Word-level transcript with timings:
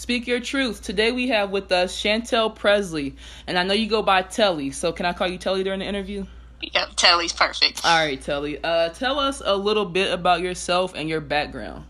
Speak 0.00 0.26
your 0.26 0.40
truth. 0.40 0.80
Today 0.80 1.12
we 1.12 1.28
have 1.28 1.50
with 1.50 1.70
us 1.70 1.94
Chantelle 1.94 2.48
Pressley, 2.48 3.16
and 3.46 3.58
I 3.58 3.64
know 3.64 3.74
you 3.74 3.86
go 3.86 4.00
by 4.00 4.22
Telley. 4.22 4.70
So 4.70 4.92
can 4.92 5.04
I 5.04 5.12
call 5.12 5.28
you 5.28 5.36
Telley 5.36 5.62
during 5.62 5.80
the 5.80 5.84
interview? 5.84 6.24
Yep, 6.62 6.92
Telley's 6.96 7.34
perfect. 7.34 7.84
All 7.84 7.98
right, 7.98 8.18
Telley. 8.18 8.58
Uh, 8.64 8.88
tell 8.88 9.18
us 9.18 9.42
a 9.44 9.54
little 9.54 9.84
bit 9.84 10.10
about 10.10 10.40
yourself 10.40 10.94
and 10.94 11.06
your 11.06 11.20
background. 11.20 11.84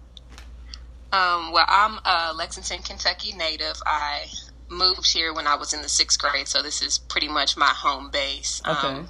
Um, 1.12 1.52
well, 1.52 1.64
I'm 1.68 2.00
a 2.04 2.34
Lexington, 2.34 2.82
Kentucky 2.82 3.32
native. 3.32 3.80
I 3.86 4.26
moved 4.68 5.12
here 5.12 5.32
when 5.32 5.46
I 5.46 5.54
was 5.54 5.72
in 5.72 5.80
the 5.80 5.88
sixth 5.88 6.18
grade, 6.18 6.48
so 6.48 6.62
this 6.62 6.82
is 6.82 6.98
pretty 6.98 7.28
much 7.28 7.56
my 7.56 7.72
home 7.72 8.10
base. 8.10 8.60
Okay. 8.66 8.88
Um, 8.88 9.06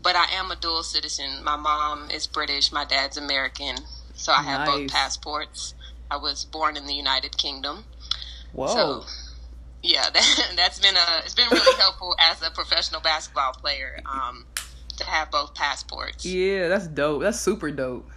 but 0.00 0.14
I 0.14 0.26
am 0.34 0.52
a 0.52 0.56
dual 0.56 0.84
citizen. 0.84 1.42
My 1.42 1.56
mom 1.56 2.08
is 2.08 2.28
British, 2.28 2.70
my 2.70 2.84
dad's 2.84 3.16
American, 3.16 3.78
so 4.14 4.30
I 4.30 4.44
have 4.44 4.68
Nice. 4.68 4.78
both 4.78 4.90
passports. 4.92 5.74
I 6.08 6.18
was 6.18 6.44
born 6.44 6.76
in 6.76 6.86
the 6.86 6.94
United 6.94 7.36
Kingdom. 7.36 7.84
Whoa. 8.52 8.66
So, 8.66 9.04
yeah, 9.82 10.10
that, 10.14 10.52
that's 10.56 10.78
been 10.78 10.96
a 10.96 11.22
it's 11.24 11.34
been 11.34 11.48
really 11.50 11.78
helpful 11.78 12.14
as 12.18 12.42
a 12.42 12.50
professional 12.50 13.00
basketball 13.00 13.52
player 13.52 14.00
um, 14.06 14.46
to 14.98 15.04
have 15.04 15.30
both 15.30 15.54
passports. 15.54 16.24
yeah, 16.24 16.68
that's 16.68 16.86
dope. 16.86 17.22
That's 17.22 17.40
super 17.40 17.70
dope. 17.70 18.08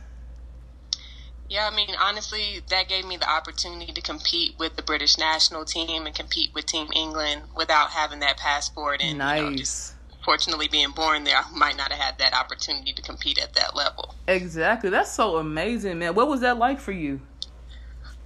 Yeah, 1.47 1.69
I 1.71 1.75
mean, 1.75 1.89
honestly, 2.01 2.61
that 2.69 2.87
gave 2.87 3.05
me 3.05 3.17
the 3.17 3.29
opportunity 3.29 3.93
to 3.93 4.01
compete 4.01 4.55
with 4.57 4.75
the 4.77 4.81
British 4.81 5.17
national 5.19 5.63
team 5.63 6.07
and 6.07 6.15
compete 6.15 6.49
with 6.55 6.65
Team 6.65 6.87
England 6.93 7.43
without 7.55 7.91
having 7.91 8.19
that 8.21 8.37
passport. 8.37 8.99
And 9.01 9.11
you 9.11 9.17
know, 9.17 9.55
just 9.55 9.93
Nice. 10.11 10.23
fortunately, 10.25 10.67
being 10.67 10.89
born 10.89 11.23
there, 11.23 11.37
I 11.37 11.43
might 11.55 11.77
not 11.77 11.91
have 11.91 12.01
had 12.01 12.17
that 12.17 12.33
opportunity 12.33 12.93
to 12.93 13.01
compete 13.03 13.37
at 13.37 13.53
that 13.53 13.75
level. 13.75 14.15
Exactly. 14.27 14.89
That's 14.89 15.11
so 15.11 15.37
amazing, 15.37 15.99
man. 15.99 16.15
What 16.15 16.27
was 16.27 16.41
that 16.41 16.57
like 16.57 16.79
for 16.79 16.91
you? 16.91 17.21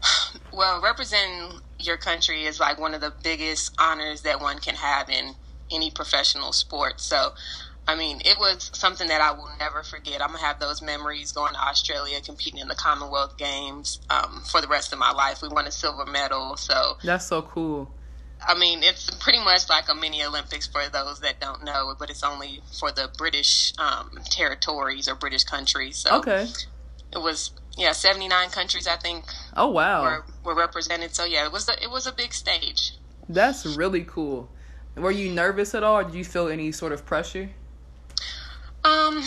Well, 0.52 0.82
representing 0.82 1.60
your 1.80 1.98
country 1.98 2.44
is 2.44 2.60
like 2.60 2.80
one 2.80 2.94
of 2.94 3.02
the 3.02 3.14
biggest 3.24 3.72
honors 3.80 4.22
that 4.22 4.42
one 4.42 4.60
can 4.60 4.76
have 4.76 5.10
in 5.10 5.36
any 5.72 5.90
professional 5.92 6.52
sport. 6.52 7.00
So, 7.00 7.32
I 7.88 7.96
mean, 7.96 8.20
it 8.26 8.38
was 8.40 8.70
something 8.74 9.08
that 9.08 9.22
I 9.22 9.32
will 9.32 9.50
never 9.60 9.84
forget. 9.84 10.22
I'm 10.22 10.30
gonna 10.30 10.40
have 10.40 10.60
those 10.60 10.82
memories 10.82 11.32
going 11.32 11.54
to 11.54 11.60
Australia, 11.60 12.20
competing 12.22 12.60
in 12.60 12.68
the 12.68 12.76
Commonwealth 12.76 13.38
Games 13.38 14.00
um, 14.10 14.44
for 14.46 14.62
the 14.62 14.68
rest 14.68 14.94
of 14.94 15.00
my 15.00 15.12
life. 15.12 15.42
We 15.42 15.50
won 15.50 15.68
a 15.68 15.72
silver 15.72 16.06
medal, 16.06 16.58
so 16.58 16.98
That's 17.04 17.26
so 17.26 17.42
cool. 17.42 17.92
I 18.48 18.58
mean, 18.58 18.84
it's 18.84 19.10
pretty 19.20 19.40
much 19.40 19.70
like 19.70 19.90
a 19.90 19.96
mini 19.96 20.24
Olympics 20.24 20.66
for 20.68 20.82
those 20.92 21.20
that 21.20 21.42
don't 21.42 21.64
know, 21.64 21.94
but 22.00 22.10
it's 22.10 22.24
only 22.24 22.62
for 22.80 22.92
the 22.92 23.10
British 23.18 23.74
um, 23.78 24.10
territories 24.30 25.08
or 25.10 25.16
British 25.16 25.44
countries. 25.44 25.98
So 25.98 26.20
Okay. 26.20 26.48
it 27.14 27.18
was, 27.18 27.52
yeah, 27.78 27.92
79 27.92 28.50
countries, 28.50 28.88
I 28.88 28.96
think, 28.96 29.26
Oh 29.58 29.68
wow. 29.68 30.02
were, 30.04 30.26
were 30.50 30.56
represented. 30.56 31.16
So 31.16 31.26
yeah, 31.26 31.46
it 31.46 31.52
was 31.52 31.70
a, 31.70 31.82
it 31.82 31.92
was 31.92 32.08
a 32.08 32.12
big 32.12 32.34
stage. 32.34 32.94
That's 33.28 33.66
really 33.66 34.04
cool. 34.04 34.50
Were 34.96 35.12
you 35.12 35.32
nervous 35.32 35.76
at 35.76 35.84
all? 35.84 36.04
Did 36.04 36.16
you 36.16 36.26
feel 36.26 36.48
any 36.48 36.72
sort 36.72 36.92
of 36.92 37.06
pressure? 37.06 37.50
Um, 38.84 39.24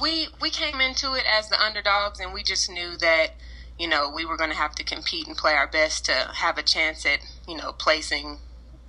we 0.00 0.28
we 0.40 0.50
came 0.50 0.80
into 0.80 1.14
it 1.14 1.24
as 1.26 1.48
the 1.48 1.60
underdogs, 1.60 2.20
and 2.20 2.32
we 2.32 2.42
just 2.42 2.70
knew 2.70 2.96
that 2.98 3.34
you 3.78 3.88
know 3.88 4.12
we 4.14 4.24
were 4.24 4.36
going 4.36 4.50
to 4.50 4.56
have 4.56 4.74
to 4.76 4.84
compete 4.84 5.26
and 5.26 5.36
play 5.36 5.54
our 5.54 5.66
best 5.66 6.04
to 6.04 6.12
have 6.12 6.56
a 6.56 6.62
chance 6.62 7.04
at 7.04 7.18
you 7.48 7.56
know 7.56 7.72
placing 7.72 8.38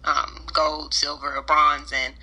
um, 0.04 0.46
gold, 0.54 0.94
silver, 0.94 1.36
or 1.36 1.42
bronze. 1.42 1.92
And 1.92 2.14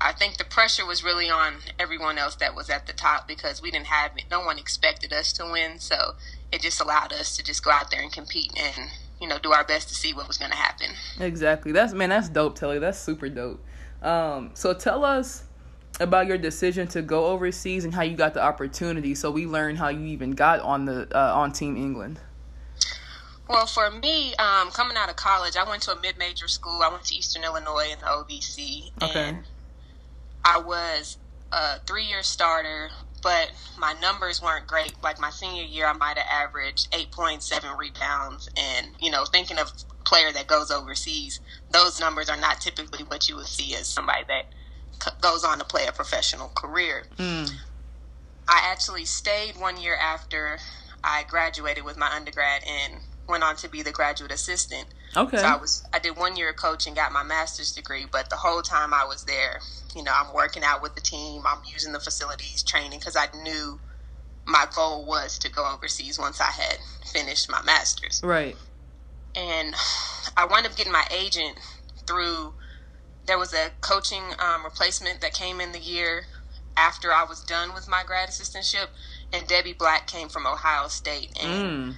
I 0.00 0.12
think 0.12 0.36
the 0.36 0.44
pressure 0.44 0.86
was 0.86 1.04
really 1.04 1.30
on 1.30 1.58
everyone 1.78 2.18
else 2.18 2.34
that 2.36 2.56
was 2.56 2.68
at 2.68 2.86
the 2.86 2.92
top 2.92 3.28
because 3.28 3.62
we 3.62 3.70
didn't 3.70 3.86
have 3.86 4.12
no 4.30 4.40
one 4.40 4.58
expected 4.58 5.12
us 5.12 5.32
to 5.34 5.44
win, 5.44 5.78
so 5.78 6.16
it 6.52 6.60
just 6.62 6.80
allowed 6.80 7.12
us 7.12 7.36
to 7.36 7.42
just 7.42 7.62
go 7.64 7.70
out 7.70 7.90
there 7.90 8.00
and 8.02 8.12
compete 8.12 8.52
and 8.58 8.90
you 9.20 9.28
know 9.28 9.38
do 9.38 9.52
our 9.52 9.64
best 9.64 9.88
to 9.88 9.94
see 9.94 10.12
what 10.12 10.26
was 10.28 10.36
going 10.38 10.50
to 10.50 10.56
happen. 10.56 10.88
Exactly. 11.20 11.72
That's 11.72 11.92
man, 11.92 12.10
that's 12.10 12.28
dope, 12.28 12.56
Telley. 12.56 12.78
That's 12.78 12.98
super 12.98 13.28
dope. 13.28 13.62
Um, 14.02 14.50
so 14.54 14.72
tell 14.74 15.04
us 15.04 15.44
about 16.00 16.26
your 16.26 16.38
decision 16.38 16.86
to 16.88 17.02
go 17.02 17.26
overseas 17.26 17.84
and 17.84 17.92
how 17.94 18.02
you 18.02 18.16
got 18.16 18.34
the 18.34 18.42
opportunity. 18.42 19.14
So 19.14 19.30
we 19.30 19.46
learned 19.46 19.78
how 19.78 19.88
you 19.88 20.06
even 20.06 20.32
got 20.32 20.60
on 20.60 20.84
the 20.84 21.08
uh, 21.14 21.34
on 21.34 21.52
Team 21.52 21.76
England. 21.76 22.20
Well, 23.48 23.64
for 23.66 23.90
me, 23.90 24.34
um, 24.34 24.70
coming 24.70 24.96
out 24.98 25.08
of 25.08 25.16
college, 25.16 25.56
I 25.56 25.66
went 25.68 25.82
to 25.84 25.92
a 25.92 26.00
mid-major 26.02 26.48
school. 26.48 26.82
I 26.82 26.90
went 26.90 27.04
to 27.04 27.14
Eastern 27.14 27.44
Illinois 27.44 27.88
in 27.90 27.98
the 27.98 28.04
OVC, 28.04 28.90
Okay. 29.02 29.28
and 29.30 29.38
I 30.44 30.58
was 30.58 31.16
a 31.50 31.78
three-year 31.86 32.22
starter, 32.22 32.90
but 33.22 33.50
my 33.78 33.94
numbers 34.00 34.42
weren't 34.42 34.66
great. 34.66 34.94
Like 35.02 35.20
my 35.20 35.30
senior 35.30 35.62
year, 35.64 35.86
I 35.86 35.92
might 35.92 36.18
have 36.18 36.48
averaged 36.48 36.88
eight 36.94 37.12
point 37.12 37.42
seven 37.42 37.70
rebounds, 37.78 38.48
and 38.56 38.88
you 39.00 39.10
know, 39.10 39.24
thinking 39.24 39.58
of 39.58 39.68
a 39.68 40.04
player 40.04 40.32
that 40.32 40.46
goes 40.46 40.70
overseas, 40.70 41.40
those 41.70 42.00
numbers 42.00 42.28
are 42.28 42.36
not 42.36 42.60
typically 42.60 43.04
what 43.04 43.28
you 43.28 43.36
would 43.36 43.46
see 43.46 43.74
as 43.74 43.88
somebody 43.88 44.22
that 44.28 44.44
c- 45.02 45.16
goes 45.20 45.44
on 45.44 45.58
to 45.58 45.64
play 45.64 45.86
a 45.86 45.92
professional 45.92 46.48
career. 46.56 47.04
Mm. 47.18 47.50
I 48.48 48.62
actually 48.64 49.04
stayed 49.04 49.56
one 49.58 49.80
year 49.80 49.96
after 49.96 50.58
I 51.04 51.24
graduated 51.28 51.84
with 51.84 51.98
my 51.98 52.10
undergrad 52.14 52.62
and 52.66 53.02
went 53.28 53.44
on 53.44 53.56
to 53.56 53.68
be 53.68 53.82
the 53.82 53.92
graduate 53.92 54.32
assistant. 54.32 54.86
Okay. 55.16 55.36
So 55.38 55.44
I 55.44 55.56
was 55.56 55.84
I 55.92 55.98
did 55.98 56.16
one 56.16 56.36
year 56.36 56.50
of 56.50 56.56
coaching, 56.56 56.94
got 56.94 57.12
my 57.12 57.22
master's 57.22 57.72
degree, 57.72 58.06
but 58.10 58.30
the 58.30 58.36
whole 58.36 58.62
time 58.62 58.94
I 58.94 59.04
was 59.04 59.24
there, 59.24 59.60
you 59.94 60.02
know, 60.02 60.12
I'm 60.14 60.34
working 60.34 60.62
out 60.64 60.82
with 60.82 60.94
the 60.94 61.00
team, 61.00 61.42
I'm 61.46 61.62
using 61.70 61.92
the 61.92 62.00
facilities, 62.00 62.62
training 62.62 62.98
because 62.98 63.16
I 63.16 63.26
knew 63.42 63.80
my 64.46 64.66
goal 64.74 65.06
was 65.06 65.38
to 65.38 65.50
go 65.50 65.70
overseas 65.72 66.18
once 66.18 66.40
I 66.40 66.50
had 66.50 66.78
finished 67.04 67.50
my 67.50 67.62
master's. 67.62 68.20
Right. 68.24 68.56
And 69.34 69.74
I 70.36 70.46
wound 70.46 70.66
up 70.66 70.76
getting 70.76 70.92
my 70.92 71.04
agent 71.10 71.58
through 72.06 72.54
there 73.26 73.38
was 73.38 73.52
a 73.52 73.70
coaching 73.82 74.22
um, 74.38 74.64
replacement 74.64 75.20
that 75.20 75.34
came 75.34 75.60
in 75.60 75.72
the 75.72 75.78
year 75.78 76.24
after 76.76 77.12
I 77.12 77.24
was 77.28 77.44
done 77.44 77.74
with 77.74 77.88
my 77.88 78.02
grad 78.06 78.30
assistantship, 78.30 78.86
and 79.32 79.46
Debbie 79.46 79.74
Black 79.74 80.06
came 80.06 80.28
from 80.28 80.46
Ohio 80.46 80.88
State, 80.88 81.36
and 81.40 81.50
Mm. 81.52 81.96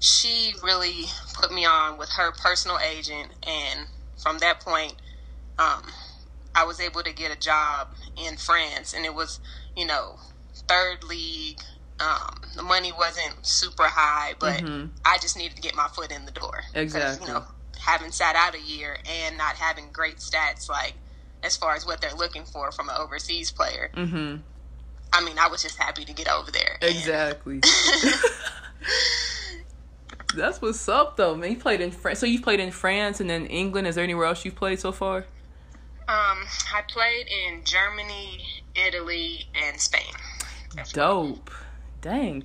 She 0.00 0.54
really 0.62 1.06
put 1.34 1.52
me 1.52 1.64
on 1.64 1.98
with 1.98 2.10
her 2.10 2.32
personal 2.32 2.78
agent, 2.78 3.32
and 3.46 3.88
from 4.16 4.38
that 4.38 4.60
point, 4.60 4.94
um, 5.58 5.82
I 6.54 6.64
was 6.64 6.80
able 6.80 7.02
to 7.02 7.12
get 7.12 7.30
a 7.30 7.38
job 7.38 7.88
in 8.16 8.36
France, 8.36 8.92
and 8.94 9.04
it 9.04 9.14
was, 9.14 9.40
you 9.76 9.86
know, 9.86 10.16
third 10.68 11.04
league. 11.04 11.60
Um, 12.00 12.30
the 12.54 12.62
money 12.62 12.92
wasn't 12.92 13.44
super 13.44 13.88
high, 13.88 14.34
but 14.38 14.62
Mhm. 14.62 14.90
I 15.04 15.18
just 15.18 15.36
needed 15.36 15.56
to 15.56 15.62
get 15.62 15.74
my 15.74 15.88
foot 15.88 16.12
in 16.12 16.26
the 16.26 16.30
door. 16.30 16.64
Exactly. 16.74 17.26
You 17.26 17.32
know, 17.32 17.46
having 17.80 18.12
sat 18.12 18.36
out 18.36 18.54
a 18.54 18.60
year 18.60 18.98
and 19.04 19.36
not 19.36 19.56
having 19.56 19.90
great 19.90 20.18
stats, 20.18 20.68
like 20.68 20.94
as 21.42 21.56
far 21.56 21.74
as 21.74 21.84
what 21.84 22.00
they're 22.00 22.14
looking 22.14 22.44
for 22.44 22.70
from 22.70 22.88
an 22.88 22.96
overseas 22.96 23.50
player. 23.50 23.90
Mhm. 23.96 24.42
I 25.12 25.20
mean, 25.24 25.38
I 25.38 25.48
was 25.48 25.62
just 25.62 25.76
happy 25.78 26.04
to 26.04 26.12
get 26.12 26.28
over 26.28 26.50
there. 26.52 26.78
Exactly. 26.80 27.60
That's 30.34 30.60
what's 30.60 30.88
up, 30.88 31.16
though, 31.16 31.34
man. 31.34 31.52
You 31.52 31.56
played 31.58 31.80
in 31.80 31.90
France, 31.90 32.18
so 32.18 32.26
you 32.26 32.40
played 32.40 32.60
in 32.60 32.70
France 32.70 33.20
and 33.20 33.30
then 33.30 33.46
England. 33.46 33.86
Is 33.86 33.94
there 33.94 34.04
anywhere 34.04 34.26
else 34.26 34.44
you've 34.44 34.56
played 34.56 34.78
so 34.78 34.92
far? 34.92 35.24
Um, 36.06 36.46
I 36.74 36.82
played 36.88 37.26
in 37.28 37.64
Germany, 37.64 38.40
Italy, 38.74 39.46
and 39.54 39.78
Spain. 39.80 40.14
Dope. 40.92 41.50
Dang. 42.00 42.42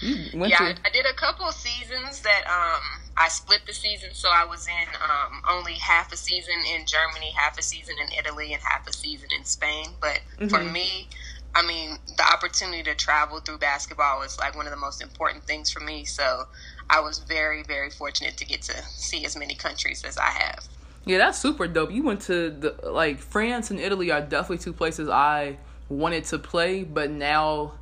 You 0.00 0.30
went 0.34 0.52
Yeah, 0.52 0.58
to. 0.58 0.64
I, 0.64 0.74
I 0.86 0.90
did 0.92 1.06
a 1.06 1.14
couple 1.14 1.50
seasons 1.52 2.22
that 2.22 2.44
um 2.46 2.82
I 3.16 3.28
split 3.28 3.62
the 3.66 3.72
season, 3.72 4.10
so 4.12 4.28
I 4.32 4.44
was 4.44 4.66
in 4.66 4.88
um 5.02 5.42
only 5.48 5.74
half 5.74 6.12
a 6.12 6.16
season 6.16 6.54
in 6.74 6.86
Germany, 6.86 7.32
half 7.36 7.58
a 7.58 7.62
season 7.62 7.96
in 8.04 8.12
Italy, 8.18 8.52
and 8.52 8.62
half 8.62 8.86
a 8.88 8.92
season 8.92 9.28
in 9.36 9.44
Spain. 9.44 9.90
But 10.00 10.20
for 10.48 10.60
Mhm. 10.60 10.72
me, 10.72 11.08
I 11.54 11.62
mean, 11.66 11.98
the 12.16 12.24
opportunity 12.32 12.82
to 12.84 12.94
travel 12.94 13.40
through 13.40 13.58
basketball 13.58 14.18
was 14.18 14.38
like 14.38 14.54
one 14.56 14.66
of 14.66 14.72
the 14.72 14.78
most 14.78 15.00
important 15.00 15.44
things 15.44 15.70
for 15.70 15.80
me. 15.80 16.04
So 16.04 16.44
I 16.88 17.00
was 17.00 17.18
very, 17.18 17.62
very 17.62 17.90
fortunate 17.90 18.36
to 18.38 18.44
get 18.44 18.62
to 18.62 18.82
see 18.84 19.24
as 19.24 19.36
many 19.36 19.54
countries 19.54 20.04
as 20.04 20.18
I 20.18 20.30
have. 20.30 20.68
Yeah, 21.04 21.18
that's 21.18 21.38
super 21.38 21.68
dope. 21.68 21.92
You 21.92 22.02
went 22.02 22.22
to 22.22 22.50
the 22.50 22.90
like 22.90 23.18
France 23.18 23.70
and 23.70 23.78
Italy 23.78 24.10
are 24.10 24.20
definitely 24.20 24.58
two 24.58 24.72
places 24.72 25.08
I 25.08 25.58
wanted 25.88 26.24
to 26.24 26.38
play, 26.38 26.82
but 26.82 27.10
now 27.10 27.74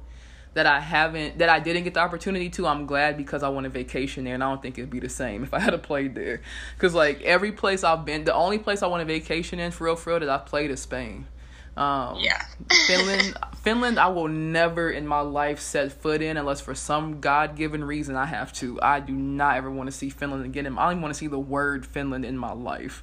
that 0.53 0.67
I 0.67 0.79
haven't 0.81 1.39
that 1.39 1.49
I 1.49 1.59
didn't 1.59 1.85
get 1.85 1.95
the 1.95 2.01
opportunity 2.01 2.49
to, 2.51 2.67
I'm 2.67 2.87
glad 2.87 3.17
because 3.17 3.43
I 3.43 3.49
want 3.49 3.67
a 3.67 3.71
vacation 3.71 4.25
there 4.25 4.35
and 4.35 4.45
I 4.45 4.49
don't 4.51 4.62
think 4.62 4.79
it'd 4.79 4.91
be 4.91 5.01
the 5.01 5.09
same 5.09 5.43
if 5.43 5.55
I 5.55 5.59
had 5.59 5.83
played 5.83 6.15
there. 6.15 6.43
Cuz 6.79 6.95
like 6.95 7.23
every 7.23 7.53
place 7.53 7.83
I've 7.83 8.05
been, 8.05 8.25
the 8.25 8.35
only 8.35 8.59
place 8.59 8.83
I 8.83 8.87
want 8.89 9.03
a 9.03 9.06
vacation 9.06 9.59
in 9.59 9.71
for 9.71 9.85
real 9.85 9.97
for 9.97 10.11
real 10.11 10.21
that 10.21 10.29
I've 10.29 10.47
played 10.47 10.71
is 10.71 10.81
Spain. 10.81 11.27
Um 11.76 12.19
Yeah. 12.21 12.43
Finland 12.87 13.37
Finland 13.62 13.99
I 13.99 14.09
will 14.09 14.29
never 14.29 14.91
in 14.91 15.06
my 15.06 15.21
life 15.21 15.61
set 15.61 15.93
foot 15.93 16.23
in 16.23 16.37
unless 16.37 16.61
for 16.61 16.75
some 16.75 17.21
God 17.21 17.56
given 17.56 17.82
reason 17.85 18.17
I 18.17 18.26
have 18.26 18.53
to. 18.55 18.81
I 18.82 19.00
do 19.00 19.12
not 19.12 19.56
ever 19.56 19.71
want 19.71 19.88
to 19.88 19.97
see 19.97 20.11
Finland 20.11 20.44
again. 20.44 20.67
I 20.67 20.82
don't 20.85 20.93
even 20.93 21.03
want 21.03 21.15
to 21.15 21.19
see 21.19 21.26
the 21.26 21.38
word 21.38 21.87
Finland 21.87 22.25
in 22.25 22.37
my 22.37 22.53
life. 22.53 23.03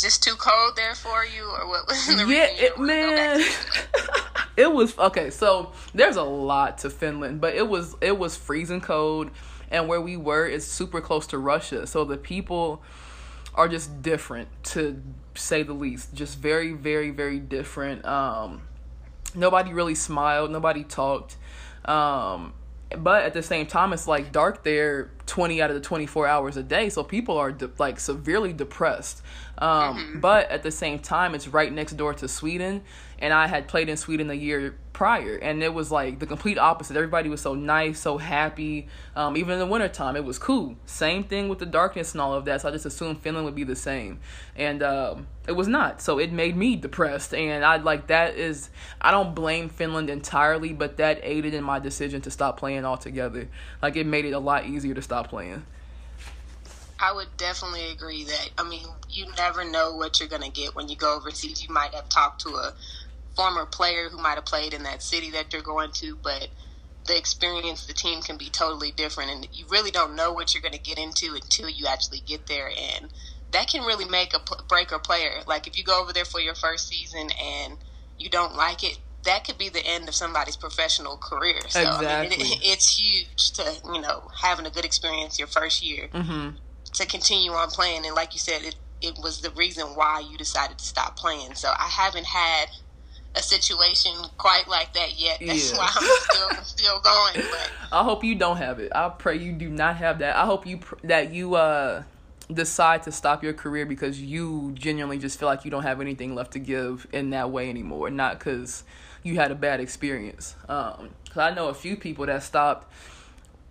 Just 0.00 0.22
too 0.24 0.34
cold 0.36 0.74
there 0.76 0.94
for 0.94 1.24
you, 1.24 1.44
or 1.44 1.68
what 1.68 1.86
was 1.86 2.06
the 2.06 2.12
yeah, 2.14 2.24
reason 2.24 2.28
you 2.28 2.42
it, 2.42 2.58
didn't 2.58 2.78
wanna 2.78 3.02
go 3.02 3.16
back 3.16 3.38
man. 3.38 4.44
it 4.56 4.72
was 4.72 4.98
okay. 4.98 5.30
So 5.30 5.72
there's 5.94 6.16
a 6.16 6.22
lot 6.22 6.78
to 6.78 6.90
Finland, 6.90 7.40
but 7.40 7.54
it 7.54 7.68
was 7.68 7.96
it 8.00 8.18
was 8.18 8.36
freezing 8.36 8.80
cold, 8.80 9.30
and 9.70 9.88
where 9.88 10.00
we 10.00 10.16
were 10.16 10.46
is 10.46 10.66
super 10.66 11.00
close 11.00 11.26
to 11.28 11.38
Russia. 11.38 11.86
So 11.86 12.04
the 12.04 12.16
people 12.16 12.82
are 13.54 13.68
just 13.68 14.02
different 14.02 14.48
to 14.64 15.00
say 15.34 15.62
the 15.62 15.72
least. 15.72 16.14
Just 16.14 16.38
very, 16.38 16.72
very, 16.72 17.10
very 17.10 17.38
different. 17.38 18.04
Um, 18.04 18.62
nobody 19.34 19.72
really 19.72 19.94
smiled. 19.94 20.50
Nobody 20.50 20.84
talked. 20.84 21.36
Um, 21.84 22.54
but 22.96 23.24
at 23.24 23.34
the 23.34 23.42
same 23.42 23.66
time, 23.66 23.92
it's 23.92 24.06
like 24.06 24.32
dark 24.32 24.64
there 24.64 25.10
20 25.26 25.62
out 25.62 25.70
of 25.70 25.74
the 25.74 25.80
24 25.80 26.26
hours 26.26 26.56
a 26.56 26.62
day. 26.62 26.88
So 26.88 27.02
people 27.02 27.36
are 27.38 27.52
de- 27.52 27.70
like 27.78 27.98
severely 28.00 28.52
depressed. 28.52 29.22
Um, 29.58 29.96
mm-hmm. 29.96 30.20
But 30.20 30.50
at 30.50 30.62
the 30.62 30.70
same 30.70 30.98
time, 30.98 31.34
it's 31.34 31.48
right 31.48 31.72
next 31.72 31.92
door 31.92 32.14
to 32.14 32.28
Sweden. 32.28 32.82
And 33.18 33.32
I 33.32 33.46
had 33.46 33.68
played 33.68 33.88
in 33.88 33.96
Sweden 33.96 34.30
a 34.30 34.34
year 34.34 34.76
prior 34.94 35.34
and 35.34 35.62
it 35.62 35.74
was 35.74 35.90
like 35.90 36.20
the 36.20 36.26
complete 36.26 36.56
opposite 36.56 36.96
everybody 36.96 37.28
was 37.28 37.40
so 37.40 37.52
nice 37.52 37.98
so 37.98 38.16
happy 38.16 38.86
um, 39.16 39.36
even 39.36 39.52
in 39.54 39.58
the 39.58 39.66
wintertime 39.66 40.14
it 40.14 40.24
was 40.24 40.38
cool 40.38 40.76
same 40.86 41.24
thing 41.24 41.48
with 41.48 41.58
the 41.58 41.66
darkness 41.66 42.12
and 42.12 42.20
all 42.20 42.32
of 42.32 42.44
that 42.44 42.60
so 42.60 42.68
i 42.68 42.70
just 42.70 42.86
assumed 42.86 43.20
finland 43.20 43.44
would 43.44 43.56
be 43.56 43.64
the 43.64 43.74
same 43.74 44.20
and 44.54 44.84
um, 44.84 45.26
it 45.48 45.52
was 45.52 45.66
not 45.66 46.00
so 46.00 46.18
it 46.18 46.32
made 46.32 46.56
me 46.56 46.76
depressed 46.76 47.34
and 47.34 47.64
i 47.64 47.76
like 47.76 48.06
that 48.06 48.36
is 48.36 48.70
i 49.00 49.10
don't 49.10 49.34
blame 49.34 49.68
finland 49.68 50.08
entirely 50.08 50.72
but 50.72 50.96
that 50.96 51.18
aided 51.24 51.52
in 51.54 51.64
my 51.64 51.80
decision 51.80 52.20
to 52.20 52.30
stop 52.30 52.56
playing 52.56 52.84
altogether 52.84 53.48
like 53.82 53.96
it 53.96 54.06
made 54.06 54.24
it 54.24 54.30
a 54.30 54.38
lot 54.38 54.64
easier 54.64 54.94
to 54.94 55.02
stop 55.02 55.13
playing 55.22 55.64
I 56.98 57.12
would 57.12 57.36
definitely 57.36 57.90
agree 57.90 58.24
that 58.24 58.50
I 58.56 58.68
mean 58.68 58.86
you 59.10 59.26
never 59.36 59.64
know 59.64 59.94
what 59.96 60.20
you're 60.20 60.28
gonna 60.28 60.50
get 60.50 60.74
when 60.74 60.88
you 60.88 60.96
go 60.96 61.16
overseas. 61.16 61.62
You 61.62 61.72
might 61.72 61.94
have 61.94 62.08
talked 62.08 62.42
to 62.42 62.50
a 62.50 62.72
former 63.36 63.66
player 63.66 64.08
who 64.08 64.18
might 64.18 64.36
have 64.36 64.46
played 64.46 64.72
in 64.72 64.84
that 64.84 65.02
city 65.02 65.30
that 65.32 65.52
you're 65.52 65.62
going 65.62 65.90
to, 65.92 66.16
but 66.22 66.48
the 67.06 67.16
experience, 67.18 67.84
the 67.84 67.92
team 67.92 68.22
can 68.22 68.38
be 68.38 68.48
totally 68.48 68.90
different, 68.90 69.30
and 69.30 69.48
you 69.52 69.66
really 69.70 69.90
don't 69.90 70.16
know 70.16 70.32
what 70.32 70.54
you're 70.54 70.62
going 70.62 70.72
to 70.72 70.78
get 70.78 70.98
into 70.98 71.34
until 71.34 71.68
you 71.68 71.86
actually 71.86 72.20
get 72.20 72.46
there, 72.46 72.68
and 72.68 73.10
that 73.52 73.68
can 73.68 73.84
really 73.84 74.06
make 74.06 74.32
a 74.34 74.40
break 74.68 74.92
or 74.92 74.98
player. 74.98 75.42
Like 75.46 75.66
if 75.66 75.76
you 75.76 75.84
go 75.84 76.00
over 76.00 76.12
there 76.12 76.24
for 76.24 76.40
your 76.40 76.54
first 76.54 76.88
season 76.88 77.28
and 77.42 77.78
you 78.16 78.30
don't 78.30 78.56
like 78.56 78.82
it, 78.82 78.98
that 79.24 79.44
could 79.44 79.58
be 79.58 79.68
the 79.68 79.84
end 79.84 80.08
of 80.08 80.14
somebody's 80.14 80.56
professional 80.56 81.16
career. 81.16 81.60
So 81.68 81.80
exactly. 81.80 82.06
I 82.06 82.22
mean, 82.22 82.32
it, 82.32 82.60
it's 82.62 82.98
huge 82.98 83.52
to 83.52 83.92
you 83.92 84.00
know 84.00 84.28
having 84.40 84.66
a 84.66 84.70
good 84.70 84.84
experience 84.84 85.38
your 85.38 85.48
first 85.48 85.84
year 85.84 86.08
mm-hmm. 86.12 86.56
to 86.92 87.06
continue 87.06 87.52
on 87.52 87.68
playing, 87.68 88.06
and 88.06 88.14
like 88.14 88.32
you 88.32 88.40
said, 88.40 88.62
it 88.62 88.76
it 89.00 89.18
was 89.22 89.40
the 89.40 89.50
reason 89.50 89.86
why 89.94 90.20
you 90.20 90.38
decided 90.38 90.78
to 90.78 90.84
stop 90.84 91.16
playing. 91.16 91.54
So 91.54 91.68
I 91.68 91.88
haven't 91.88 92.26
had 92.26 92.66
a 93.34 93.42
situation 93.42 94.12
quite 94.38 94.68
like 94.68 94.94
that 94.94 95.20
yet. 95.20 95.38
That's 95.44 95.72
yeah. 95.72 95.78
why 95.78 95.90
I'm 95.94 96.08
still 96.20 96.64
still 96.64 97.00
going. 97.00 97.46
But 97.50 97.70
I 97.92 98.02
hope 98.02 98.24
you 98.24 98.34
don't 98.34 98.56
have 98.56 98.78
it. 98.78 98.92
I 98.94 99.08
pray 99.08 99.36
you 99.38 99.52
do 99.52 99.68
not 99.68 99.96
have 99.96 100.20
that. 100.20 100.36
I 100.36 100.46
hope 100.46 100.66
you 100.66 100.78
pr- 100.78 100.94
that 101.04 101.32
you 101.32 101.54
uh 101.54 102.04
decide 102.52 103.02
to 103.02 103.12
stop 103.12 103.42
your 103.42 103.54
career 103.54 103.86
because 103.86 104.20
you 104.20 104.72
genuinely 104.74 105.18
just 105.18 105.38
feel 105.38 105.48
like 105.48 105.64
you 105.64 105.70
don't 105.70 105.82
have 105.82 106.00
anything 106.00 106.34
left 106.34 106.52
to 106.52 106.58
give 106.58 107.06
in 107.12 107.30
that 107.30 107.50
way 107.50 107.70
anymore, 107.70 108.10
not 108.10 108.38
because 108.38 108.84
you 109.24 109.34
had 109.34 109.50
a 109.50 109.56
bad 109.56 109.80
experience. 109.80 110.54
Um, 110.68 111.10
cause 111.28 111.38
I 111.38 111.52
know 111.52 111.68
a 111.68 111.74
few 111.74 111.96
people 111.96 112.26
that 112.26 112.44
stopped. 112.44 112.92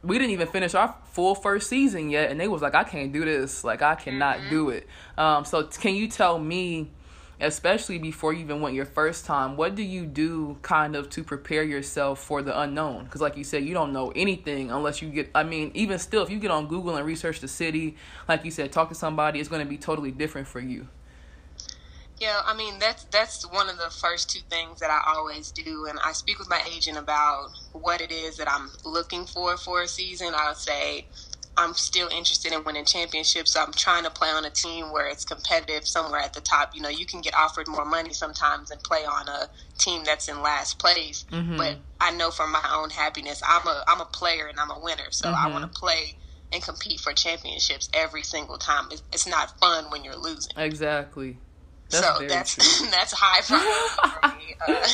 We 0.03 0.17
didn't 0.17 0.31
even 0.31 0.49
finish 0.49 0.75
our 0.75 0.97
full 1.13 1.33
first 1.33 1.69
season 1.69 2.09
yet, 2.09 2.29
and 2.29 2.37
they 2.37 2.49
was 2.49 2.61
like, 2.61 2.75
"I 2.75 2.83
can't 2.83 3.13
do 3.13 3.23
this. 3.23 3.63
Like, 3.63 3.81
I 3.81 3.95
cannot 3.95 4.39
mm-hmm. 4.39 4.49
do 4.49 4.69
it." 4.69 4.87
Um, 5.17 5.45
so 5.45 5.63
can 5.63 5.95
you 5.95 6.09
tell 6.09 6.37
me? 6.37 6.89
especially 7.39 7.97
before 7.97 8.31
you 8.31 8.39
even 8.39 8.61
went 8.61 8.75
your 8.75 8.85
first 8.85 9.25
time 9.25 9.57
what 9.57 9.75
do 9.75 9.81
you 9.83 10.05
do 10.05 10.57
kind 10.61 10.95
of 10.95 11.09
to 11.09 11.23
prepare 11.23 11.63
yourself 11.63 12.23
for 12.23 12.41
the 12.41 12.57
unknown 12.61 13.03
because 13.03 13.21
like 13.21 13.35
you 13.35 13.43
said 13.43 13.63
you 13.63 13.73
don't 13.73 13.91
know 13.91 14.11
anything 14.15 14.71
unless 14.71 15.01
you 15.01 15.09
get 15.09 15.29
i 15.33 15.43
mean 15.43 15.71
even 15.73 15.97
still 15.97 16.23
if 16.23 16.29
you 16.29 16.39
get 16.39 16.51
on 16.51 16.67
google 16.67 16.95
and 16.95 17.05
research 17.05 17.39
the 17.39 17.47
city 17.47 17.95
like 18.27 18.45
you 18.45 18.51
said 18.51 18.71
talk 18.71 18.87
to 18.87 18.95
somebody 18.95 19.39
it's 19.39 19.49
going 19.49 19.63
to 19.63 19.69
be 19.69 19.77
totally 19.77 20.11
different 20.11 20.47
for 20.47 20.59
you 20.59 20.87
yeah 22.23 22.41
i 22.45 22.55
mean 22.55 22.79
that's 22.79 23.03
that's 23.05 23.43
one 23.51 23.69
of 23.69 23.77
the 23.77 23.89
first 23.89 24.29
two 24.29 24.39
things 24.49 24.79
that 24.79 24.89
i 24.89 25.01
always 25.13 25.51
do 25.51 25.85
and 25.89 25.99
i 26.05 26.13
speak 26.13 26.39
with 26.39 26.49
my 26.49 26.61
agent 26.73 26.97
about 26.97 27.49
what 27.73 27.99
it 27.99 28.11
is 28.11 28.37
that 28.37 28.49
i'm 28.49 28.71
looking 28.85 29.25
for 29.25 29.57
for 29.57 29.81
a 29.81 29.87
season 29.87 30.33
i'll 30.33 30.55
say 30.55 31.05
I'm 31.55 31.73
still 31.75 32.07
interested 32.07 32.51
in 32.51 32.63
winning 32.63 32.85
championships. 32.85 33.51
So 33.51 33.61
I'm 33.61 33.73
trying 33.73 34.05
to 34.05 34.09
play 34.09 34.29
on 34.29 34.43
a 34.43 34.49
team 34.49 34.91
where 34.91 35.07
it's 35.07 35.23
competitive 35.23 35.87
somewhere 35.87 36.19
at 36.19 36.33
the 36.33 36.41
top. 36.41 36.75
You 36.75 36.81
know, 36.81 36.89
you 36.89 37.05
can 37.05 37.21
get 37.21 37.35
offered 37.35 37.67
more 37.67 37.85
money 37.85 38.11
sometimes 38.13 38.71
and 38.71 38.81
play 38.81 39.05
on 39.05 39.27
a 39.27 39.49
team 39.77 40.03
that's 40.03 40.27
in 40.27 40.41
last 40.41 40.79
place. 40.79 41.25
Mm-hmm. 41.31 41.57
But 41.57 41.77
I 42.01 42.11
know 42.11 42.31
for 42.31 42.47
my 42.47 42.71
own 42.73 42.89
happiness, 42.89 43.41
I'm 43.47 43.67
a 43.67 43.83
I'm 43.87 44.01
a 44.01 44.05
player 44.05 44.47
and 44.47 44.59
I'm 44.59 44.71
a 44.71 44.79
winner. 44.79 45.11
So 45.11 45.27
mm-hmm. 45.27 45.47
I 45.47 45.51
want 45.51 45.71
to 45.71 45.79
play 45.79 46.15
and 46.51 46.61
compete 46.61 46.99
for 46.99 47.13
championships 47.13 47.89
every 47.93 48.23
single 48.23 48.57
time. 48.57 48.87
It's, 48.91 49.03
it's 49.11 49.27
not 49.27 49.59
fun 49.59 49.85
when 49.85 50.03
you're 50.03 50.15
losing. 50.15 50.53
Exactly. 50.57 51.37
That's 51.93 52.17
so 52.19 52.27
that's 52.27 52.81
that's 52.91 53.13
high 53.15 53.41
for 54.21 54.27
me. 54.37 54.55
Uh, 54.67 54.87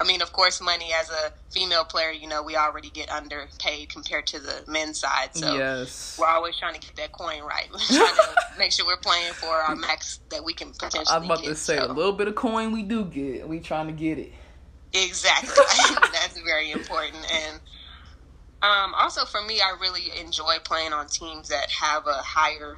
I 0.00 0.04
mean, 0.04 0.22
of 0.22 0.32
course, 0.32 0.62
money 0.62 0.92
as 0.98 1.10
a 1.10 1.32
female 1.50 1.84
player, 1.84 2.10
you 2.10 2.26
know, 2.26 2.42
we 2.42 2.56
already 2.56 2.88
get 2.88 3.10
underpaid 3.10 3.90
compared 3.90 4.26
to 4.28 4.38
the 4.38 4.64
men's 4.66 4.98
side. 4.98 5.36
So 5.36 5.54
yes. 5.54 6.16
we're 6.18 6.26
always 6.26 6.56
trying 6.56 6.72
to 6.72 6.80
get 6.80 6.96
that 6.96 7.12
coin 7.12 7.42
right. 7.42 7.68
We're 7.72 7.78
trying 7.78 8.14
to 8.14 8.34
make 8.58 8.72
sure 8.72 8.86
we're 8.86 8.96
playing 8.96 9.34
for 9.34 9.48
our 9.48 9.76
max 9.76 10.20
that 10.30 10.42
we 10.42 10.54
can 10.54 10.72
potentially. 10.72 11.04
I 11.10 11.18
was 11.18 11.26
about 11.26 11.42
get, 11.42 11.48
to 11.50 11.54
say 11.54 11.76
so. 11.76 11.84
a 11.84 11.92
little 11.92 12.14
bit 12.14 12.28
of 12.28 12.34
coin 12.34 12.72
we 12.72 12.82
do 12.82 13.04
get. 13.04 13.46
We 13.46 13.60
trying 13.60 13.88
to 13.88 13.92
get 13.92 14.18
it. 14.18 14.32
Exactly. 14.94 15.64
That's 16.12 16.40
very 16.40 16.70
important. 16.70 17.24
And 17.32 17.60
um, 18.62 18.94
also 18.94 19.26
for 19.26 19.42
me, 19.42 19.60
I 19.60 19.76
really 19.80 20.18
enjoy 20.18 20.56
playing 20.64 20.94
on 20.94 21.08
teams 21.08 21.48
that 21.48 21.70
have 21.70 22.06
a 22.06 22.22
higher 22.22 22.76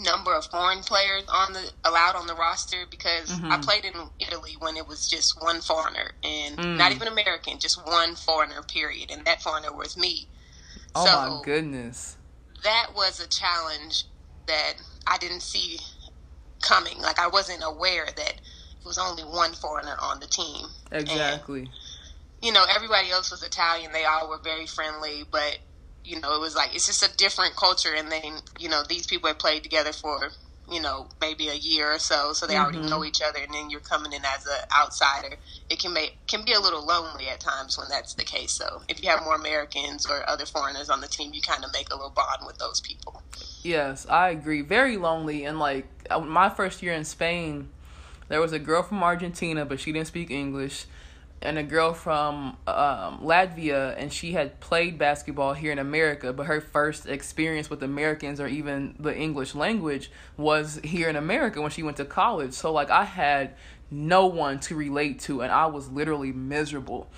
number 0.00 0.34
of 0.34 0.44
foreign 0.46 0.80
players 0.80 1.24
on 1.28 1.52
the 1.52 1.70
allowed 1.84 2.16
on 2.16 2.26
the 2.26 2.34
roster 2.34 2.84
because 2.90 3.30
mm-hmm. 3.30 3.50
I 3.52 3.58
played 3.58 3.84
in 3.84 3.92
Italy 4.18 4.56
when 4.58 4.76
it 4.76 4.86
was 4.86 5.08
just 5.08 5.42
one 5.42 5.60
foreigner 5.60 6.12
and 6.22 6.56
mm. 6.56 6.76
not 6.76 6.92
even 6.92 7.08
American, 7.08 7.58
just 7.58 7.84
one 7.86 8.14
foreigner. 8.14 8.62
Period, 8.62 9.10
and 9.10 9.24
that 9.24 9.42
foreigner 9.42 9.72
was 9.72 9.96
me. 9.96 10.28
Oh 10.94 11.06
so 11.06 11.12
my 11.12 11.40
goodness! 11.44 12.16
That 12.64 12.88
was 12.94 13.20
a 13.20 13.28
challenge 13.28 14.04
that 14.46 14.74
I 15.06 15.18
didn't 15.18 15.42
see 15.42 15.78
coming. 16.60 16.98
Like 16.98 17.18
I 17.18 17.28
wasn't 17.28 17.62
aware 17.64 18.06
that 18.06 18.34
it 18.34 18.84
was 18.84 18.98
only 18.98 19.22
one 19.22 19.52
foreigner 19.52 19.96
on 20.00 20.20
the 20.20 20.26
team. 20.26 20.66
Exactly. 20.92 21.60
And, 21.60 21.68
you 22.42 22.52
know, 22.52 22.64
everybody 22.74 23.10
else 23.10 23.30
was 23.30 23.42
Italian. 23.42 23.92
They 23.92 24.04
all 24.04 24.28
were 24.28 24.38
very 24.38 24.66
friendly, 24.66 25.24
but 25.30 25.58
you 26.08 26.18
know, 26.20 26.34
it 26.34 26.40
was 26.40 26.56
like 26.56 26.74
it's 26.74 26.86
just 26.86 27.02
a 27.02 27.16
different 27.16 27.54
culture, 27.54 27.94
and 27.94 28.10
then 28.10 28.38
you 28.58 28.68
know 28.68 28.82
these 28.88 29.06
people 29.06 29.28
have 29.28 29.38
played 29.38 29.62
together 29.62 29.92
for 29.92 30.30
you 30.70 30.80
know 30.80 31.06
maybe 31.20 31.48
a 31.48 31.54
year 31.54 31.92
or 31.92 31.98
so, 31.98 32.32
so 32.32 32.46
they 32.46 32.54
mm-hmm. 32.54 32.62
already 32.62 32.90
know 32.90 33.04
each 33.04 33.20
other, 33.20 33.38
and 33.40 33.52
then 33.52 33.68
you're 33.68 33.80
coming 33.80 34.12
in 34.14 34.22
as 34.24 34.46
an 34.46 34.58
outsider. 34.76 35.36
It 35.68 35.78
can 35.78 35.92
make 35.92 36.16
can 36.26 36.44
be 36.46 36.54
a 36.54 36.60
little 36.60 36.84
lonely 36.84 37.28
at 37.28 37.40
times 37.40 37.76
when 37.76 37.88
that's 37.90 38.14
the 38.14 38.24
case. 38.24 38.52
So 38.52 38.82
if 38.88 39.02
you 39.02 39.10
have 39.10 39.22
more 39.22 39.34
Americans 39.34 40.06
or 40.06 40.28
other 40.28 40.46
foreigners 40.46 40.88
on 40.88 41.02
the 41.02 41.08
team, 41.08 41.32
you 41.34 41.42
kind 41.42 41.62
of 41.62 41.72
make 41.74 41.90
a 41.90 41.94
little 41.94 42.10
bond 42.10 42.46
with 42.46 42.56
those 42.56 42.80
people. 42.80 43.22
Yes, 43.62 44.06
I 44.08 44.30
agree. 44.30 44.62
Very 44.62 44.96
lonely, 44.96 45.44
and 45.44 45.58
like 45.58 45.86
uh, 46.08 46.20
my 46.20 46.48
first 46.48 46.82
year 46.82 46.94
in 46.94 47.04
Spain, 47.04 47.68
there 48.28 48.40
was 48.40 48.52
a 48.52 48.58
girl 48.58 48.82
from 48.82 49.02
Argentina, 49.02 49.66
but 49.66 49.78
she 49.78 49.92
didn't 49.92 50.06
speak 50.06 50.30
English 50.30 50.86
and 51.40 51.58
a 51.58 51.62
girl 51.62 51.94
from 51.94 52.56
um, 52.66 53.20
Latvia, 53.20 53.94
and 53.96 54.12
she 54.12 54.32
had 54.32 54.58
played 54.60 54.98
basketball 54.98 55.54
here 55.54 55.70
in 55.70 55.78
America, 55.78 56.32
but 56.32 56.46
her 56.46 56.60
first 56.60 57.06
experience 57.06 57.70
with 57.70 57.82
Americans 57.82 58.40
or 58.40 58.48
even 58.48 58.96
the 58.98 59.16
English 59.16 59.54
language 59.54 60.10
was 60.36 60.80
here 60.82 61.08
in 61.08 61.16
America 61.16 61.60
when 61.62 61.70
she 61.70 61.82
went 61.82 61.96
to 61.98 62.04
college. 62.04 62.54
So, 62.54 62.72
like, 62.72 62.90
I 62.90 63.04
had 63.04 63.54
no 63.90 64.26
one 64.26 64.58
to 64.60 64.74
relate 64.74 65.20
to, 65.20 65.42
and 65.42 65.52
I 65.52 65.66
was 65.66 65.88
literally 65.88 66.32
miserable. 66.32 67.08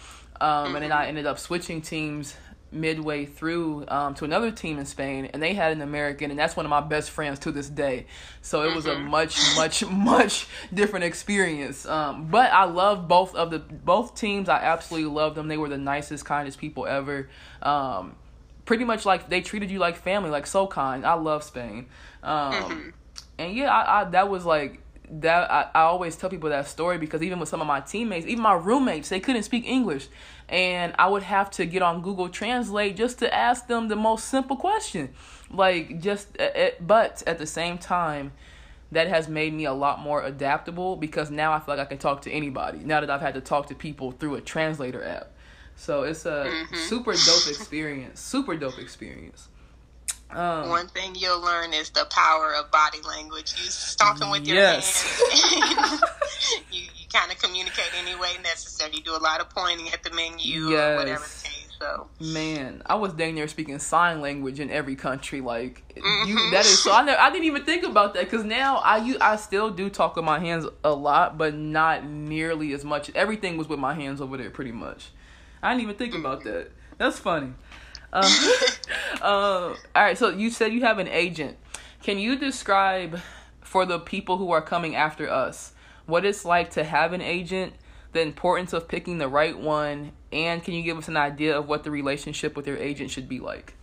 Um, 0.41 0.75
and 0.75 0.85
then 0.85 0.93
I 0.93 1.07
ended 1.07 1.27
up 1.27 1.39
switching 1.39 1.83
teams 1.83 2.35
midway 2.73 3.27
through 3.27 3.85
um, 3.89 4.15
to 4.15 4.25
another 4.25 4.51
team 4.51 4.79
in 4.79 4.87
Spain, 4.87 5.27
and 5.33 5.43
they 5.43 5.55
had 5.55 5.73
an 5.73 5.83
American, 5.83 6.31
and 6.31 6.39
that's 6.39 6.57
one 6.57 6.67
of 6.67 6.71
my 6.71 6.81
best 6.81 7.11
friends 7.11 7.39
to 7.41 7.53
this 7.53 7.69
day. 7.69 8.07
So 8.43 8.63
it 8.63 8.75
was 8.75 8.87
a 8.87 8.95
mm-hmm. 8.95 9.09
much, 9.09 9.57
much, 9.57 9.87
much 9.91 10.47
different 10.73 11.05
experience. 11.05 11.87
Um, 11.87 12.27
but 12.27 12.51
I 12.53 12.65
love 12.65 13.09
both 13.09 13.35
of 13.35 13.51
the 13.51 13.59
both 13.59 14.15
teams. 14.15 14.49
I 14.49 14.59
absolutely 14.59 15.11
love 15.11 15.35
them. 15.35 15.49
They 15.49 15.59
were 15.59 15.69
the 15.69 15.79
nicest, 15.79 16.25
kindest 16.25 16.59
people 16.59 16.87
ever. 16.87 17.29
Um, 17.63 18.17
pretty 18.65 18.85
much 18.85 19.05
like 19.05 19.29
they 19.29 19.41
treated 19.41 19.71
you 19.71 19.79
like 19.79 19.97
family, 19.97 20.31
like 20.31 20.47
so 20.47 20.67
kind. 20.67 21.05
I 21.05 21.15
love 21.15 21.43
Spain. 21.43 21.87
Um, 22.23 22.53
mm-hmm. 22.53 22.89
And 23.39 23.57
yeah, 23.57 23.73
I, 23.73 24.03
I 24.03 24.05
that 24.11 24.29
was 24.29 24.45
like 24.45 24.81
that 25.11 25.51
I, 25.51 25.69
I 25.75 25.83
always 25.83 26.17
tell 26.17 26.31
people 26.31 26.51
that 26.51 26.69
story 26.69 26.97
because 26.97 27.23
even 27.23 27.41
with 27.41 27.49
some 27.49 27.61
of 27.61 27.67
my 27.67 27.81
teammates, 27.81 28.27
even 28.27 28.43
my 28.43 28.55
roommates, 28.55 29.09
they 29.09 29.21
couldn't 29.21 29.43
speak 29.43 29.67
English. 29.67 30.09
And 30.49 30.95
I 30.99 31.09
would 31.09 31.25
have 31.25 31.51
to 31.53 31.67
get 31.67 31.83
on 31.83 32.03
Google 32.03 32.29
Translate 32.29 32.97
just 32.97 33.19
to 33.19 33.35
ask 33.35 33.67
them 33.67 33.89
the 33.89 33.97
most 33.97 34.29
simple 34.29 34.57
question. 34.57 35.11
Like, 35.51 36.01
just, 36.01 36.29
uh, 36.39 36.45
uh, 36.45 36.71
but 36.81 37.23
at 37.27 37.39
the 37.39 37.47
same 37.47 37.79
time, 37.79 38.33
that 38.93 39.09
has 39.09 39.29
made 39.29 39.53
me 39.53 39.65
a 39.65 39.73
lot 39.73 40.01
more 40.01 40.23
adaptable 40.23 40.97
because 40.97 41.31
now 41.31 41.53
I 41.53 41.61
feel 41.61 41.77
like 41.77 41.87
I 41.87 41.89
can 41.89 41.99
talk 41.99 42.23
to 42.23 42.31
anybody 42.31 42.79
now 42.79 43.01
that 43.01 43.11
I've 43.11 43.21
had 43.21 43.35
to 43.35 43.41
talk 43.41 43.69
to 43.69 43.75
people 43.75 44.13
through 44.13 44.35
a 44.35 44.41
translator 44.41 45.05
app. 45.05 45.31
So 45.77 46.03
it's 46.03 46.27
a 46.27 46.47
mm-hmm. 46.47 46.75
super 46.75 47.13
dope 47.13 47.49
experience. 47.49 48.21
super 48.21 48.57
dope 48.57 48.79
experience. 48.79 49.49
Um, 50.33 50.69
One 50.69 50.87
thing 50.89 51.15
you'll 51.15 51.41
learn 51.41 51.73
is 51.73 51.91
the 51.91 52.05
power 52.05 52.55
of 52.55 52.71
body 52.71 53.01
language. 53.07 53.55
You 53.57 53.71
talking 53.97 54.31
with 54.31 54.47
your 54.47 54.57
yes. 54.57 55.03
hands. 55.03 56.03
you 56.73 56.83
you 56.83 57.09
kind 57.13 57.33
of 57.33 57.39
communicate 57.39 57.91
any 57.99 58.15
way 58.15 58.31
necessary. 58.43 58.93
You 58.95 59.03
do 59.03 59.17
a 59.17 59.19
lot 59.19 59.41
of 59.41 59.51
pointing 59.51 59.89
at 59.89 60.03
the 60.03 60.11
menu 60.11 60.69
yes. 60.71 60.79
or 60.79 60.97
whatever 60.97 61.25
the 61.25 61.49
case. 61.49 61.61
So 61.81 62.09
man, 62.21 62.83
I 62.85 62.97
was 62.97 63.15
dang 63.15 63.35
near 63.35 63.49
speaking 63.49 63.79
sign 63.79 64.21
language 64.21 64.61
in 64.61 64.71
every 64.71 64.97
country. 64.97 65.41
Like 65.41 65.83
mm-hmm. 65.97 66.29
you, 66.29 66.51
that 66.51 66.67
is 66.67 66.83
so. 66.83 66.93
I, 66.93 67.03
never, 67.03 67.19
I 67.19 67.31
didn't 67.31 67.47
even 67.47 67.65
think 67.65 67.85
about 67.85 68.15
that 68.15 68.25
because 68.25 68.45
now 68.45 68.77
I 68.77 68.99
you 68.99 69.17
I 69.21 69.37
still 69.37 69.71
do 69.71 69.89
talk 69.89 70.15
with 70.15 70.25
my 70.25 70.39
hands 70.39 70.67
a 70.85 70.93
lot, 70.93 71.39
but 71.39 71.55
not 71.55 72.05
nearly 72.05 72.73
as 72.75 72.85
much. 72.85 73.11
Everything 73.15 73.57
was 73.57 73.67
with 73.67 73.79
my 73.79 73.95
hands 73.95 74.21
over 74.21 74.37
there, 74.37 74.51
pretty 74.51 74.73
much. 74.73 75.09
I 75.63 75.71
didn't 75.71 75.83
even 75.83 75.97
think 75.97 76.15
about 76.15 76.41
mm-hmm. 76.41 76.51
that. 76.51 76.73
That's 76.99 77.19
funny. 77.19 77.55
Um, 78.13 78.25
uh, 79.23 79.25
all 79.25 79.77
right, 79.95 80.19
so 80.19 80.31
you 80.31 80.51
said 80.51 80.73
you 80.73 80.83
have 80.83 80.99
an 80.99 81.09
agent. 81.09 81.57
Can 82.03 82.19
you 82.19 82.37
describe 82.37 83.21
for 83.61 83.87
the 83.87 83.99
people 83.99 84.37
who 84.37 84.51
are 84.51 84.63
coming 84.63 84.97
after 84.97 85.31
us 85.31 85.73
what 86.07 86.25
it's 86.25 86.45
like 86.45 86.71
to 86.73 86.85
have 86.85 87.13
an 87.13 87.21
agent, 87.21 87.73
the 88.13 88.21
importance 88.21 88.73
of 88.73 88.89
picking 88.89 89.19
the 89.19 89.29
right 89.29 89.57
one, 89.57 90.13
and 90.33 90.63
can 90.63 90.75
you 90.75 90.83
give 90.83 90.99
us 90.99 91.09
an 91.09 91.17
idea 91.17 91.57
of 91.57 91.69
what 91.69 91.85
the 91.85 91.91
relationship 91.91 92.57
with 92.57 92.67
your 92.67 92.77
agent 92.79 93.11
should 93.11 93.29
be 93.29 93.39
like? 93.39 93.75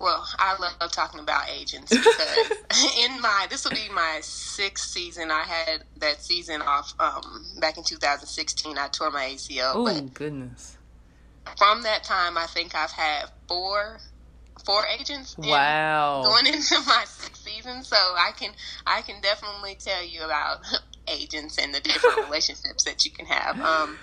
Well, 0.00 0.26
I 0.38 0.56
love 0.58 0.92
talking 0.92 1.20
about 1.20 1.48
agents 1.48 1.90
because 1.96 2.96
in 2.98 3.20
my 3.20 3.46
this 3.48 3.64
will 3.64 3.70
be 3.70 3.88
my 3.94 4.18
sixth 4.20 4.90
season. 4.90 5.30
I 5.30 5.44
had 5.44 5.84
that 5.98 6.20
season 6.20 6.60
off 6.60 6.92
um, 6.98 7.46
back 7.60 7.78
in 7.78 7.84
2016. 7.84 8.76
I 8.76 8.88
tore 8.88 9.10
my 9.10 9.24
ACL. 9.26 9.72
Oh 9.74 10.00
goodness! 10.12 10.76
From 11.58 11.82
that 11.82 12.04
time, 12.04 12.36
I 12.38 12.46
think 12.46 12.74
I've 12.74 12.90
had 12.90 13.26
four 13.48 13.98
four 14.64 14.84
agents. 14.98 15.36
Wow! 15.36 16.22
In, 16.22 16.30
going 16.30 16.46
into 16.54 16.80
my 16.86 17.04
sixth 17.06 17.42
season, 17.42 17.82
so 17.82 17.96
I 17.96 18.32
can 18.36 18.52
I 18.86 19.02
can 19.02 19.20
definitely 19.20 19.76
tell 19.76 20.04
you 20.04 20.24
about 20.24 20.58
agents 21.08 21.58
and 21.58 21.74
the 21.74 21.80
different 21.80 22.16
relationships 22.24 22.84
that 22.84 23.04
you 23.04 23.10
can 23.10 23.26
have. 23.26 23.60
Um, 23.60 23.98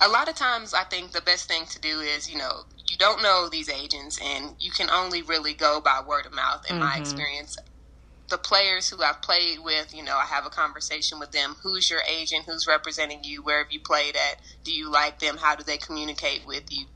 a 0.00 0.08
lot 0.08 0.28
of 0.28 0.34
times, 0.34 0.74
I 0.74 0.84
think 0.84 1.12
the 1.12 1.20
best 1.20 1.48
thing 1.48 1.66
to 1.66 1.80
do 1.80 2.00
is 2.00 2.30
you 2.30 2.38
know 2.38 2.64
you 2.88 2.98
don't 2.98 3.22
know 3.22 3.48
these 3.50 3.68
agents 3.68 4.20
and 4.22 4.54
you 4.58 4.70
can 4.70 4.90
only 4.90 5.22
really 5.22 5.54
go 5.54 5.80
by 5.80 6.00
word 6.06 6.26
of 6.26 6.34
mouth 6.34 6.64
in 6.68 6.76
mm-hmm. 6.76 6.84
my 6.84 6.96
experience 6.96 7.56
the 8.28 8.38
players 8.38 8.88
who 8.88 9.02
I've 9.02 9.20
played 9.20 9.58
with, 9.62 9.94
you 9.94 10.02
know, 10.02 10.16
I 10.16 10.24
have 10.24 10.46
a 10.46 10.50
conversation 10.50 11.18
with 11.18 11.32
them. 11.32 11.56
Who's 11.62 11.90
your 11.90 12.00
agent? 12.08 12.46
Who's 12.46 12.66
representing 12.66 13.22
you? 13.22 13.42
Where 13.42 13.62
have 13.62 13.70
you 13.70 13.80
played 13.80 14.16
at? 14.16 14.40
Do 14.62 14.72
you 14.72 14.90
like 14.90 15.18
them? 15.18 15.36
How 15.36 15.54
do 15.54 15.62
they 15.62 15.76
communicate 15.76 16.46
with 16.46 16.64
you? 16.70 16.86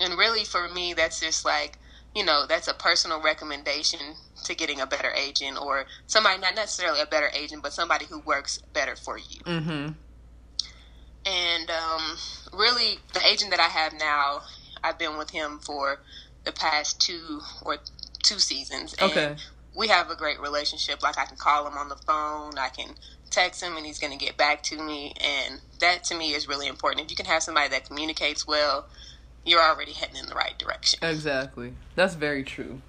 And 0.00 0.18
really, 0.18 0.44
for 0.44 0.68
me, 0.68 0.94
that's 0.94 1.20
just 1.20 1.44
like, 1.44 1.78
you 2.14 2.24
know, 2.24 2.46
that's 2.48 2.68
a 2.68 2.74
personal 2.74 3.22
recommendation 3.22 4.00
to 4.44 4.54
getting 4.54 4.80
a 4.80 4.86
better 4.86 5.12
agent 5.12 5.56
or 5.60 5.86
somebody, 6.06 6.40
not 6.40 6.56
necessarily 6.56 7.00
a 7.00 7.06
better 7.06 7.30
agent, 7.34 7.62
but 7.62 7.72
somebody 7.72 8.06
who 8.06 8.18
works 8.20 8.58
better 8.72 8.96
for 8.96 9.16
you. 9.16 9.40
Mm-hmm. 9.46 9.92
And 11.24 11.70
um, 11.70 12.16
really, 12.52 12.98
the 13.14 13.24
agent 13.24 13.52
that 13.52 13.60
I 13.60 13.68
have 13.68 13.92
now, 13.92 14.42
I've 14.82 14.98
been 14.98 15.16
with 15.16 15.30
him 15.30 15.60
for 15.60 16.00
the 16.44 16.52
past 16.52 17.00
two 17.00 17.40
or 17.62 17.78
two 18.22 18.40
seasons. 18.40 18.94
And 18.94 19.10
okay. 19.10 19.36
We 19.74 19.88
have 19.88 20.10
a 20.10 20.16
great 20.16 20.40
relationship. 20.40 21.02
Like 21.02 21.18
I 21.18 21.24
can 21.24 21.36
call 21.36 21.66
him 21.66 21.76
on 21.76 21.88
the 21.88 21.96
phone, 21.96 22.58
I 22.58 22.68
can 22.68 22.94
text 23.30 23.62
him, 23.62 23.76
and 23.76 23.86
he's 23.86 23.98
going 23.98 24.16
to 24.16 24.22
get 24.22 24.36
back 24.36 24.62
to 24.64 24.80
me. 24.82 25.14
And 25.20 25.60
that 25.80 26.04
to 26.04 26.14
me 26.14 26.34
is 26.34 26.46
really 26.46 26.68
important. 26.68 27.04
If 27.04 27.10
you 27.10 27.16
can 27.16 27.26
have 27.26 27.42
somebody 27.42 27.68
that 27.70 27.86
communicates 27.86 28.46
well, 28.46 28.86
you're 29.44 29.62
already 29.62 29.92
heading 29.92 30.16
in 30.16 30.26
the 30.26 30.34
right 30.34 30.56
direction. 30.58 31.00
Exactly. 31.02 31.72
That's 31.96 32.14
very 32.14 32.44
true. 32.44 32.80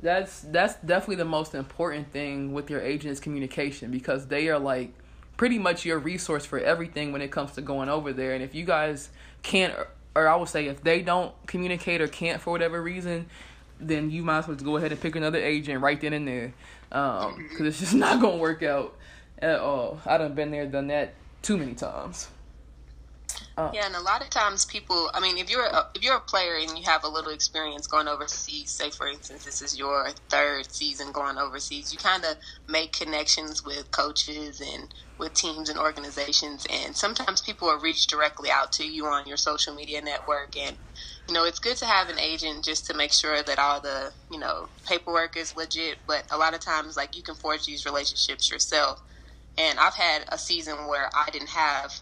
That's 0.00 0.40
that's 0.40 0.74
definitely 0.76 1.16
the 1.16 1.24
most 1.24 1.54
important 1.54 2.12
thing 2.12 2.52
with 2.52 2.70
your 2.70 2.80
agent 2.80 3.12
is 3.12 3.20
communication 3.20 3.90
because 3.90 4.28
they 4.28 4.48
are 4.48 4.58
like 4.58 4.92
pretty 5.36 5.58
much 5.58 5.84
your 5.84 5.98
resource 5.98 6.44
for 6.44 6.58
everything 6.58 7.12
when 7.12 7.20
it 7.20 7.30
comes 7.30 7.52
to 7.52 7.62
going 7.62 7.88
over 7.88 8.12
there. 8.12 8.32
And 8.32 8.42
if 8.42 8.54
you 8.54 8.64
guys 8.64 9.10
can't 9.42 9.74
or 10.14 10.28
I 10.28 10.36
would 10.36 10.48
say 10.48 10.66
if 10.66 10.82
they 10.82 11.02
don't 11.02 11.32
communicate 11.46 12.00
or 12.00 12.08
can't 12.08 12.40
for 12.40 12.50
whatever 12.50 12.82
reason, 12.82 13.26
then 13.80 14.10
you 14.10 14.22
might 14.22 14.38
as 14.38 14.48
well 14.48 14.56
go 14.56 14.76
ahead 14.76 14.92
and 14.92 15.00
pick 15.00 15.16
another 15.16 15.38
agent 15.38 15.82
right 15.82 16.00
then 16.00 16.12
and 16.12 16.26
there, 16.26 16.52
because 16.88 17.60
um, 17.60 17.66
it's 17.66 17.80
just 17.80 17.94
not 17.94 18.20
gonna 18.20 18.36
work 18.36 18.62
out 18.62 18.94
at 19.38 19.60
all. 19.60 20.00
I 20.06 20.18
done 20.18 20.34
been 20.34 20.50
there, 20.50 20.66
done 20.66 20.88
that 20.88 21.14
too 21.42 21.56
many 21.56 21.74
times. 21.74 22.28
Uh, 23.56 23.70
yeah, 23.74 23.86
and 23.86 23.96
a 23.96 24.00
lot 24.00 24.22
of 24.22 24.30
times 24.30 24.64
people, 24.64 25.10
I 25.12 25.20
mean, 25.20 25.36
if 25.36 25.50
you're 25.50 25.64
a, 25.64 25.88
if 25.94 26.02
you're 26.02 26.16
a 26.16 26.20
player 26.20 26.56
and 26.56 26.78
you 26.78 26.84
have 26.84 27.02
a 27.02 27.08
little 27.08 27.32
experience 27.32 27.86
going 27.86 28.06
overseas, 28.06 28.70
say 28.70 28.90
for 28.90 29.08
instance, 29.08 29.44
this 29.44 29.60
is 29.60 29.76
your 29.76 30.10
third 30.28 30.72
season 30.72 31.10
going 31.12 31.38
overseas, 31.38 31.92
you 31.92 31.98
kind 31.98 32.24
of 32.24 32.36
make 32.68 32.92
connections 32.92 33.64
with 33.64 33.90
coaches 33.90 34.60
and 34.60 34.94
with 35.18 35.34
teams 35.34 35.68
and 35.68 35.78
organizations, 35.78 36.66
and 36.70 36.96
sometimes 36.96 37.40
people 37.40 37.68
will 37.68 37.80
reach 37.80 38.06
directly 38.06 38.48
out 38.50 38.70
to 38.72 38.84
you 38.84 39.06
on 39.06 39.26
your 39.26 39.36
social 39.36 39.74
media 39.74 40.00
network, 40.00 40.56
and 40.56 40.76
you 41.28 41.34
know, 41.34 41.44
it's 41.44 41.58
good 41.58 41.76
to 41.78 41.86
have 41.86 42.08
an 42.08 42.18
agent 42.18 42.64
just 42.64 42.86
to 42.86 42.94
make 42.94 43.12
sure 43.12 43.42
that 43.42 43.58
all 43.58 43.80
the 43.80 44.12
you 44.30 44.38
know 44.38 44.68
paperwork 44.86 45.36
is 45.36 45.54
legit. 45.56 45.98
But 46.06 46.24
a 46.30 46.38
lot 46.38 46.54
of 46.54 46.60
times, 46.60 46.96
like 46.96 47.16
you 47.16 47.22
can 47.22 47.34
forge 47.34 47.66
these 47.66 47.84
relationships 47.84 48.50
yourself. 48.50 49.00
And 49.58 49.78
I've 49.78 49.94
had 49.94 50.24
a 50.28 50.38
season 50.38 50.86
where 50.86 51.10
I 51.14 51.30
didn't 51.30 51.50
have 51.50 51.92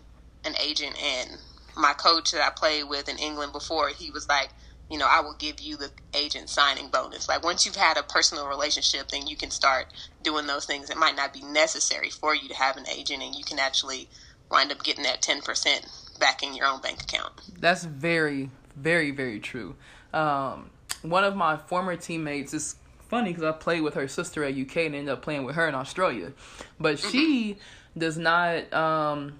an 0.44 0.54
agent 0.62 0.94
and 1.02 1.30
my 1.76 1.92
coach 1.92 2.32
that 2.32 2.40
I 2.40 2.50
played 2.56 2.84
with 2.88 3.08
in 3.08 3.18
England 3.18 3.52
before, 3.52 3.90
he 3.90 4.10
was 4.10 4.28
like, 4.28 4.50
you 4.90 4.98
know, 4.98 5.08
I 5.10 5.20
will 5.20 5.34
give 5.38 5.60
you 5.60 5.76
the 5.76 5.90
agent 6.14 6.48
signing 6.48 6.88
bonus. 6.88 7.28
Like 7.28 7.44
once 7.44 7.66
you've 7.66 7.76
had 7.76 7.96
a 7.96 8.02
personal 8.02 8.46
relationship, 8.46 9.08
then 9.08 9.26
you 9.26 9.36
can 9.36 9.50
start 9.50 9.86
doing 10.22 10.46
those 10.46 10.64
things. 10.64 10.90
It 10.90 10.96
might 10.96 11.16
not 11.16 11.34
be 11.34 11.42
necessary 11.42 12.08
for 12.08 12.34
you 12.34 12.48
to 12.48 12.54
have 12.54 12.76
an 12.76 12.88
agent, 12.88 13.22
and 13.22 13.34
you 13.34 13.44
can 13.44 13.58
actually 13.58 14.08
wind 14.50 14.70
up 14.70 14.82
getting 14.84 15.04
that 15.04 15.22
ten 15.22 15.42
percent 15.42 15.86
back 16.20 16.42
in 16.42 16.54
your 16.54 16.66
own 16.66 16.80
bank 16.80 17.02
account. 17.02 17.32
That's 17.58 17.84
very, 17.84 18.50
very, 18.76 19.10
very 19.10 19.40
true. 19.40 19.74
Um, 20.12 20.70
one 21.02 21.24
of 21.24 21.36
my 21.36 21.56
former 21.56 21.96
teammates 21.96 22.54
is 22.54 22.76
funny 23.08 23.30
because 23.30 23.44
I 23.44 23.52
played 23.52 23.82
with 23.82 23.94
her 23.94 24.08
sister 24.08 24.44
at 24.44 24.56
UK 24.56 24.76
and 24.78 24.94
ended 24.94 25.08
up 25.08 25.22
playing 25.22 25.44
with 25.44 25.56
her 25.56 25.68
in 25.68 25.74
Australia, 25.74 26.32
but 26.78 26.98
she 26.98 27.52
mm-hmm. 27.52 28.00
does 28.00 28.18
not. 28.18 28.72
Um, 28.72 29.38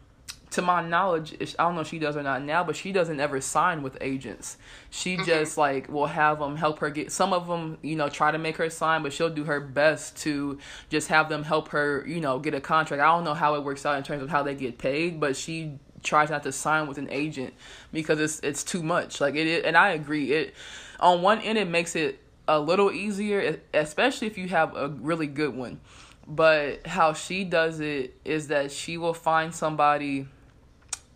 to 0.49 0.63
my 0.63 0.81
knowledge, 0.81 1.35
I 1.59 1.65
don't 1.65 1.75
know 1.75 1.81
if 1.83 1.89
she 1.89 1.99
does 1.99 2.17
or 2.17 2.23
not 2.23 2.43
now, 2.43 2.65
but 2.65 2.77
she 2.77 2.91
doesn't 2.93 3.21
ever 3.21 3.41
sign 3.41 3.83
with 3.83 3.99
agents. 4.01 4.57
She 4.91 5.17
mm-hmm. 5.17 5.25
just 5.25 5.59
like 5.59 5.89
will 5.89 6.07
have 6.07 6.39
them 6.39 6.57
help 6.57 6.79
her 6.79 6.89
get 6.89 7.13
some 7.13 7.33
of 7.33 7.47
them, 7.47 7.77
you 7.83 7.97
know, 7.97 8.09
try 8.09 8.31
to 8.31 8.39
make 8.39 8.57
her 8.57 8.71
sign, 8.71 9.03
but 9.03 9.13
she'll 9.13 9.29
do 9.29 9.45
her 9.45 9.61
best 9.61 10.17
to 10.19 10.59
just 10.89 11.09
have 11.09 11.29
them 11.29 11.43
help 11.43 11.69
her, 11.71 12.05
you 12.07 12.21
know, 12.21 12.39
get 12.39 12.55
a 12.55 12.61
contract. 12.61 13.03
I 13.03 13.07
don't 13.07 13.25
know 13.25 13.35
how 13.35 13.57
it 13.57 13.65
works 13.65 13.85
out 13.85 13.99
in 13.99 14.05
terms 14.05 14.23
of 14.23 14.31
how 14.31 14.43
they 14.43 14.55
get 14.55 14.79
paid, 14.79 15.21
but 15.21 15.37
she 15.37 15.79
tries 16.07 16.31
not 16.31 16.43
to 16.45 16.53
sign 16.53 16.87
with 16.87 16.97
an 16.97 17.09
agent 17.11 17.53
because 17.93 18.21
it's 18.21 18.41
it's 18.41 18.65
too 18.65 18.83
much. 18.83 19.21
Like 19.21 19.35
it, 19.35 19.65
and 19.65 19.77
I 19.77 19.91
agree. 19.91 20.33
It 20.33 20.55
on 21.01 21.21
one 21.21 21.41
end 21.41 21.59
it 21.59 21.69
makes 21.69 21.95
it 21.95 22.21
a 22.49 22.59
little 22.59 22.93
easier, 22.93 23.61
especially 23.75 24.29
if 24.29 24.39
you 24.39 24.49
have 24.49 24.75
a 24.75 24.89
really 24.89 25.27
good 25.27 25.55
one. 25.55 25.81
But 26.27 26.87
how 26.87 27.13
she 27.13 27.45
does 27.45 27.81
it 27.81 28.17
is 28.25 28.49
that 28.49 28.73
she 28.73 28.99
will 28.99 29.15
find 29.15 29.55
somebody 29.55 30.27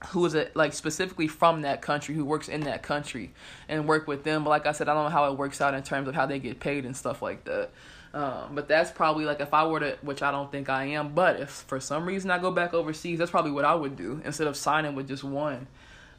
who 0.09 0.25
is 0.25 0.35
a, 0.35 0.49
like 0.55 0.73
specifically 0.73 1.29
from 1.29 1.63
that 1.63 1.83
country 1.83 2.15
who 2.15 2.25
works 2.25 2.49
in 2.49 2.63
that 2.63 2.83
country 2.83 3.33
and 3.69 3.87
work 3.87 4.09
with 4.09 4.25
them 4.25 4.45
but 4.45 4.51
like 4.51 4.67
i 4.67 4.73
said 4.73 4.89
i 4.89 4.95
don't 4.95 5.05
know 5.05 5.11
how 5.11 5.31
it 5.31 5.37
works 5.37 5.61
out 5.61 5.75
in 5.75 5.83
terms 5.83 6.09
of 6.09 6.15
how 6.15 6.25
they 6.25 6.39
get 6.39 6.59
paid 6.59 6.87
and 6.87 6.97
stuff 6.97 7.21
like 7.21 7.45
that 7.45 7.71
um, 8.13 8.55
but 8.55 8.67
that's 8.67 8.91
probably 8.91 9.25
like 9.25 9.41
if 9.41 9.55
i 9.55 9.65
were 9.65 9.81
to 9.81 9.97
which 10.03 10.23
i 10.23 10.31
don't 10.31 10.51
think 10.51 10.69
i 10.69 10.85
am 10.85 11.15
but 11.15 11.39
if 11.41 11.51
for 11.51 11.79
some 11.79 12.07
reason 12.07 12.31
i 12.31 12.39
go 12.39 12.51
back 12.51 12.75
overseas 12.75 13.19
that's 13.19 13.31
probably 13.31 13.53
what 13.53 13.65
i 13.65 13.75
would 13.75 13.97
do 13.97 14.21
instead 14.25 14.47
of 14.47 14.57
signing 14.57 14.95
with 14.95 15.09
just 15.09 15.25
one. 15.25 15.67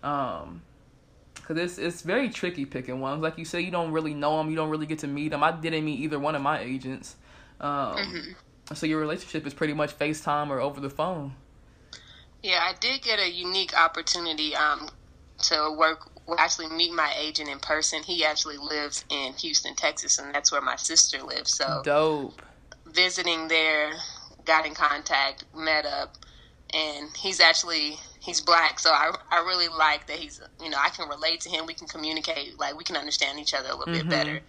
Um, 0.03 0.63
because 1.35 1.57
it's 1.57 1.77
it's 1.77 2.01
very 2.01 2.29
tricky 2.29 2.65
picking 2.65 2.99
ones. 2.99 3.21
Like 3.21 3.37
you 3.37 3.45
say 3.45 3.61
you 3.61 3.71
don't 3.71 3.91
really 3.91 4.13
know 4.13 4.37
them 4.37 4.49
you 4.49 4.55
don't 4.55 4.69
really 4.69 4.85
get 4.85 4.99
to 4.99 5.07
meet 5.07 5.29
them 5.29 5.43
i 5.43 5.51
didn't 5.51 5.85
meet 5.85 5.99
either 5.99 6.19
one 6.19 6.35
of 6.35 6.41
my 6.41 6.59
agents. 6.59 7.15
Um, 7.59 7.95
mm-hmm. 7.95 8.73
so 8.73 8.87
your 8.87 8.99
relationship 8.99 9.45
is 9.45 9.53
pretty 9.53 9.73
much 9.73 9.97
facetime 9.97 10.49
or 10.49 10.59
over 10.59 10.79
the 10.79 10.89
phone. 10.89 11.35
Yeah, 12.41 12.59
I 12.63 12.73
did 12.79 13.03
get 13.03 13.19
a 13.19 13.29
unique 13.29 13.77
opportunity 13.77 14.55
um, 14.55 14.89
to 15.43 15.75
work, 15.77 16.20
actually 16.37 16.69
meet 16.69 16.93
my 16.93 17.13
agent 17.17 17.49
in 17.49 17.59
person. 17.59 18.03
He 18.03 18.23
actually 18.25 18.57
lives 18.57 19.05
in 19.09 19.33
Houston, 19.33 19.75
Texas, 19.75 20.19
and 20.19 20.33
that's 20.33 20.51
where 20.51 20.61
my 20.61 20.75
sister 20.75 21.21
lives. 21.21 21.55
So 21.55 21.81
dope. 21.83 22.41
Visiting 22.85 23.47
there, 23.47 23.91
got 24.45 24.65
in 24.65 24.73
contact, 24.73 25.45
met 25.55 25.85
up, 25.85 26.15
and 26.73 27.09
he's 27.17 27.39
actually 27.39 27.97
he's 28.19 28.41
black. 28.41 28.79
So 28.79 28.89
I 28.89 29.13
I 29.29 29.39
really 29.39 29.67
like 29.67 30.07
that 30.07 30.17
he's 30.17 30.41
you 30.61 30.69
know 30.69 30.77
I 30.79 30.89
can 30.89 31.09
relate 31.09 31.41
to 31.41 31.49
him. 31.49 31.65
We 31.65 31.73
can 31.73 31.87
communicate, 31.87 32.59
like 32.59 32.77
we 32.77 32.83
can 32.83 32.97
understand 32.97 33.39
each 33.39 33.53
other 33.53 33.69
a 33.69 33.75
little 33.75 33.93
mm-hmm. 33.93 34.09
bit 34.09 34.17
better. 34.17 34.41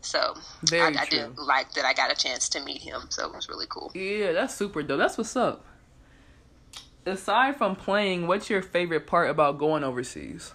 So 0.00 0.34
Very 0.62 0.96
I, 0.96 1.02
I 1.02 1.06
did 1.06 1.36
like 1.36 1.72
that 1.72 1.84
I 1.84 1.92
got 1.92 2.12
a 2.12 2.14
chance 2.14 2.48
to 2.50 2.60
meet 2.60 2.82
him. 2.82 3.02
So 3.08 3.26
it 3.28 3.34
was 3.34 3.48
really 3.48 3.66
cool. 3.68 3.90
Yeah, 3.94 4.32
that's 4.32 4.54
super 4.54 4.82
dope. 4.82 4.98
That's 4.98 5.18
what's 5.18 5.34
up. 5.34 5.64
aside 7.04 7.56
from 7.56 7.76
playing, 7.76 8.26
what's 8.26 8.48
your 8.48 8.62
favorite 8.62 9.06
part 9.06 9.30
about 9.30 9.58
going 9.58 9.82
overseas? 9.82 10.54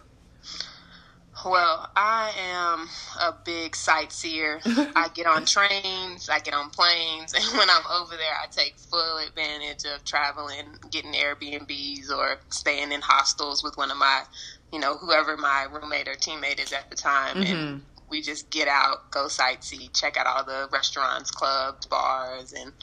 Well, 1.45 1.89
I 1.95 2.31
am 2.38 2.88
a 3.19 3.33
big 3.43 3.75
sightseer. 3.75 4.60
I 4.65 5.10
get 5.13 5.25
on 5.25 5.45
trains, 5.45 6.29
I 6.29 6.39
get 6.39 6.53
on 6.53 6.69
planes, 6.69 7.33
and 7.36 7.43
when 7.57 7.69
I'm 7.69 7.83
over 7.91 8.15
there, 8.15 8.36
I 8.41 8.48
take 8.51 8.77
full 8.77 9.17
advantage 9.17 9.86
of 9.86 10.03
traveling, 10.03 10.77
getting 10.91 11.13
Airbnbs 11.13 12.12
or 12.12 12.38
staying 12.50 12.91
in 12.91 13.01
hostels 13.01 13.63
with 13.63 13.77
one 13.77 13.91
of 13.91 13.98
my, 13.98 14.24
you 14.71 14.79
know, 14.79 14.98
whoever 14.98 15.38
my 15.38 15.67
roommate 15.71 16.07
or 16.07 16.15
teammate 16.15 16.63
is 16.63 16.74
at 16.74 16.89
the 16.89 16.95
time. 16.95 17.38
Mm-hmm. 17.38 17.55
And 17.55 17.81
we 18.10 18.21
just 18.21 18.50
get 18.51 18.67
out, 18.67 19.10
go 19.10 19.25
sightsee, 19.25 19.91
check 19.98 20.17
out 20.17 20.27
all 20.27 20.43
the 20.43 20.69
restaurants, 20.71 21.31
clubs, 21.31 21.86
bars, 21.88 22.53
and 22.53 22.74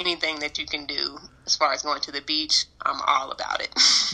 anything 0.00 0.40
that 0.40 0.58
you 0.58 0.66
can 0.66 0.86
do 0.86 1.18
as 1.46 1.56
far 1.56 1.72
as 1.72 1.82
going 1.82 2.00
to 2.00 2.12
the 2.12 2.22
beach, 2.22 2.66
I'm 2.82 3.00
all 3.06 3.30
about 3.30 3.60
it. 3.60 3.70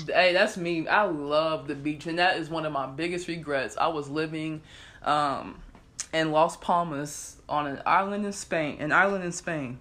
hey, 0.13 0.33
that's 0.33 0.57
me. 0.57 0.87
I 0.89 1.05
love 1.05 1.69
the 1.69 1.75
beach, 1.75 2.07
and 2.07 2.19
that 2.19 2.39
is 2.39 2.49
one 2.49 2.67
of 2.67 2.73
my 2.73 2.87
biggest 2.87 3.29
regrets. 3.29 3.77
I 3.77 3.89
was 3.89 4.09
living 4.09 4.63
um, 5.03 5.63
in 6.13 6.33
Las 6.33 6.57
Palmas 6.57 7.37
on 7.49 7.67
an 7.67 7.81
island 7.87 8.27
in 8.27 8.33
Spain, 8.33 8.79
an 8.81 8.93
island 8.93 9.25
in 9.25 9.33
Spain, 9.33 9.81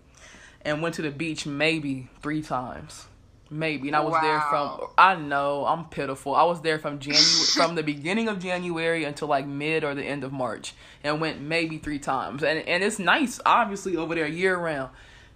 and 0.64 0.82
went 0.82 0.96
to 0.96 1.02
the 1.02 1.12
beach 1.12 1.46
maybe 1.46 2.10
three 2.22 2.42
times. 2.42 3.06
Maybe, 3.52 3.88
and 3.88 3.96
I 3.96 4.02
was 4.02 4.12
wow. 4.12 4.22
there 4.22 4.42
from. 4.42 4.92
I 4.96 5.16
know 5.16 5.66
I'm 5.66 5.86
pitiful. 5.86 6.36
I 6.36 6.44
was 6.44 6.62
there 6.62 6.78
from 6.78 7.00
January, 7.00 7.26
from 7.56 7.74
the 7.74 7.82
beginning 7.82 8.28
of 8.28 8.38
January 8.38 9.06
until 9.06 9.28
like 9.28 9.48
mid 9.48 9.84
or 9.84 9.96
the 9.96 10.04
end 10.04 10.24
of 10.24 10.32
March, 10.32 10.76
and 11.04 11.20
went 11.20 11.42
maybe 11.42 11.80
three 11.80 11.98
times. 11.98 12.44
And 12.44 12.60
and 12.60 12.84
it's 12.84 13.00
nice, 13.00 13.40
obviously, 13.48 13.98
over 13.98 14.14
there 14.14 14.28
year 14.28 14.56
round 14.56 14.92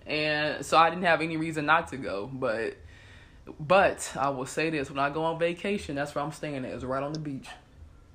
and 0.05 0.65
so 0.65 0.77
I 0.77 0.89
didn't 0.89 1.05
have 1.05 1.22
any 1.22 1.38
reason 1.38 1.65
not 1.65 1.89
to 1.89 1.98
go. 1.98 2.29
But 2.31 2.77
but 3.60 4.12
I 4.19 4.29
will 4.29 4.45
say 4.45 4.69
this: 4.69 4.89
when 4.89 5.00
I 5.00 5.10
go 5.10 5.24
on 5.24 5.39
vacation, 5.39 5.95
that's 5.95 6.13
where 6.15 6.24
I'm 6.24 6.31
staying 6.31 6.65
at. 6.65 6.72
Is 6.72 6.86
right 6.86 7.03
on 7.03 7.13
the 7.13 7.19
beach. 7.19 7.48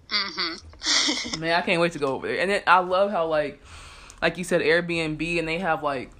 Mm-hmm. 0.08 1.40
Man, 1.40 1.52
I 1.52 1.62
can't 1.64 1.80
wait 1.80 1.92
to 1.92 1.98
go 1.98 2.14
over 2.14 2.26
there. 2.26 2.40
And 2.40 2.50
then 2.50 2.62
I 2.66 2.78
love 2.78 3.10
how 3.10 3.26
like 3.26 3.62
like 4.22 4.38
you 4.38 4.44
said 4.44 4.60
Airbnb, 4.60 5.38
and 5.38 5.46
they 5.46 5.58
have 5.58 5.82
like 5.82 6.10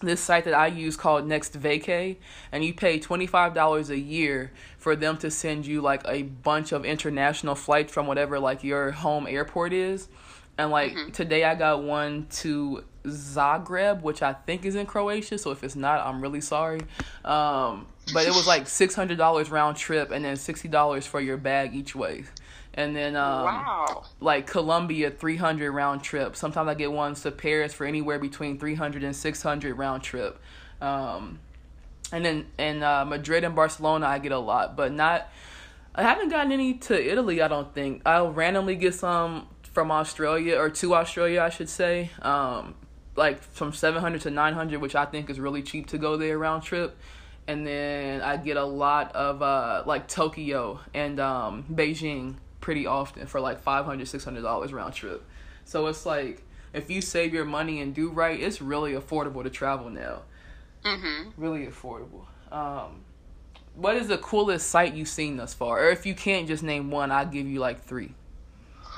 this 0.00 0.20
site 0.20 0.44
that 0.44 0.54
I 0.54 0.66
use 0.66 0.96
called 0.96 1.26
Next 1.26 1.58
Vacay, 1.58 2.16
and 2.52 2.64
you 2.64 2.74
pay 2.74 2.98
twenty 2.98 3.26
five 3.26 3.54
dollars 3.54 3.90
a 3.90 3.98
year 3.98 4.52
for 4.78 4.94
them 4.96 5.16
to 5.18 5.30
send 5.30 5.66
you 5.66 5.80
like 5.80 6.02
a 6.06 6.22
bunch 6.22 6.72
of 6.72 6.84
international 6.84 7.54
flights 7.54 7.92
from 7.92 8.06
whatever 8.06 8.38
like 8.38 8.62
your 8.62 8.90
home 8.90 9.26
airport 9.26 9.72
is. 9.72 10.08
And 10.56 10.70
like 10.70 10.92
mm-hmm. 10.92 11.10
today, 11.10 11.44
I 11.44 11.54
got 11.54 11.82
one 11.82 12.26
to 12.30 12.84
Zagreb, 13.04 14.02
which 14.02 14.22
I 14.22 14.32
think 14.32 14.64
is 14.64 14.76
in 14.76 14.86
Croatia. 14.86 15.38
So 15.38 15.50
if 15.50 15.64
it's 15.64 15.76
not, 15.76 16.06
I'm 16.06 16.20
really 16.20 16.40
sorry. 16.40 16.80
Um, 17.24 17.86
but 18.12 18.26
it 18.26 18.30
was 18.30 18.46
like 18.46 18.68
six 18.68 18.94
hundred 18.94 19.18
dollars 19.18 19.50
round 19.50 19.76
trip, 19.76 20.10
and 20.10 20.24
then 20.24 20.36
sixty 20.36 20.68
dollars 20.68 21.06
for 21.06 21.20
your 21.20 21.36
bag 21.36 21.74
each 21.74 21.96
way. 21.96 22.24
And 22.74 22.94
then 22.94 23.14
um, 23.14 23.44
wow. 23.44 24.04
like 24.20 24.46
Colombia, 24.46 25.10
three 25.10 25.36
hundred 25.36 25.72
round 25.72 26.02
trip. 26.02 26.36
Sometimes 26.36 26.68
I 26.68 26.74
get 26.74 26.92
ones 26.92 27.22
to 27.22 27.30
Paris 27.30 27.72
for 27.72 27.86
anywhere 27.86 28.18
between 28.18 28.58
300 28.58 29.04
and 29.04 29.14
600 29.14 29.74
round 29.74 30.02
trip. 30.02 30.40
Um, 30.80 31.38
and 32.12 32.24
then 32.24 32.46
in 32.58 32.82
uh, 32.82 33.04
Madrid 33.04 33.44
and 33.44 33.54
Barcelona, 33.54 34.06
I 34.06 34.18
get 34.18 34.32
a 34.32 34.38
lot, 34.38 34.76
but 34.76 34.92
not. 34.92 35.28
I 35.94 36.02
haven't 36.02 36.28
gotten 36.30 36.50
any 36.50 36.74
to 36.74 37.12
Italy. 37.12 37.40
I 37.40 37.46
don't 37.46 37.72
think 37.72 38.02
I'll 38.04 38.32
randomly 38.32 38.74
get 38.74 38.94
some 38.94 39.46
from 39.74 39.90
Australia 39.90 40.56
or 40.56 40.70
to 40.70 40.94
Australia, 40.94 41.42
I 41.42 41.50
should 41.50 41.68
say. 41.68 42.10
Um, 42.22 42.76
like 43.16 43.42
from 43.42 43.72
700 43.72 44.22
to 44.22 44.30
900, 44.30 44.80
which 44.80 44.94
I 44.94 45.04
think 45.04 45.28
is 45.28 45.38
really 45.38 45.62
cheap 45.62 45.88
to 45.88 45.98
go 45.98 46.16
there 46.16 46.38
round 46.38 46.62
trip. 46.62 46.96
And 47.46 47.66
then 47.66 48.22
I 48.22 48.38
get 48.38 48.56
a 48.56 48.64
lot 48.64 49.14
of 49.14 49.42
uh, 49.42 49.82
like 49.84 50.08
Tokyo 50.08 50.80
and 50.94 51.20
um, 51.20 51.64
Beijing 51.70 52.36
pretty 52.60 52.86
often 52.86 53.26
for 53.26 53.40
like 53.40 53.60
500 53.60 54.06
$600 54.06 54.72
round 54.72 54.94
trip. 54.94 55.22
So 55.64 55.86
it's 55.88 56.06
like 56.06 56.42
if 56.72 56.90
you 56.90 57.02
save 57.02 57.34
your 57.34 57.44
money 57.44 57.80
and 57.80 57.94
do 57.94 58.08
right, 58.10 58.40
it's 58.40 58.62
really 58.62 58.92
affordable 58.92 59.42
to 59.42 59.50
travel 59.50 59.90
now. 59.90 60.22
Mm-hmm. 60.84 61.30
Really 61.36 61.66
affordable. 61.66 62.26
Um, 62.50 63.02
what 63.74 63.96
is 63.96 64.08
the 64.08 64.18
coolest 64.18 64.68
sight 64.68 64.94
you've 64.94 65.08
seen 65.08 65.36
thus 65.36 65.52
far? 65.52 65.84
Or 65.84 65.90
if 65.90 66.06
you 66.06 66.14
can't 66.14 66.46
just 66.46 66.62
name 66.62 66.90
one, 66.90 67.10
I'll 67.10 67.26
give 67.26 67.46
you 67.46 67.58
like 67.58 67.82
three. 67.82 68.14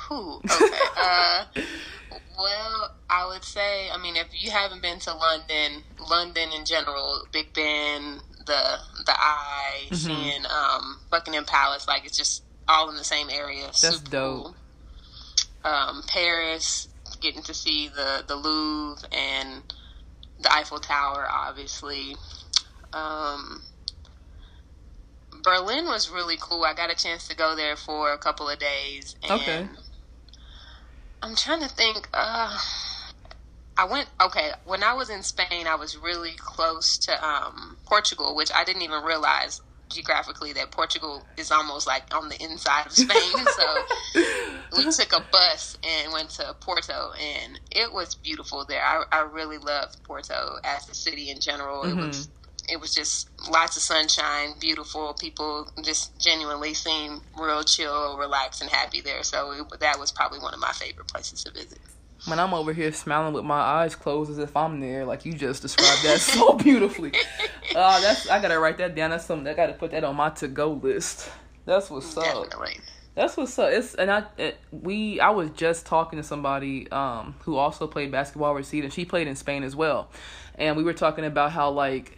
Who? 0.09 0.41
Okay. 0.45 0.79
uh, 0.97 1.45
well, 2.39 2.95
I 3.11 3.27
would 3.27 3.45
say, 3.45 3.91
I 3.91 3.99
mean, 4.01 4.17
if 4.17 4.29
you 4.33 4.51
haven't 4.51 4.83
been 4.83 4.99
to 5.01 5.15
London, 5.15 5.83
London 6.09 6.51
in 6.57 6.65
general, 6.65 7.27
Big 7.33 7.53
Ben, 7.53 8.21
the 8.47 8.79
the 9.05 9.13
Eye, 9.13 9.87
mm-hmm. 9.87 9.95
seeing 9.95 10.43
um, 10.47 11.01
Buckingham 11.11 11.45
Palace, 11.45 11.89
like 11.89 12.05
it's 12.05 12.17
just 12.17 12.43
all 12.69 12.89
in 12.91 12.97
the 12.97 13.05
same 13.05 13.29
area. 13.31 13.67
That's 13.67 13.97
Super 13.97 14.11
dope. 14.11 14.45
Cool. 14.45 14.55
Um, 15.73 16.03
Paris, 16.07 16.89
getting 17.21 17.43
to 17.43 17.55
see 17.55 17.89
the 17.89 18.25
the 18.27 18.37
Louvre 18.37 19.09
and 19.13 19.63
the 20.41 20.53
Eiffel 20.53 20.79
Tower, 20.79 21.27
obviously. 21.31 22.17
Um, 22.93 23.63
Berlin 25.43 25.87
was 25.87 26.11
really 26.11 26.37
cool. 26.41 26.65
I 26.65 26.75
got 26.75 26.91
a 26.91 26.97
chance 26.97 27.29
to 27.29 27.37
go 27.37 27.55
there 27.55 27.77
for 27.77 28.13
a 28.13 28.19
couple 28.19 28.49
of 28.49 28.59
days. 28.59 29.17
And 29.23 29.33
okay. 29.33 29.69
I'm 31.23 31.35
trying 31.35 31.61
to 31.61 31.69
think. 31.69 32.09
Uh, 32.13 32.59
I 33.79 33.85
went 33.85 34.09
okay 34.21 34.53
when 34.65 34.83
I 34.83 34.95
was 34.95 35.11
in 35.11 35.23
Spain. 35.23 35.67
I 35.67 35.75
was 35.75 35.97
really 35.97 36.33
close 36.37 36.97
to 36.99 37.27
um, 37.27 37.77
Portugal, 37.87 38.35
which 38.35 38.51
I 38.55 38.65
didn't 38.65 38.83
even 38.83 39.03
realize 39.03 39.61
geographically 39.89 40.53
that 40.55 40.71
Portugal 40.71 41.25
is 41.37 41.51
almost 41.51 41.87
like 41.87 42.13
on 42.15 42.29
the 42.29 42.43
inside 42.43 42.87
of 42.87 42.93
Spain. 42.93 43.47
so 43.57 44.25
we 44.77 44.91
took 44.91 45.13
a 45.13 45.25
bus 45.31 45.77
and 45.83 46.13
went 46.13 46.31
to 46.31 46.57
Porto, 46.61 47.13
and 47.21 47.61
it 47.71 47.93
was 47.93 48.15
beautiful 48.15 48.65
there. 48.67 48.83
I, 48.83 49.05
I 49.13 49.21
really 49.21 49.59
loved 49.59 50.03
Porto 50.05 50.57
as 50.65 50.89
a 50.89 50.95
city 50.95 51.31
in 51.31 51.41
general. 51.41 51.83
Mm-hmm. 51.83 51.99
It 51.99 52.07
was 52.07 52.29
it 52.69 52.81
was 52.81 52.95
just 52.95 53.29
lots 53.51 53.77
of 53.77 53.83
sunshine, 53.83 54.55
beautiful 54.61 55.15
people, 55.15 55.69
just 55.83 56.19
genuinely 56.19 56.75
seem 56.75 57.21
real 57.39 57.63
chill, 57.63 58.17
relaxed, 58.19 58.63
and 58.63 58.71
happy 58.71 59.01
there. 59.01 59.23
So 59.23 59.53
it, 59.53 59.81
that 59.81 59.99
was 59.99 60.13
probably 60.13 60.39
one 60.39 60.55
of 60.55 60.61
my 60.61 60.73
favorite 60.73 61.09
places 61.09 61.45
to 61.45 61.53
visit. 61.53 61.79
When 62.27 62.41
I'm 62.41 62.55
over 62.55 62.73
here 62.73 62.91
smiling 62.93 63.35
with 63.35 63.45
my 63.45 63.61
eyes 63.61 63.95
closed 63.95 64.31
as 64.31 64.39
if 64.39 64.57
I'm 64.57 64.81
there, 64.81 65.05
like 65.05 65.25
you 65.25 65.33
just 65.33 65.63
described 65.63 66.03
that 66.05 66.21
so 66.21 66.53
beautifully. 66.57 67.13
Uh, 67.75 68.01
that's 68.01 68.31
I 68.31 68.41
gotta 68.41 68.59
write 68.59 68.79
that 68.79 68.95
down. 68.95 69.11
That's 69.11 69.27
something 69.27 69.47
I 69.47 69.53
gotta 69.53 69.75
put 69.75 69.91
that 69.91 70.03
on 70.03 70.17
my 70.17 70.31
to 70.31 70.49
go 70.49 70.73
list. 70.73 71.29
That's 71.67 71.91
what's 71.91 72.17
up. 72.17 72.47
That's 73.15 73.37
what's 73.37 73.59
up. 73.59 73.71
It's 73.71 73.95
and 73.95 74.11
I 74.11 74.25
it, 74.39 74.59
we 74.71 75.21
I 75.21 75.31
was 75.31 75.51
just 75.51 75.85
talking 75.85 76.19
to 76.19 76.23
somebody 76.23 76.91
um 76.91 77.35
who 77.41 77.57
also 77.57 77.87
played 77.87 78.11
basketball 78.11 78.51
overseas 78.51 78.85
and 78.85 78.93
she 78.93 79.05
played 79.05 79.27
in 79.27 79.37
Spain 79.37 79.63
as 79.63 79.77
well, 79.77 80.09
and 80.55 80.77
we 80.77 80.85
were 80.85 80.95
talking 80.95 81.25
about 81.25 81.51
how 81.51 81.71
like 81.71 82.17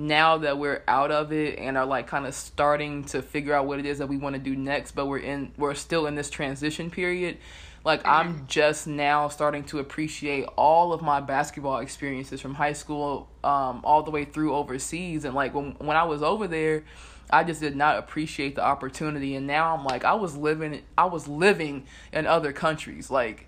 now 0.00 0.38
that 0.38 0.58
we're 0.58 0.82
out 0.88 1.10
of 1.10 1.30
it 1.30 1.58
and 1.58 1.76
are 1.76 1.84
like 1.84 2.06
kind 2.06 2.26
of 2.26 2.34
starting 2.34 3.04
to 3.04 3.20
figure 3.20 3.52
out 3.52 3.66
what 3.66 3.78
it 3.78 3.84
is 3.84 3.98
that 3.98 4.06
we 4.06 4.16
want 4.16 4.34
to 4.34 4.40
do 4.40 4.56
next 4.56 4.92
but 4.92 5.06
we're 5.06 5.18
in 5.18 5.52
we're 5.58 5.74
still 5.74 6.06
in 6.06 6.14
this 6.14 6.30
transition 6.30 6.90
period 6.90 7.36
like 7.84 8.00
mm-hmm. 8.00 8.10
i'm 8.10 8.46
just 8.46 8.86
now 8.86 9.28
starting 9.28 9.62
to 9.62 9.78
appreciate 9.78 10.44
all 10.56 10.94
of 10.94 11.02
my 11.02 11.20
basketball 11.20 11.78
experiences 11.78 12.40
from 12.40 12.54
high 12.54 12.72
school 12.72 13.28
um, 13.44 13.80
all 13.84 14.02
the 14.02 14.10
way 14.10 14.24
through 14.24 14.54
overseas 14.54 15.26
and 15.26 15.34
like 15.34 15.54
when, 15.54 15.72
when 15.72 15.96
i 15.96 16.04
was 16.04 16.22
over 16.22 16.48
there 16.48 16.82
i 17.28 17.44
just 17.44 17.60
did 17.60 17.76
not 17.76 17.98
appreciate 17.98 18.54
the 18.54 18.64
opportunity 18.64 19.36
and 19.36 19.46
now 19.46 19.76
i'm 19.76 19.84
like 19.84 20.04
i 20.04 20.14
was 20.14 20.34
living 20.34 20.80
i 20.96 21.04
was 21.04 21.28
living 21.28 21.84
in 22.12 22.26
other 22.26 22.52
countries 22.52 23.10
like 23.10 23.46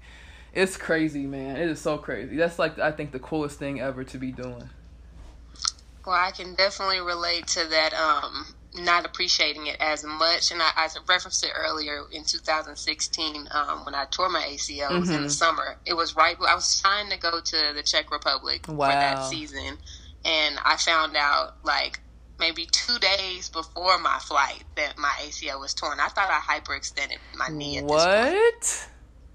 it's 0.55 0.77
crazy 0.77 1.25
man. 1.25 1.57
It 1.57 1.71
is 1.71 1.81
so 1.81 1.97
crazy. 1.97 2.37
That's 2.37 2.59
like 2.59 2.79
i 2.79 2.93
think 2.93 3.11
the 3.11 3.19
coolest 3.19 3.59
thing 3.59 3.81
ever 3.81 4.05
to 4.05 4.19
be 4.19 4.33
doing 4.33 4.69
well, 6.07 6.17
I 6.17 6.31
can 6.31 6.55
definitely 6.55 7.01
relate 7.01 7.47
to 7.49 7.65
that. 7.69 7.95
Um, 7.95 8.55
not 8.75 9.05
appreciating 9.05 9.67
it 9.67 9.77
as 9.81 10.03
much, 10.03 10.51
and 10.51 10.62
I, 10.62 10.71
I 10.75 10.88
referenced 11.07 11.45
it 11.45 11.51
earlier 11.55 12.05
in 12.11 12.25
2016 12.25 13.49
um, 13.51 13.85
when 13.85 13.95
I 13.95 14.07
tore 14.11 14.31
my 14.31 14.41
ACL. 14.41 14.93
It 14.93 14.99
was 14.99 15.09
mm-hmm. 15.09 15.17
in 15.17 15.23
the 15.23 15.27
mm-hmm. 15.27 15.29
summer. 15.29 15.77
It 15.85 15.93
was 15.95 16.17
right. 16.17 16.37
I 16.41 16.55
was 16.55 16.81
trying 16.81 17.11
to 17.11 17.19
go 17.19 17.41
to 17.41 17.73
the 17.75 17.83
Czech 17.83 18.11
Republic 18.11 18.67
wow. 18.69 18.87
for 18.88 18.93
that 18.93 19.25
season, 19.25 19.77
and 20.25 20.59
I 20.65 20.77
found 20.79 21.17
out 21.17 21.57
like 21.65 22.01
maybe 22.38 22.67
two 22.67 22.99
days 22.99 23.49
before 23.51 23.99
my 23.99 24.19
flight 24.21 24.65
that 24.77 24.97
my 24.99 25.12
ACL 25.21 25.61
was 25.61 25.75
torn. 25.75 26.01
I 26.01 26.09
thought 26.09 26.31
I 26.31 26.41
hyperextended 26.41 27.19
my 27.37 27.49
knee 27.49 27.79
at 27.79 27.85
what? 27.85 28.07
this 28.07 28.87
point. 28.87 28.88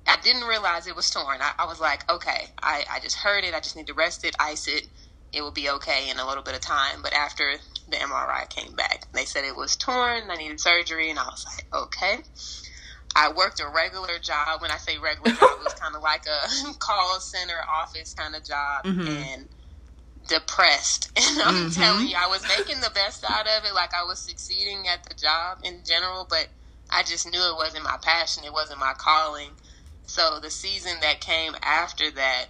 I 0.08 0.22
didn't 0.22 0.44
realize 0.48 0.88
it 0.88 0.96
was 0.96 1.10
torn. 1.10 1.42
I, 1.42 1.54
I 1.60 1.66
was 1.66 1.80
like, 1.80 2.10
okay, 2.10 2.48
I, 2.62 2.86
I 2.90 3.00
just 3.00 3.18
heard 3.18 3.44
it. 3.44 3.54
I 3.54 3.60
just 3.60 3.76
need 3.76 3.88
to 3.88 3.94
rest 3.94 4.26
it, 4.26 4.36
ice 4.40 4.68
it, 4.68 4.88
it 5.34 5.44
would 5.44 5.54
be 5.54 5.70
okay 5.70 6.10
in 6.10 6.20
a 6.20 6.28
little 6.28 6.44
bit 6.44 6.56
of 6.56 6.62
time. 6.62 7.02
But 7.02 7.14
after 7.14 7.56
the 7.90 7.98
MRI 7.98 8.50
came 8.50 8.74
back, 8.74 9.08
they 9.14 9.26
said 9.26 9.44
it 9.44 9.56
was 9.56 9.76
torn. 9.76 10.30
I 10.30 10.36
needed 10.36 10.60
surgery, 10.60 11.10
and 11.10 11.20
I 11.20 11.26
was 11.26 11.46
like, 11.46 11.84
okay. 11.84 12.20
I 13.16 13.32
worked 13.32 13.60
a 13.60 13.68
regular 13.68 14.20
job. 14.22 14.62
When 14.62 14.70
I 14.70 14.78
say 14.78 14.98
regular 14.98 15.36
job, 15.36 15.50
it 15.60 15.64
was 15.64 15.74
kind 15.80 15.96
of 15.96 16.02
like 16.02 16.26
a 16.26 16.74
call 16.80 17.20
center 17.20 17.60
office 17.74 18.14
kind 18.14 18.36
of 18.36 18.44
job, 18.44 18.86
mm-hmm. 18.86 19.08
and 19.08 19.48
depressed. 20.28 21.12
And 21.18 21.42
I'm 21.42 21.54
mm-hmm. 21.56 21.82
telling 21.82 22.08
you, 22.08 22.16
I 22.18 22.28
was 22.28 22.44
making 22.58 22.80
the 22.82 22.92
best 22.94 23.24
out 23.28 23.48
of 23.48 23.66
it. 23.66 23.74
Like 23.74 23.94
I 23.94 24.04
was 24.04 24.20
succeeding 24.20 24.88
at 24.88 25.04
the 25.04 25.16
job 25.16 25.60
in 25.64 25.82
general, 25.84 26.28
but 26.30 26.48
I 26.90 27.04
just 27.04 27.30
knew 27.30 27.40
it 27.40 27.56
wasn't 27.56 27.84
my 27.84 27.98
passion. 28.02 28.44
It 28.46 28.54
wasn't 28.54 28.80
my 28.80 28.94
calling. 28.98 29.50
So 30.06 30.40
the 30.40 30.50
season 30.50 30.94
that 31.02 31.20
came 31.20 31.54
after 31.62 32.12
that, 32.12 32.46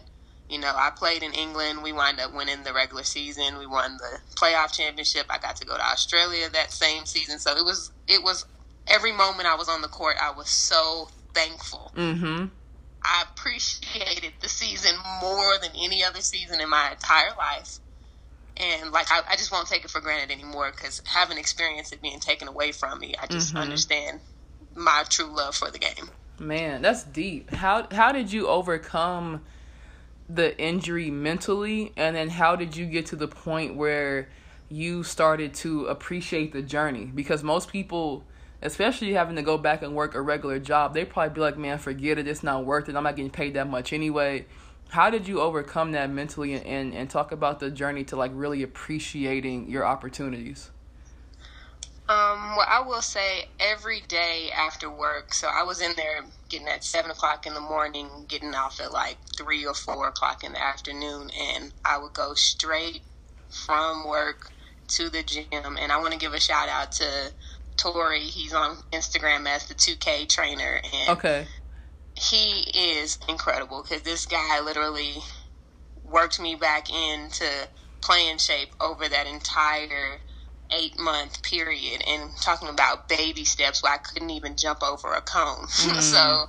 you 0.50 0.60
know, 0.60 0.72
I 0.74 0.92
played 0.96 1.24
in 1.24 1.34
England. 1.34 1.84
We 1.84 1.92
wind 1.92 2.20
up 2.20 2.34
winning 2.34 2.64
the 2.64 2.74
regular 2.74 3.04
season. 3.04 3.58
We 3.58 3.68
won 3.68 3.98
the 3.98 4.20
playoff 4.36 4.72
championship. 4.74 5.26
I 5.30 5.38
got 5.40 5.58
to 5.58 5.66
go 5.66 5.76
to 5.76 5.84
Australia 5.84 6.50
that 6.50 6.72
same 6.72 7.06
season. 7.06 7.40
So 7.40 7.56
it 7.56 7.66
was 7.66 7.92
it 8.08 8.24
was 8.24 8.46
every 8.88 9.12
moment 9.12 9.48
I 9.48 9.56
was 9.56 9.68
on 9.68 9.82
the 9.82 9.88
court, 9.88 10.16
I 10.22 10.32
was 10.32 10.50
so 10.50 11.10
thankful. 11.34 11.92
Mm-hmm. 11.96 12.46
I 13.04 13.24
appreciated 13.32 14.34
the 14.42 14.50
season 14.50 14.96
more 15.22 15.58
than 15.62 15.72
any 15.78 16.04
other 16.04 16.22
season 16.22 16.60
in 16.60 16.70
my 16.70 16.92
entire 16.92 17.36
life. 17.38 17.80
And 18.58 18.92
like, 18.92 19.12
I, 19.12 19.22
I 19.30 19.36
just 19.36 19.52
won't 19.52 19.68
take 19.68 19.86
it 19.86 19.92
for 19.92 20.02
granted 20.02 20.34
anymore 20.34 20.72
because 20.72 21.02
having 21.06 21.38
experienced 21.38 21.94
it 21.94 22.02
being 22.02 22.20
taken 22.20 22.48
away 22.48 22.72
from 22.72 23.00
me, 23.00 23.14
I 23.22 23.28
just 23.28 23.50
mm-hmm. 23.50 23.58
understand 23.58 24.20
my 24.76 25.04
true 25.10 25.28
love 25.28 25.56
for 25.56 25.70
the 25.70 25.80
game. 25.80 26.10
Man, 26.40 26.82
that's 26.82 27.04
deep. 27.04 27.52
How 27.52 27.88
how 27.92 28.12
did 28.12 28.32
you 28.32 28.48
overcome 28.48 29.42
the 30.30 30.58
injury 30.60 31.10
mentally, 31.10 31.94
and 31.96 32.16
then 32.16 32.30
how 32.30 32.56
did 32.56 32.76
you 32.76 32.86
get 32.86 33.06
to 33.08 33.16
the 33.16 33.28
point 33.28 33.76
where 33.76 34.30
you 34.70 35.04
started 35.04 35.54
to 35.54 35.86
appreciate 35.86 36.52
the 36.52 36.62
journey? 36.62 37.06
Because 37.06 37.44
most 37.44 37.70
people 37.70 38.26
especially 38.62 39.13
having 39.13 39.36
to 39.36 39.42
go 39.42 39.58
back 39.58 39.82
and 39.82 39.96
work 39.96 40.16
a 40.16 40.22
regular 40.22 40.60
job, 40.60 40.94
they 40.94 41.06
probably 41.06 41.34
be 41.34 41.42
like, 41.42 41.58
man, 41.58 41.78
forget 41.78 42.18
it, 42.18 42.28
it's 42.28 42.44
not 42.44 42.66
worth 42.66 42.90
it. 42.90 42.96
I'm 42.96 43.04
not 43.04 43.16
getting 43.16 43.32
paid 43.32 43.54
that 43.54 43.70
much 43.70 43.94
anyway. 43.94 44.46
How 44.90 45.10
did 45.10 45.28
you 45.28 45.42
overcome 45.42 45.92
that 45.92 46.10
mentally 46.10 46.54
and, 46.54 46.94
and, 46.94 47.10
talk 47.10 47.32
about 47.32 47.60
the 47.60 47.70
journey 47.70 48.06
to 48.06 48.16
like 48.16 48.32
really 48.34 48.63
appreciating 48.63 49.70
your 49.70 49.86
opportunities? 49.86 50.72
Um, 52.10 52.56
well, 52.56 52.65
I 52.70 52.82
will 52.86 53.02
say 53.02 53.50
every 53.60 54.00
day 54.00 54.50
after 54.58 54.89
work. 54.89 55.34
So 55.34 55.50
I 55.54 55.63
was 55.63 55.82
in 55.82 55.91
there 55.98 56.22
getting 56.48 56.67
at 56.70 56.86
seven 56.86 57.12
o'clock 57.12 57.46
in 57.46 57.54
the 57.54 57.60
morning, 57.60 58.08
getting 58.30 58.56
off 58.56 58.80
at 58.80 58.93
like 58.93 59.17
three 59.38 59.65
or 59.65 59.74
four 59.74 60.08
o'clock 60.08 60.43
in 60.43 60.54
the 60.54 60.63
afternoon, 60.63 61.30
and 61.38 61.74
I 61.84 61.98
would 61.98 62.13
go 62.13 62.34
straight 62.34 63.02
from 63.50 64.08
work 64.08 64.52
to 64.89 65.10
the 65.10 65.22
gym. 65.22 65.78
And 65.78 65.91
I 65.91 65.98
want 65.98 66.13
to 66.13 66.20
give 66.20 66.34
a 66.34 66.39
shout 66.39 66.70
out 66.70 66.93
to 66.93 67.34
Tori. 67.76 68.22
He's 68.22 68.54
on 68.54 68.78
Instagram 68.93 69.46
as 69.46 69.65
the 69.65 69.76
2K 69.76 70.30
trainer, 70.30 70.80
and 70.93 71.17
okay, 71.17 71.48
he 72.15 72.62
is 72.74 73.20
incredible 73.28 73.84
because 73.84 74.04
this 74.04 74.26
guy 74.26 74.62
literally 74.62 75.15
worked 76.06 76.39
me 76.39 76.56
back 76.56 76.89
into 76.89 77.67
playing 78.02 78.38
shape 78.38 78.70
over 78.80 79.10
that 79.10 79.28
entire 79.28 80.22
eight 80.72 81.00
month 81.00 81.42
period 81.44 82.02
and 82.08 82.30
talking 82.42 82.68
about 82.68 83.08
baby 83.08 83.46
steps 83.46 83.82
where 83.82 83.94
I 83.94 83.98
couldn't 83.98 84.30
even 84.32 84.58
jump 84.58 84.84
over 84.84 85.14
a 85.14 85.22
cone. 85.22 85.68
Mm. 85.88 86.02
so 86.02 86.46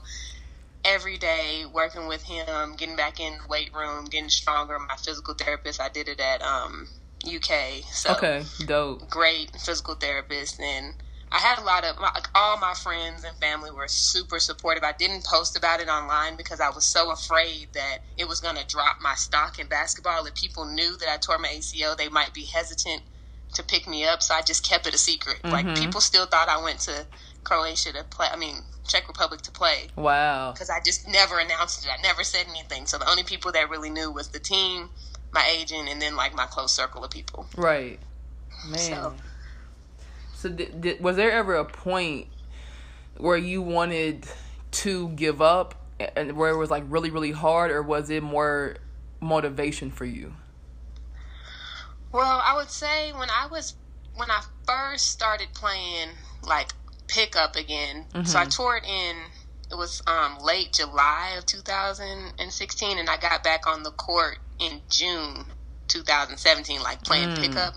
every 0.84 1.16
day 1.18 1.64
working 1.72 2.08
with 2.08 2.24
him, 2.24 2.76
getting 2.76 2.96
back 2.96 3.20
in 3.20 3.34
the 3.34 3.48
weight 3.48 3.70
room, 3.74 4.06
getting 4.06 4.30
stronger. 4.30 4.78
My 4.78 4.96
physical 4.96 5.34
therapist, 5.34 5.80
I 5.80 5.88
did 5.88 6.08
it 6.08 6.20
at 6.20 6.42
um, 6.42 6.88
UK. 7.26 7.84
So 7.92 8.12
okay, 8.12 8.42
dope. 8.66 9.08
Great 9.10 9.50
physical 9.56 9.94
therapist 9.94 10.60
and 10.60 10.94
I 11.30 11.38
had 11.38 11.58
a 11.58 11.64
lot 11.64 11.84
of 11.84 11.98
like 12.00 12.26
all 12.34 12.58
my 12.58 12.72
friends 12.74 13.24
and 13.24 13.36
family 13.36 13.70
were 13.70 13.88
super 13.88 14.38
supportive. 14.38 14.82
I 14.82 14.92
didn't 14.98 15.26
post 15.26 15.56
about 15.56 15.80
it 15.80 15.88
online 15.88 16.36
because 16.36 16.60
I 16.60 16.70
was 16.70 16.86
so 16.86 17.12
afraid 17.12 17.68
that 17.74 17.98
it 18.16 18.26
was 18.26 18.40
going 18.40 18.56
to 18.56 18.66
drop 18.66 18.96
my 19.02 19.14
stock 19.14 19.58
in 19.58 19.66
basketball. 19.68 20.24
If 20.26 20.34
people 20.34 20.64
knew 20.64 20.96
that 20.98 21.08
I 21.08 21.18
tore 21.18 21.38
my 21.38 21.48
ACL, 21.48 21.96
they 21.96 22.08
might 22.08 22.32
be 22.32 22.46
hesitant 22.46 23.02
to 23.54 23.62
pick 23.62 23.88
me 23.88 24.04
up. 24.04 24.22
So 24.22 24.34
I 24.34 24.42
just 24.42 24.68
kept 24.68 24.86
it 24.86 24.94
a 24.94 24.98
secret. 24.98 25.38
Mm-hmm. 25.42 25.50
Like 25.50 25.76
people 25.76 26.00
still 26.00 26.26
thought 26.26 26.48
I 26.48 26.62
went 26.62 26.80
to 26.80 27.06
Croatia 27.44 27.92
to 27.92 28.04
play. 28.04 28.28
I 28.32 28.36
mean 28.36 28.56
Czech 28.88 29.06
Republic 29.06 29.42
to 29.42 29.50
play. 29.50 29.88
Wow. 29.96 30.52
Because 30.52 30.70
I 30.70 30.80
just 30.84 31.06
never 31.06 31.38
announced 31.38 31.84
it. 31.84 31.90
I 31.90 32.00
never 32.02 32.24
said 32.24 32.46
anything. 32.48 32.86
So 32.86 32.98
the 32.98 33.08
only 33.08 33.22
people 33.22 33.52
that 33.52 33.70
really 33.70 33.90
knew 33.90 34.10
was 34.10 34.28
the 34.28 34.40
team, 34.40 34.88
my 35.32 35.46
agent, 35.46 35.88
and 35.88 36.00
then 36.00 36.16
like 36.16 36.34
my 36.34 36.46
close 36.46 36.72
circle 36.72 37.04
of 37.04 37.10
people. 37.10 37.46
Right. 37.56 38.00
Man. 38.68 38.78
So, 38.78 39.14
so, 40.34 40.48
did, 40.48 40.80
did, 40.80 41.00
was 41.00 41.16
there 41.16 41.30
ever 41.30 41.54
a 41.54 41.64
point 41.64 42.28
where 43.16 43.36
you 43.36 43.60
wanted 43.60 44.26
to 44.70 45.08
give 45.10 45.42
up, 45.42 45.74
and 46.16 46.36
where 46.36 46.50
it 46.50 46.56
was 46.56 46.70
like 46.70 46.84
really, 46.88 47.10
really 47.10 47.32
hard, 47.32 47.70
or 47.70 47.82
was 47.82 48.10
it 48.10 48.22
more 48.22 48.76
motivation 49.20 49.90
for 49.90 50.04
you? 50.04 50.34
Well, 52.12 52.42
I 52.44 52.56
would 52.56 52.70
say 52.70 53.12
when 53.12 53.28
I 53.30 53.46
was 53.50 53.74
when 54.14 54.30
I 54.30 54.42
first 54.66 55.10
started 55.10 55.48
playing 55.54 56.08
like 56.42 56.72
pickup 57.06 57.56
again, 57.56 58.06
mm-hmm. 58.12 58.24
so 58.24 58.38
I 58.38 58.42
mm-hmm. 58.42 58.50
toured 58.50 58.84
in 58.84 59.16
it 59.70 59.76
was 59.76 60.02
um, 60.06 60.38
late 60.42 60.72
July 60.72 61.34
of 61.36 61.44
2016, 61.46 62.98
and 62.98 63.10
I 63.10 63.16
got 63.18 63.44
back 63.44 63.66
on 63.66 63.82
the 63.82 63.90
court 63.90 64.38
in 64.58 64.80
June 64.88 65.44
2017, 65.88 66.82
like 66.82 67.02
playing 67.04 67.30
mm. 67.30 67.38
pickup. 67.38 67.74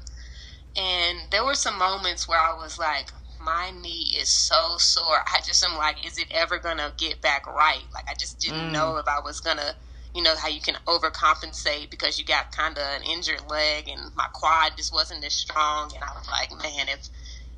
And 0.78 1.20
there 1.32 1.44
were 1.44 1.54
some 1.54 1.78
moments 1.78 2.28
where 2.28 2.40
I 2.40 2.54
was 2.54 2.80
like, 2.80 3.12
my 3.44 3.72
knee 3.72 4.16
is 4.18 4.30
so 4.30 4.78
sore. 4.78 5.24
I 5.28 5.40
just 5.46 5.64
am 5.66 5.78
like, 5.78 6.06
is 6.06 6.18
it 6.18 6.28
ever 6.32 6.60
gonna 6.60 6.94
get 6.98 7.22
back 7.22 7.46
right? 7.46 7.84
Like 7.94 8.10
I 8.10 8.14
just 8.14 8.40
didn't 8.40 8.70
mm. 8.70 8.72
know 8.72 8.98
if 8.98 9.08
I 9.08 9.20
was 9.20 9.42
gonna, 9.42 9.76
you 10.14 10.22
know, 10.22 10.36
how 10.36 10.48
you 10.48 10.62
can 10.62 10.76
overcompensate 10.88 11.90
because 11.90 12.20
you 12.20 12.26
got 12.26 12.52
kind 12.52 12.78
of 12.78 12.84
an 12.84 13.04
injured 13.04 13.44
leg, 13.50 13.88
and 13.88 14.14
my 14.16 14.28
quad 14.34 14.74
just 14.76 14.94
wasn't 14.94 15.24
as 15.24 15.34
strong. 15.34 15.92
And 15.96 16.04
I 16.04 16.14
was 16.18 16.28
like, 16.30 16.52
man, 16.52 16.88
if 16.90 17.10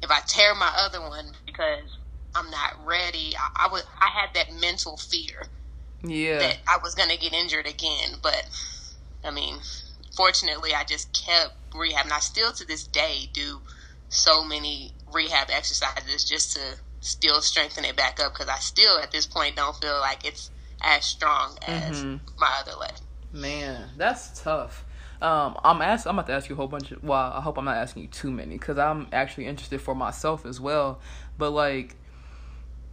if 0.01 0.11
I 0.11 0.19
tear 0.27 0.53
my 0.53 0.71
other 0.77 1.01
one 1.01 1.33
because 1.45 1.97
I'm 2.35 2.51
not 2.51 2.85
ready, 2.85 3.33
I, 3.37 3.67
I 3.67 3.71
was 3.71 3.83
I 3.99 4.09
had 4.09 4.29
that 4.35 4.53
mental 4.59 4.97
fear, 4.97 5.47
yeah, 6.03 6.39
that 6.39 6.57
I 6.67 6.77
was 6.83 6.95
gonna 6.95 7.17
get 7.17 7.33
injured 7.33 7.67
again. 7.67 8.17
But 8.21 8.43
I 9.23 9.31
mean, 9.31 9.59
fortunately, 10.15 10.73
I 10.75 10.83
just 10.83 11.13
kept 11.25 11.55
rehab, 11.73 12.05
and 12.05 12.13
I 12.13 12.19
still 12.19 12.53
to 12.53 12.65
this 12.65 12.85
day 12.85 13.29
do 13.33 13.61
so 14.09 14.43
many 14.43 14.93
rehab 15.11 15.47
exercises 15.49 16.23
just 16.23 16.53
to 16.53 16.59
still 16.99 17.41
strengthen 17.41 17.83
it 17.83 17.97
back 17.97 18.19
up 18.19 18.33
because 18.33 18.47
I 18.47 18.59
still 18.59 18.99
at 18.99 19.11
this 19.11 19.25
point 19.25 19.55
don't 19.55 19.75
feel 19.75 19.99
like 19.99 20.23
it's 20.23 20.51
as 20.83 21.05
strong 21.05 21.57
as 21.67 22.03
mm-hmm. 22.03 22.17
my 22.37 22.51
other 22.59 22.77
leg. 22.79 22.93
Man, 23.31 23.89
that's 23.97 24.41
tough. 24.41 24.85
Um, 25.21 25.57
I'm 25.63 25.81
ask, 25.81 26.05
I'm 26.05 26.15
about 26.15 26.27
to 26.27 26.33
ask 26.33 26.49
you 26.49 26.55
a 26.55 26.57
whole 26.57 26.67
bunch 26.67 26.91
of. 26.91 27.03
Well, 27.03 27.31
I 27.33 27.41
hope 27.41 27.57
I'm 27.57 27.65
not 27.65 27.77
asking 27.77 28.03
you 28.03 28.09
too 28.09 28.29
many 28.29 28.57
because 28.57 28.77
I'm 28.77 29.07
actually 29.13 29.47
interested 29.47 29.81
for 29.81 29.95
myself 29.95 30.45
as 30.45 30.59
well. 30.59 30.99
But 31.37 31.51
like, 31.51 31.95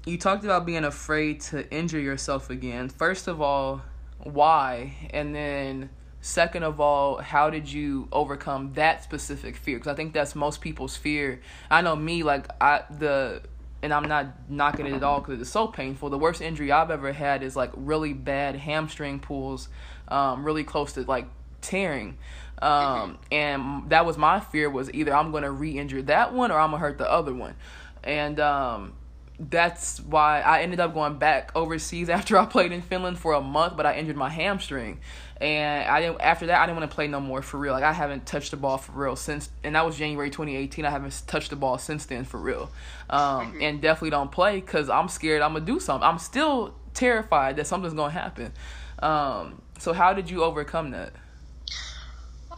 you 0.07 0.17
talked 0.17 0.45
about 0.45 0.65
being 0.65 0.85
afraid 0.85 1.41
to 1.43 1.71
injure 1.73 2.01
yourself 2.01 2.49
again. 2.49 2.89
First 2.89 3.29
of 3.29 3.43
all, 3.43 3.83
why? 4.19 4.95
And 5.13 5.35
then 5.35 5.91
Second 6.23 6.65
of 6.65 6.81
all, 6.81 7.17
how 7.19 7.49
did 7.49 7.71
you 7.73 8.07
overcome 8.13 8.75
that 8.75 9.03
specific 9.03 9.57
fear? 9.57 9.79
Because 9.79 9.91
I 9.91 9.95
think 9.95 10.13
that's 10.13 10.35
most 10.35 10.61
people's 10.61 10.95
fear. 10.95 11.41
I 11.71 11.81
know 11.81 11.97
me, 11.97 12.23
like 12.23 12.47
I 12.61 12.83
the, 12.91 13.41
and 13.83 13.93
I'm 13.93 14.09
not 14.09 14.51
knocking 14.51 14.87
it 14.87 14.93
at 14.93 15.03
all 15.03 15.21
because 15.21 15.41
it's 15.41 15.51
so 15.51 15.67
painful. 15.67 16.11
The 16.11 16.19
worst 16.19 16.41
injury 16.41 16.71
I've 16.71 16.91
ever 16.91 17.13
had 17.13 17.43
is 17.43 17.57
like 17.57 17.71
really 17.75 18.13
bad 18.13 18.57
hamstring 18.57 19.21
pulls, 19.21 19.69
um, 20.09 20.45
really 20.45 20.65
close 20.65 20.93
to 20.95 21.03
like 21.03 21.27
tearing. 21.61 22.19
Um, 22.61 23.19
and 23.33 23.89
that 23.91 24.05
was 24.05 24.19
my 24.19 24.41
fear 24.41 24.69
was 24.69 24.93
either 24.93 25.15
I'm 25.15 25.33
gonna 25.33 25.51
re-injure 25.51 26.03
that 26.03 26.35
one 26.35 26.51
or 26.51 26.59
I'm 26.59 26.71
gonna 26.71 26.81
hurt 26.81 26.99
the 26.99 27.11
other 27.11 27.35
one, 27.35 27.57
and 28.05 28.39
um, 28.39 28.93
that's 29.39 30.01
why 30.01 30.43
I 30.43 30.61
ended 30.61 30.81
up 30.81 30.93
going 30.93 31.19
back 31.19 31.53
overseas 31.55 32.09
after 32.11 32.37
I 32.37 32.45
played 32.45 32.73
in 32.73 32.83
Finland 32.83 33.19
for 33.19 33.33
a 33.33 33.41
month, 33.41 33.77
but 33.77 33.87
I 33.87 33.95
injured 33.95 34.17
my 34.17 34.29
hamstring 34.29 35.01
and 35.41 35.89
I 35.89 36.01
didn't. 36.01 36.21
After 36.21 36.47
that, 36.47 36.61
I 36.61 36.67
didn't 36.67 36.79
want 36.79 36.91
to 36.91 36.95
play 36.95 37.09
no 37.09 37.19
more 37.19 37.41
for 37.41 37.59
real. 37.59 37.73
Like 37.73 37.83
I 37.83 37.93
haven't 37.93 38.27
touched 38.27 38.51
the 38.51 38.59
ball 38.59 38.77
for 38.77 38.93
real 38.93 39.17
since, 39.17 39.49
and 39.65 39.75
that 39.75 39.87
was 39.87 39.97
January 39.97 40.29
2018. 40.29 40.85
I 40.85 40.91
haven't 40.91 41.23
touched 41.27 41.51
the 41.51 41.57
ball 41.57 41.79
since 41.79 42.07
then 42.07 42.25
for 42.25 42.39
real, 42.39 42.71
um, 43.09 43.53
mm-hmm. 43.53 43.63
and 43.63 43.81
definitely 43.81 44.11
don't 44.11 44.31
play 44.31 44.61
because 44.61 44.91
I'm 44.91 45.09
scared 45.09 45.41
I'm 45.41 45.55
gonna 45.55 45.65
do 45.65 45.81
something. 45.81 46.07
I'm 46.07 46.19
still 46.19 46.75
terrified 46.93 47.57
that 47.57 47.67
something's 47.67 47.95
gonna 47.95 48.13
happen. 48.13 48.53
Um, 48.99 49.63
so 49.79 49.95
how 49.95 50.13
did 50.13 50.29
you 50.29 50.45
overcome 50.45 50.91
that? 50.91 51.13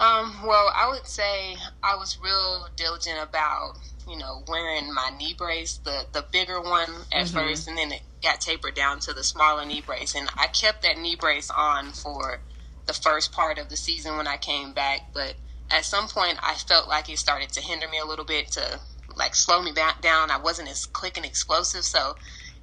Um, 0.01 0.35
well, 0.45 0.73
I 0.75 0.89
would 0.91 1.07
say 1.07 1.57
I 1.85 1.95
was 1.95 2.19
real 2.21 2.67
diligent 2.75 3.21
about 3.23 3.75
you 4.09 4.19
know 4.19 4.43
wearing 4.49 4.93
my 4.93 5.13
knee 5.17 5.35
brace, 5.39 5.79
the 5.85 6.07
the 6.13 6.25
bigger 6.33 6.61
one 6.61 6.91
at 7.13 7.27
mm-hmm. 7.27 7.37
first, 7.37 7.69
and 7.69 7.79
then 7.79 7.93
it 7.93 8.03
got 8.25 8.41
tapered 8.41 8.75
down 8.75 8.99
to 9.01 9.13
the 9.13 9.23
smaller 9.23 9.65
knee 9.65 9.83
brace, 9.87 10.17
and 10.17 10.29
I 10.37 10.49
kept 10.49 10.83
that 10.83 10.99
knee 10.99 11.15
brace 11.15 11.49
on 11.49 11.93
for 11.93 12.41
the 12.87 12.93
first 12.93 13.33
part 13.33 13.59
of 13.59 13.69
the 13.69 13.77
season 13.77 14.17
when 14.17 14.27
I 14.27 14.37
came 14.37 14.73
back, 14.73 15.13
but 15.15 15.35
at 15.71 15.85
some 15.85 16.09
point 16.09 16.39
I 16.43 16.55
felt 16.55 16.89
like 16.89 17.09
it 17.09 17.19
started 17.19 17.51
to 17.51 17.61
hinder 17.61 17.89
me 17.89 17.99
a 17.99 18.05
little 18.05 18.25
bit 18.25 18.51
to 18.53 18.81
like 19.17 19.35
slow 19.35 19.63
me 19.63 19.73
back 19.73 20.01
down. 20.01 20.31
I 20.31 20.39
wasn't 20.39 20.69
as 20.69 20.87
quick 20.87 21.17
and 21.17 21.27
explosive, 21.27 21.85
so 21.85 22.17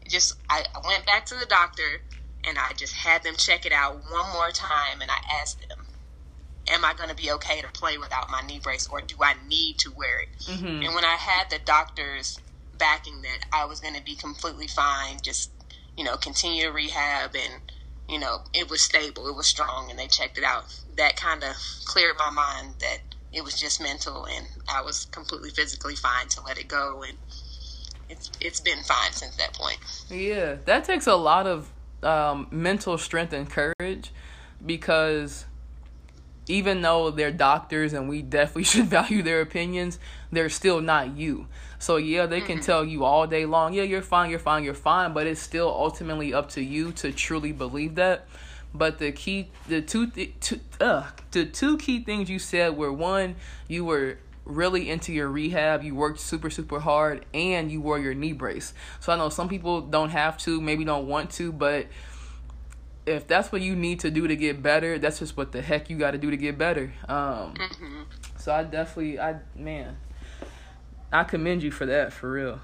just 0.07 0.35
I, 0.49 0.65
I 0.75 0.87
went 0.87 1.05
back 1.05 1.25
to 1.27 1.35
the 1.35 1.45
doctor 1.45 2.01
and 2.43 2.57
I 2.57 2.73
just 2.77 2.93
had 2.93 3.23
them 3.23 3.35
check 3.37 3.65
it 3.65 3.71
out 3.71 3.95
one 4.09 4.31
more 4.33 4.49
time, 4.51 5.01
and 5.01 5.11
I 5.11 5.17
asked 5.41 5.67
them, 5.67 5.85
am 6.69 6.85
I 6.85 6.93
going 6.93 7.09
to 7.09 7.15
be 7.15 7.31
okay 7.31 7.61
to 7.61 7.67
play 7.67 7.97
without 7.97 8.29
my 8.29 8.41
knee 8.41 8.59
brace 8.59 8.87
or 8.87 9.01
do 9.01 9.15
I 9.21 9.35
need 9.47 9.77
to 9.79 9.91
wear 9.91 10.21
it? 10.21 10.29
Mm-hmm. 10.43 10.83
And 10.83 10.95
when 10.95 11.03
I 11.03 11.15
had 11.15 11.49
the 11.49 11.59
doctors 11.65 12.39
backing 12.77 13.21
that 13.23 13.45
I 13.51 13.65
was 13.65 13.79
going 13.79 13.95
to 13.95 14.03
be 14.03 14.15
completely 14.15 14.67
fine, 14.67 15.17
just, 15.21 15.51
you 15.97 16.03
know, 16.03 16.15
continue 16.15 16.63
to 16.63 16.71
rehab 16.71 17.35
and, 17.35 17.61
you 18.09 18.19
know, 18.19 18.41
it 18.53 18.69
was 18.69 18.81
stable, 18.81 19.27
it 19.27 19.35
was 19.35 19.47
strong, 19.47 19.89
and 19.89 19.99
they 19.99 20.07
checked 20.07 20.37
it 20.37 20.43
out. 20.43 20.63
That 20.97 21.15
kind 21.15 21.43
of 21.43 21.55
cleared 21.85 22.15
my 22.17 22.29
mind 22.29 22.75
that 22.79 22.99
it 23.31 23.43
was 23.43 23.59
just 23.59 23.81
mental 23.81 24.25
and 24.25 24.47
I 24.67 24.81
was 24.81 25.05
completely 25.05 25.51
physically 25.51 25.95
fine 25.95 26.27
to 26.29 26.41
let 26.41 26.57
it 26.57 26.67
go. 26.67 27.03
And 27.07 27.17
it's, 28.09 28.31
it's 28.41 28.59
been 28.59 28.81
fine 28.81 29.11
since 29.11 29.35
that 29.37 29.53
point. 29.53 29.77
Yeah, 30.09 30.55
that 30.65 30.83
takes 30.83 31.05
a 31.05 31.15
lot 31.15 31.45
of 31.45 31.71
um, 32.01 32.47
mental 32.49 32.97
strength 32.97 33.33
and 33.33 33.47
courage 33.49 34.11
because 34.65 35.45
even 36.47 36.81
though 36.81 37.11
they're 37.11 37.31
doctors 37.31 37.93
and 37.93 38.09
we 38.09 38.23
definitely 38.23 38.63
should 38.65 38.87
value 38.87 39.21
their 39.21 39.41
opinions, 39.41 39.99
they're 40.31 40.49
still 40.49 40.81
not 40.81 41.15
you. 41.15 41.47
So 41.79 41.95
yeah, 41.95 42.25
they 42.25 42.41
can 42.41 42.57
mm-hmm. 42.57 42.65
tell 42.65 42.85
you 42.85 43.05
all 43.05 43.25
day 43.25 43.45
long, 43.45 43.73
yeah, 43.73 43.83
you're 43.83 44.01
fine, 44.01 44.29
you're 44.29 44.37
fine, 44.37 44.63
you're 44.63 44.73
fine, 44.73 45.13
but 45.13 45.25
it's 45.25 45.41
still 45.41 45.69
ultimately 45.69 46.33
up 46.33 46.49
to 46.49 46.61
you 46.61 46.91
to 46.93 47.11
truly 47.13 47.53
believe 47.53 47.95
that. 47.95 48.27
But 48.73 48.99
the 48.99 49.11
key, 49.11 49.49
the 49.67 49.81
two, 49.81 50.07
th- 50.07 50.33
two 50.41 50.59
uh, 50.79 51.07
the 51.31 51.45
two 51.45 51.77
key 51.77 52.03
things 52.03 52.29
you 52.29 52.37
said 52.37 52.77
were 52.77 52.91
one, 52.91 53.37
you 53.67 53.85
were 53.85 54.19
really 54.45 54.89
into 54.89 55.13
your 55.13 55.29
rehab, 55.29 55.83
you 55.83 55.95
worked 55.95 56.19
super 56.19 56.49
super 56.49 56.79
hard, 56.79 57.25
and 57.33 57.71
you 57.71 57.81
wore 57.81 57.97
your 57.97 58.13
knee 58.13 58.33
brace. 58.33 58.73
So 58.99 59.13
I 59.13 59.15
know 59.15 59.29
some 59.29 59.47
people 59.49 59.81
don't 59.81 60.09
have 60.09 60.37
to, 60.39 60.59
maybe 60.61 60.83
don't 60.83 61.07
want 61.07 61.31
to, 61.31 61.51
but 61.51 61.87
if 63.05 63.25
that's 63.25 63.51
what 63.51 63.61
you 63.61 63.75
need 63.75 64.01
to 64.01 64.11
do 64.11 64.27
to 64.27 64.35
get 64.35 64.61
better, 64.61 64.99
that's 64.99 65.19
just 65.19 65.35
what 65.35 65.51
the 65.51 65.61
heck 65.61 65.89
you 65.89 65.97
got 65.97 66.11
to 66.11 66.17
do 66.17 66.29
to 66.29 66.37
get 66.37 66.57
better. 66.57 66.93
Um, 67.07 67.55
mm-hmm. 67.55 68.01
So 68.37 68.53
I 68.53 68.63
definitely, 68.63 69.19
I 69.19 69.37
man, 69.55 69.97
I 71.11 71.23
commend 71.23 71.63
you 71.63 71.71
for 71.71 71.85
that 71.85 72.13
for 72.13 72.31
real. 72.31 72.59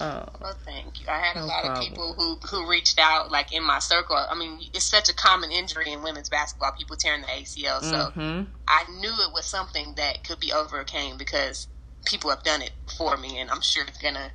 Uh, 0.00 0.26
well, 0.40 0.56
thank 0.64 1.00
you. 1.00 1.06
I 1.08 1.18
had 1.18 1.36
no 1.36 1.42
a 1.42 1.46
lot 1.46 1.64
problem. 1.64 1.82
of 1.82 1.88
people 1.88 2.14
who 2.14 2.36
who 2.48 2.70
reached 2.70 3.00
out, 3.00 3.32
like 3.32 3.52
in 3.52 3.64
my 3.64 3.80
circle. 3.80 4.16
I 4.16 4.34
mean, 4.36 4.60
it's 4.72 4.84
such 4.84 5.08
a 5.08 5.14
common 5.14 5.50
injury 5.50 5.92
in 5.92 6.02
women's 6.02 6.28
basketball. 6.28 6.72
People 6.78 6.96
tearing 6.96 7.22
the 7.22 7.26
ACL, 7.26 7.80
so 7.80 7.96
mm-hmm. 7.96 8.42
I 8.68 8.84
knew 9.00 9.10
it 9.10 9.32
was 9.32 9.44
something 9.44 9.94
that 9.96 10.22
could 10.22 10.38
be 10.38 10.52
overcame 10.52 11.18
because 11.18 11.66
people 12.06 12.30
have 12.30 12.44
done 12.44 12.62
it 12.62 12.70
for 12.96 13.16
me, 13.16 13.40
and 13.40 13.50
I'm 13.50 13.60
sure 13.60 13.84
it's 13.88 13.98
gonna 13.98 14.30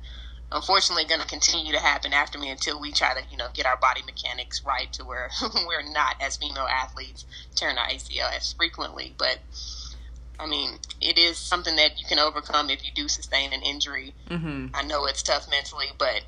unfortunately 0.52 1.04
going 1.04 1.20
to 1.20 1.26
continue 1.26 1.72
to 1.72 1.80
happen 1.80 2.12
after 2.12 2.38
me 2.38 2.48
until 2.48 2.80
we 2.80 2.92
try 2.92 3.12
to, 3.12 3.20
you 3.30 3.36
know, 3.36 3.48
get 3.52 3.66
our 3.66 3.76
body 3.76 4.02
mechanics 4.06 4.62
right 4.64 4.92
to 4.92 5.04
where 5.04 5.28
we're 5.66 5.92
not 5.92 6.16
as 6.20 6.36
female 6.36 6.68
athletes 6.70 7.26
tearing 7.56 7.76
our 7.76 7.88
ACL 7.88 8.34
as 8.36 8.52
frequently. 8.52 9.14
But 9.18 9.40
I 10.38 10.46
mean, 10.46 10.78
it 11.00 11.18
is 11.18 11.38
something 11.38 11.76
that 11.76 11.98
you 11.98 12.06
can 12.06 12.18
overcome 12.18 12.70
if 12.70 12.84
you 12.84 12.90
do 12.94 13.08
sustain 13.08 13.52
an 13.52 13.62
injury. 13.62 14.14
Mm-hmm. 14.30 14.68
I 14.74 14.82
know 14.82 15.06
it's 15.06 15.22
tough 15.22 15.48
mentally, 15.50 15.86
but 15.98 16.22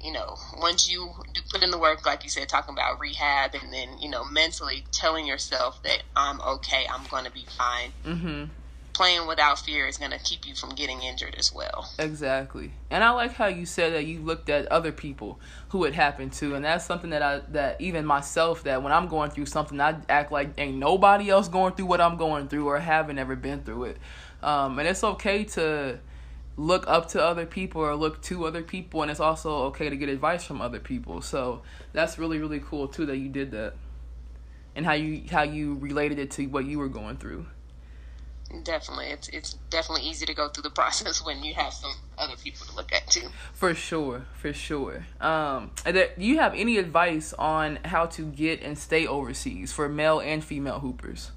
you 0.00 0.12
know, 0.12 0.36
once 0.60 0.90
you 0.90 1.12
do 1.32 1.40
put 1.50 1.62
in 1.62 1.70
the 1.70 1.78
work, 1.78 2.04
like 2.04 2.24
you 2.24 2.30
said, 2.30 2.48
talking 2.48 2.74
about 2.74 3.00
rehab, 3.00 3.54
and 3.54 3.72
then 3.72 3.98
you 3.98 4.08
know, 4.08 4.24
mentally 4.24 4.84
telling 4.92 5.26
yourself 5.26 5.82
that 5.82 6.02
I'm 6.14 6.40
okay, 6.40 6.86
I'm 6.92 7.06
going 7.10 7.24
to 7.24 7.30
be 7.30 7.46
fine. 7.56 7.92
Mm-hmm 8.04 8.44
playing 8.94 9.26
without 9.26 9.58
fear 9.58 9.86
is 9.86 9.98
going 9.98 10.12
to 10.12 10.18
keep 10.18 10.46
you 10.46 10.54
from 10.54 10.70
getting 10.70 11.02
injured 11.02 11.34
as 11.38 11.52
well. 11.52 11.90
Exactly. 11.98 12.72
And 12.90 13.04
I 13.04 13.10
like 13.10 13.34
how 13.34 13.46
you 13.46 13.66
said 13.66 13.92
that 13.92 14.06
you 14.06 14.20
looked 14.20 14.48
at 14.48 14.66
other 14.68 14.92
people 14.92 15.40
who 15.68 15.84
it 15.84 15.94
happened 15.94 16.32
to 16.34 16.54
and 16.54 16.64
that's 16.64 16.86
something 16.86 17.10
that 17.10 17.20
I 17.20 17.40
that 17.50 17.80
even 17.80 18.06
myself 18.06 18.62
that 18.64 18.82
when 18.82 18.92
I'm 18.92 19.08
going 19.08 19.30
through 19.30 19.46
something 19.46 19.80
I 19.80 19.96
act 20.08 20.32
like 20.32 20.50
ain't 20.56 20.78
nobody 20.78 21.28
else 21.28 21.48
going 21.48 21.74
through 21.74 21.86
what 21.86 22.00
I'm 22.00 22.16
going 22.16 22.48
through 22.48 22.68
or 22.68 22.78
haven't 22.78 23.18
ever 23.18 23.36
been 23.36 23.62
through 23.62 23.84
it. 23.84 23.98
Um, 24.42 24.78
and 24.78 24.88
it's 24.88 25.04
okay 25.04 25.44
to 25.44 25.98
look 26.56 26.86
up 26.86 27.08
to 27.08 27.22
other 27.22 27.46
people 27.46 27.82
or 27.82 27.96
look 27.96 28.22
to 28.22 28.46
other 28.46 28.62
people 28.62 29.02
and 29.02 29.10
it's 29.10 29.20
also 29.20 29.64
okay 29.64 29.90
to 29.90 29.96
get 29.96 30.08
advice 30.08 30.44
from 30.44 30.60
other 30.60 30.78
people. 30.78 31.20
So 31.20 31.62
that's 31.92 32.18
really 32.18 32.38
really 32.38 32.60
cool 32.60 32.88
too 32.88 33.06
that 33.06 33.16
you 33.16 33.28
did 33.28 33.50
that. 33.50 33.74
And 34.76 34.86
how 34.86 34.92
you 34.92 35.22
how 35.30 35.42
you 35.42 35.74
related 35.74 36.18
it 36.18 36.30
to 36.32 36.46
what 36.46 36.64
you 36.64 36.78
were 36.78 36.88
going 36.88 37.16
through. 37.16 37.46
Definitely, 38.62 39.06
it's 39.06 39.28
it's 39.28 39.54
definitely 39.70 40.06
easy 40.06 40.26
to 40.26 40.34
go 40.34 40.48
through 40.48 40.62
the 40.62 40.70
process 40.82 41.24
when 41.24 41.42
you 41.42 41.54
have 41.54 41.72
some 41.72 41.92
other 42.18 42.36
people 42.36 42.66
to 42.66 42.76
look 42.76 42.92
at 42.92 43.06
too. 43.08 43.28
For 43.52 43.74
sure, 43.74 44.26
for 44.34 44.52
sure. 44.52 45.06
Um, 45.20 45.72
do 45.84 46.08
you 46.18 46.38
have 46.38 46.54
any 46.54 46.78
advice 46.78 47.32
on 47.34 47.78
how 47.84 48.06
to 48.06 48.22
get 48.22 48.62
and 48.62 48.78
stay 48.78 49.06
overseas 49.06 49.72
for 49.72 49.88
male 49.88 50.20
and 50.20 50.44
female 50.44 50.80
hoopers? 50.80 51.32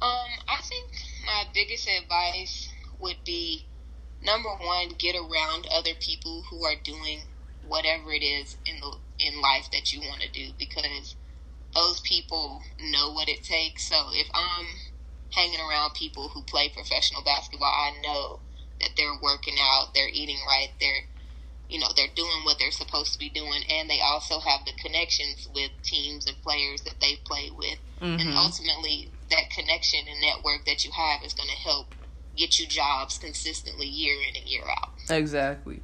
Um, 0.00 0.30
I 0.48 0.60
think 0.62 0.90
my 1.26 1.44
biggest 1.52 1.88
advice 1.88 2.68
would 3.00 3.16
be 3.24 3.66
number 4.22 4.50
one, 4.50 4.90
get 4.98 5.16
around 5.16 5.66
other 5.72 5.94
people 6.00 6.42
who 6.50 6.64
are 6.64 6.74
doing 6.82 7.20
whatever 7.66 8.12
it 8.12 8.22
is 8.22 8.56
in 8.66 8.80
the 8.80 8.96
in 9.18 9.40
life 9.40 9.68
that 9.72 9.92
you 9.92 10.00
want 10.00 10.22
to 10.22 10.30
do 10.30 10.52
because 10.58 11.16
those 11.74 12.00
people 12.00 12.62
know 12.80 13.12
what 13.12 13.28
it 13.28 13.42
takes. 13.42 13.88
So 13.88 13.96
if 14.12 14.28
I'm 14.34 14.66
hanging 15.30 15.60
around 15.60 15.94
people 15.94 16.28
who 16.28 16.42
play 16.42 16.68
professional 16.68 17.22
basketball, 17.22 17.68
I 17.68 17.92
know 18.02 18.40
that 18.80 18.90
they're 18.96 19.18
working 19.22 19.56
out, 19.60 19.94
they're 19.94 20.08
eating 20.08 20.38
right, 20.46 20.70
they're 20.80 21.04
you 21.68 21.78
know, 21.78 21.88
they're 21.96 22.08
doing 22.16 22.44
what 22.44 22.58
they're 22.58 22.70
supposed 22.70 23.12
to 23.12 23.18
be 23.18 23.28
doing 23.28 23.62
and 23.70 23.90
they 23.90 24.00
also 24.00 24.40
have 24.40 24.64
the 24.64 24.72
connections 24.82 25.48
with 25.54 25.70
teams 25.82 26.26
and 26.26 26.40
players 26.42 26.80
that 26.82 26.94
they 27.00 27.16
play 27.24 27.50
with. 27.54 27.78
Mm-hmm. 28.00 28.20
And 28.20 28.34
ultimately 28.34 29.10
that 29.30 29.50
connection 29.50 30.00
and 30.10 30.20
network 30.20 30.64
that 30.64 30.84
you 30.84 30.90
have 30.92 31.22
is 31.22 31.34
going 31.34 31.48
to 31.48 31.56
help 31.56 31.94
get 32.36 32.58
you 32.58 32.66
jobs 32.66 33.18
consistently 33.18 33.86
year 33.86 34.16
in 34.28 34.36
and 34.36 34.48
year 34.48 34.64
out. 34.66 34.92
Exactly. 35.10 35.80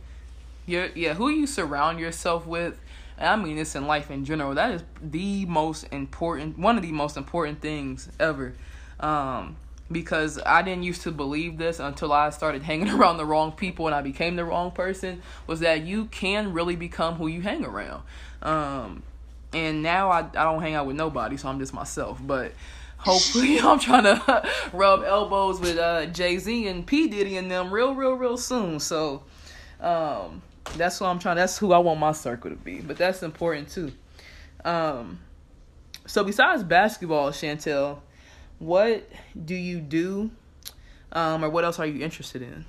you 0.64 0.90
yeah, 0.94 1.14
who 1.14 1.28
you 1.28 1.46
surround 1.46 2.00
yourself 2.00 2.46
with 2.46 2.80
I 3.18 3.36
mean 3.36 3.56
this 3.56 3.74
in 3.74 3.86
life 3.86 4.10
in 4.10 4.24
general. 4.24 4.54
That 4.54 4.72
is 4.72 4.84
the 5.00 5.44
most 5.46 5.84
important, 5.92 6.58
one 6.58 6.76
of 6.76 6.82
the 6.82 6.92
most 6.92 7.16
important 7.16 7.60
things 7.60 8.08
ever. 8.18 8.54
Um, 9.00 9.56
because 9.92 10.40
I 10.44 10.62
didn't 10.62 10.82
used 10.82 11.02
to 11.02 11.12
believe 11.12 11.58
this 11.58 11.78
until 11.78 12.12
I 12.12 12.30
started 12.30 12.62
hanging 12.62 12.90
around 12.98 13.18
the 13.18 13.24
wrong 13.24 13.52
people 13.52 13.86
and 13.86 13.94
I 13.94 14.02
became 14.02 14.36
the 14.36 14.44
wrong 14.44 14.70
person 14.70 15.22
was 15.46 15.60
that 15.60 15.82
you 15.82 16.06
can 16.06 16.52
really 16.52 16.76
become 16.76 17.14
who 17.16 17.26
you 17.26 17.42
hang 17.42 17.64
around. 17.64 18.02
Um, 18.42 19.02
and 19.52 19.82
now 19.82 20.10
I, 20.10 20.18
I 20.20 20.44
don't 20.44 20.60
hang 20.60 20.74
out 20.74 20.86
with 20.86 20.96
nobody, 20.96 21.36
so 21.36 21.48
I'm 21.48 21.58
just 21.58 21.72
myself. 21.72 22.18
But 22.24 22.52
hopefully, 22.98 23.60
I'm 23.62 23.78
trying 23.78 24.04
to 24.04 24.48
rub 24.72 25.02
elbows 25.04 25.60
with 25.60 25.78
uh, 25.78 26.06
Jay 26.06 26.38
Z 26.38 26.66
and 26.66 26.86
P 26.86 27.08
Diddy 27.08 27.36
and 27.36 27.50
them 27.50 27.72
real, 27.72 27.94
real, 27.94 28.14
real 28.14 28.36
soon. 28.36 28.80
So 28.80 29.22
um, 29.80 30.42
that's 30.76 31.00
what 31.00 31.08
I'm 31.08 31.18
trying. 31.18 31.36
That's 31.36 31.58
who 31.58 31.72
I 31.72 31.78
want 31.78 32.00
my 32.00 32.12
circle 32.12 32.50
to 32.50 32.56
be. 32.56 32.80
But 32.80 32.96
that's 32.96 33.22
important 33.22 33.68
too. 33.68 33.92
Um, 34.64 35.20
so 36.06 36.24
besides 36.24 36.62
basketball, 36.62 37.30
Chantelle 37.32 38.02
what 38.64 39.06
do 39.44 39.54
you 39.54 39.78
do, 39.78 40.30
um, 41.12 41.44
or 41.44 41.50
what 41.50 41.64
else 41.64 41.78
are 41.78 41.86
you 41.86 42.02
interested 42.02 42.40
in? 42.40 42.64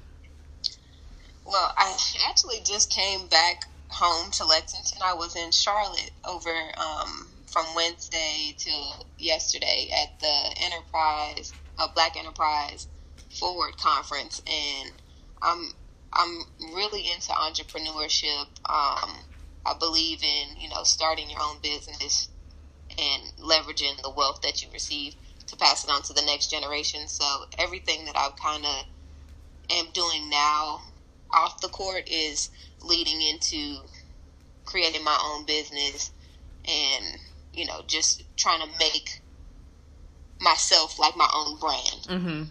Well, 1.46 1.74
I 1.78 1.96
actually 2.28 2.58
just 2.66 2.92
came 2.92 3.28
back 3.28 3.64
home 3.88 4.32
to 4.32 4.46
Lexington. 4.46 5.00
I 5.04 5.14
was 5.14 5.36
in 5.36 5.52
Charlotte 5.52 6.12
over 6.28 6.50
um, 6.78 7.28
from 7.46 7.66
Wednesday 7.76 8.54
till 8.58 9.06
yesterday 9.18 9.90
at 10.04 10.20
the 10.20 10.64
Enterprise, 10.64 11.54
uh, 11.80 11.88
Black 11.96 12.18
Enterprise 12.18 12.88
Forward 13.40 13.78
Conference, 13.78 14.42
and 14.46 14.92
I'm 15.42 15.72
I'm 16.12 16.42
really 16.74 17.10
into 17.12 17.32
entrepreneurship. 17.32 18.48
Um, 18.66 19.20
I 19.66 19.76
believe 19.80 20.24
in 20.24 20.60
you 20.60 20.70
know 20.70 20.84
starting 20.84 21.30
your 21.30 21.40
own 21.42 21.58
business 21.62 22.28
and 22.90 23.24
leveraging 23.40 24.02
the 24.02 24.12
wealth 24.16 24.42
that 24.42 24.62
you 24.62 24.68
receive 24.74 25.16
to 25.48 25.56
pass 25.56 25.84
it 25.84 25.90
on 25.90 26.02
to 26.04 26.14
the 26.14 26.24
next 26.24 26.50
generation. 26.50 27.08
So 27.08 27.26
everything 27.58 28.06
that 28.06 28.16
I 28.18 28.30
kind 28.42 28.66
of 28.66 28.86
am 29.70 29.92
doing 29.94 30.30
now 30.30 30.82
off 31.32 31.62
the 31.62 31.68
court 31.68 32.08
is 32.08 32.50
leading 32.82 33.22
into 33.22 33.78
creating 34.66 35.04
my 35.04 35.18
own 35.24 35.46
business 35.46 36.12
and 36.68 37.06
you 37.54 37.66
know 37.66 37.82
just 37.88 38.24
trying 38.36 38.60
to 38.62 38.68
make 38.80 39.22
myself 40.42 41.00
like 41.00 41.16
my 41.16 41.30
own 41.34 41.60
brand. 41.60 42.08
Mm-hmm. 42.08 42.44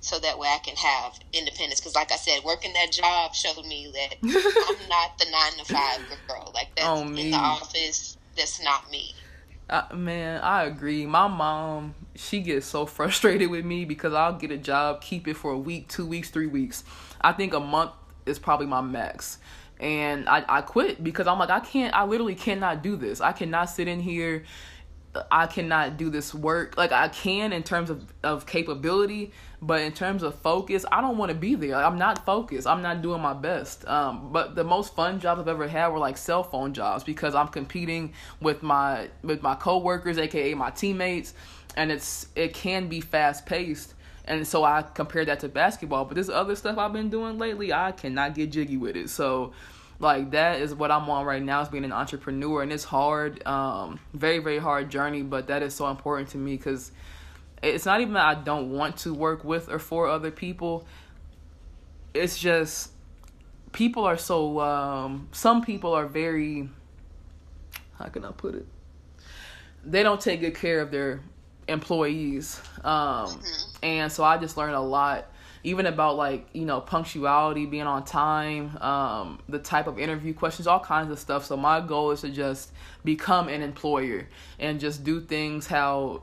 So 0.00 0.18
that 0.18 0.38
way 0.38 0.48
I 0.48 0.58
can 0.58 0.76
have 0.76 1.18
independence. 1.32 1.80
Because, 1.80 1.94
like 1.94 2.10
I 2.10 2.16
said, 2.16 2.40
working 2.42 2.72
that 2.72 2.90
job 2.90 3.34
showed 3.34 3.66
me 3.66 3.92
that 3.92 4.16
I'm 4.22 4.88
not 4.88 5.18
the 5.18 5.26
nine 5.30 5.52
to 5.58 5.64
five 5.64 6.00
girl. 6.26 6.50
Like 6.54 6.74
that's 6.74 6.88
oh, 6.88 7.02
in 7.02 7.14
the 7.14 7.34
office. 7.34 8.16
That's 8.36 8.62
not 8.62 8.90
me. 8.90 9.14
Man, 9.94 10.40
I 10.40 10.64
agree. 10.64 11.06
My 11.06 11.28
mom, 11.28 11.94
she 12.14 12.40
gets 12.40 12.66
so 12.66 12.86
frustrated 12.86 13.50
with 13.50 13.64
me 13.64 13.84
because 13.84 14.12
I'll 14.12 14.36
get 14.36 14.50
a 14.50 14.58
job, 14.58 15.00
keep 15.00 15.28
it 15.28 15.34
for 15.34 15.52
a 15.52 15.58
week, 15.58 15.88
two 15.88 16.06
weeks, 16.06 16.30
three 16.30 16.46
weeks. 16.46 16.84
I 17.20 17.32
think 17.32 17.54
a 17.54 17.60
month 17.60 17.92
is 18.26 18.38
probably 18.38 18.66
my 18.66 18.80
max. 18.80 19.38
And 19.78 20.28
I, 20.28 20.44
I 20.48 20.60
quit 20.60 21.02
because 21.02 21.26
I'm 21.26 21.38
like, 21.38 21.50
I 21.50 21.60
can't, 21.60 21.94
I 21.94 22.04
literally 22.04 22.34
cannot 22.34 22.82
do 22.82 22.96
this. 22.96 23.20
I 23.20 23.32
cannot 23.32 23.70
sit 23.70 23.88
in 23.88 24.00
here 24.00 24.44
I 25.30 25.46
cannot 25.46 25.96
do 25.96 26.08
this 26.08 26.32
work. 26.32 26.76
Like 26.76 26.92
I 26.92 27.08
can 27.08 27.52
in 27.52 27.62
terms 27.62 27.90
of, 27.90 28.12
of 28.22 28.46
capability, 28.46 29.32
but 29.60 29.80
in 29.80 29.92
terms 29.92 30.22
of 30.22 30.36
focus, 30.36 30.84
I 30.90 31.00
don't 31.00 31.18
want 31.18 31.30
to 31.30 31.34
be 31.34 31.56
there. 31.56 31.74
I'm 31.74 31.98
not 31.98 32.24
focused. 32.24 32.66
I'm 32.66 32.80
not 32.80 33.02
doing 33.02 33.20
my 33.20 33.34
best. 33.34 33.86
Um, 33.88 34.32
but 34.32 34.54
the 34.54 34.62
most 34.62 34.94
fun 34.94 35.18
jobs 35.18 35.40
I've 35.40 35.48
ever 35.48 35.66
had 35.66 35.88
were 35.88 35.98
like 35.98 36.16
cell 36.16 36.44
phone 36.44 36.72
jobs 36.74 37.02
because 37.02 37.34
I'm 37.34 37.48
competing 37.48 38.12
with 38.40 38.62
my 38.62 39.08
with 39.22 39.42
my 39.42 39.56
coworkers, 39.56 40.16
aka 40.16 40.54
my 40.54 40.70
teammates, 40.70 41.34
and 41.76 41.90
it's 41.90 42.28
it 42.36 42.54
can 42.54 42.88
be 42.88 43.00
fast 43.00 43.46
paced. 43.46 43.94
And 44.26 44.46
so 44.46 44.62
I 44.62 44.82
compare 44.82 45.24
that 45.24 45.40
to 45.40 45.48
basketball. 45.48 46.04
But 46.04 46.14
this 46.14 46.28
other 46.28 46.54
stuff 46.54 46.78
I've 46.78 46.92
been 46.92 47.10
doing 47.10 47.38
lately, 47.38 47.72
I 47.72 47.90
cannot 47.90 48.36
get 48.36 48.52
jiggy 48.52 48.76
with 48.76 48.94
it. 48.94 49.10
So 49.10 49.52
like 50.00 50.30
that 50.30 50.60
is 50.60 50.74
what 50.74 50.90
I'm 50.90 51.08
on 51.10 51.26
right 51.26 51.42
now 51.42 51.60
is 51.60 51.68
being 51.68 51.84
an 51.84 51.92
entrepreneur. 51.92 52.62
And 52.62 52.72
it's 52.72 52.84
hard 52.84 53.46
um 53.46 54.00
very 54.12 54.38
very 54.38 54.58
hard 54.58 54.90
journey 54.90 55.22
but 55.22 55.46
that 55.48 55.62
is 55.62 55.74
so 55.74 55.88
important 55.88 56.30
to 56.30 56.38
me 56.38 56.56
cuz 56.56 56.90
it's 57.62 57.84
not 57.84 58.00
even 58.00 58.14
that 58.14 58.24
I 58.24 58.34
don't 58.34 58.70
want 58.70 58.96
to 58.98 59.12
work 59.12 59.44
with 59.44 59.68
or 59.68 59.78
for 59.78 60.08
other 60.08 60.30
people. 60.30 60.86
It's 62.14 62.38
just 62.38 62.90
people 63.72 64.04
are 64.04 64.16
so 64.16 64.58
um 64.60 65.28
some 65.32 65.62
people 65.62 65.92
are 65.92 66.06
very 66.06 66.68
how 67.98 68.06
can 68.06 68.24
I 68.24 68.32
put 68.32 68.54
it? 68.54 68.66
They 69.84 70.02
don't 70.02 70.20
take 70.20 70.40
good 70.40 70.54
care 70.54 70.80
of 70.80 70.90
their 70.90 71.20
employees 71.68 72.58
um 72.82 73.28
mm-hmm. 73.28 73.84
and 73.84 74.10
so 74.10 74.24
I 74.24 74.38
just 74.38 74.56
learned 74.56 74.74
a 74.74 74.80
lot 74.80 75.29
even 75.62 75.86
about 75.86 76.16
like 76.16 76.46
you 76.52 76.64
know 76.64 76.80
punctuality 76.80 77.66
being 77.66 77.86
on 77.86 78.04
time 78.04 78.76
um, 78.80 79.38
the 79.48 79.58
type 79.58 79.86
of 79.86 79.98
interview 79.98 80.32
questions 80.32 80.66
all 80.66 80.80
kinds 80.80 81.10
of 81.10 81.18
stuff. 81.18 81.44
So 81.44 81.56
my 81.56 81.80
goal 81.80 82.10
is 82.12 82.22
to 82.22 82.30
just 82.30 82.72
become 83.04 83.48
an 83.48 83.62
employer 83.62 84.28
and 84.58 84.80
just 84.80 85.04
do 85.04 85.20
things 85.20 85.66
how 85.66 86.22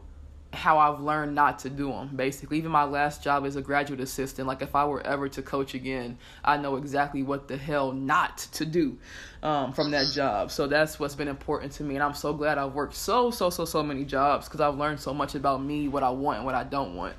how 0.54 0.80
I've 0.80 1.02
learned 1.02 1.36
not 1.36 1.60
to 1.60 1.70
do 1.70 1.90
them 1.90 2.16
basically. 2.16 2.58
Even 2.58 2.72
my 2.72 2.86
last 2.86 3.22
job 3.22 3.46
as 3.46 3.56
a 3.58 3.62
graduate 3.62 4.00
assistant 4.00 4.48
like 4.48 4.62
if 4.62 4.76
I 4.76 4.86
were 4.86 5.06
ever 5.06 5.30
to 5.30 5.42
coach 5.44 5.76
again 5.76 6.18
I 6.44 6.58
know 6.58 6.78
exactly 6.78 7.22
what 7.22 7.48
the 7.48 7.58
hell 7.58 7.92
not 7.92 8.40
to 8.54 8.66
do 8.66 8.98
um, 9.44 9.74
from 9.74 9.92
that 9.92 10.08
job. 10.14 10.50
So 10.50 10.66
that's 10.66 11.00
what's 11.00 11.16
been 11.16 11.28
important 11.28 11.74
to 11.74 11.84
me 11.84 11.96
and 11.96 12.04
I'm 12.04 12.16
so 12.16 12.34
glad 12.34 12.58
I've 12.58 12.74
worked 12.74 12.96
so 12.96 13.30
so 13.30 13.52
so 13.52 13.66
so 13.66 13.84
many 13.84 14.04
jobs 14.04 14.48
because 14.48 14.62
I've 14.62 14.78
learned 14.78 15.00
so 15.00 15.14
much 15.14 15.36
about 15.36 15.62
me 15.62 15.90
what 15.90 16.02
I 16.02 16.10
want 16.10 16.38
and 16.38 16.46
what 16.46 16.56
I 16.56 16.64
don't 16.64 16.96
want 16.96 17.16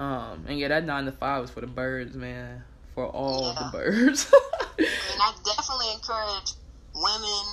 um, 0.00 0.46
and 0.48 0.58
yeah, 0.58 0.68
that 0.68 0.84
nine 0.84 1.04
to 1.04 1.12
five 1.12 1.44
is 1.44 1.50
for 1.50 1.60
the 1.60 1.66
birds, 1.66 2.16
man. 2.16 2.64
For 2.94 3.04
all 3.04 3.52
yeah. 3.52 3.68
the 3.68 3.78
birds. 3.78 4.32
and 4.78 5.20
I 5.20 5.36
definitely 5.44 5.92
encourage 5.92 6.56
women, 6.96 7.44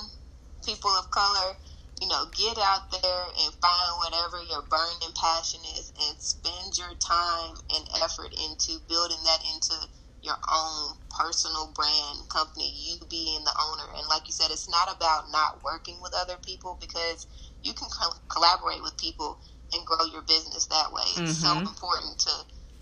people 0.64 0.90
of 0.92 1.12
color, 1.12 1.60
you 2.00 2.08
know, 2.08 2.24
get 2.32 2.58
out 2.58 2.88
there 3.04 3.24
and 3.44 3.52
find 3.60 3.92
whatever 4.00 4.40
your 4.48 4.64
burning 4.72 5.12
passion 5.20 5.60
is 5.76 5.92
and 6.00 6.16
spend 6.24 6.78
your 6.80 6.96
time 7.04 7.60
and 7.76 7.84
effort 8.02 8.32
into 8.32 8.80
building 8.88 9.20
that 9.26 9.44
into 9.54 9.76
your 10.24 10.40
own 10.48 10.96
personal 11.20 11.74
brand 11.76 12.30
company, 12.32 12.72
you 12.72 12.96
being 13.10 13.44
the 13.44 13.54
owner. 13.60 13.92
And 13.98 14.08
like 14.08 14.24
you 14.28 14.34
said, 14.34 14.52
it's 14.52 14.70
not 14.70 14.88
about 14.88 15.32
not 15.32 15.64
working 15.66 16.00
with 16.02 16.14
other 16.16 16.38
people 16.46 16.78
because 16.80 17.28
you 17.62 17.74
can 17.74 17.90
co- 17.92 18.24
collaborate 18.32 18.82
with 18.82 18.98
people 18.98 19.40
and 19.74 19.86
grow 19.86 20.06
your 20.12 20.22
business 20.22 20.66
that 20.68 20.92
way. 20.92 21.04
It's 21.18 21.40
mm-hmm. 21.40 21.60
so 21.60 21.60
important 21.60 22.20
to, 22.20 22.34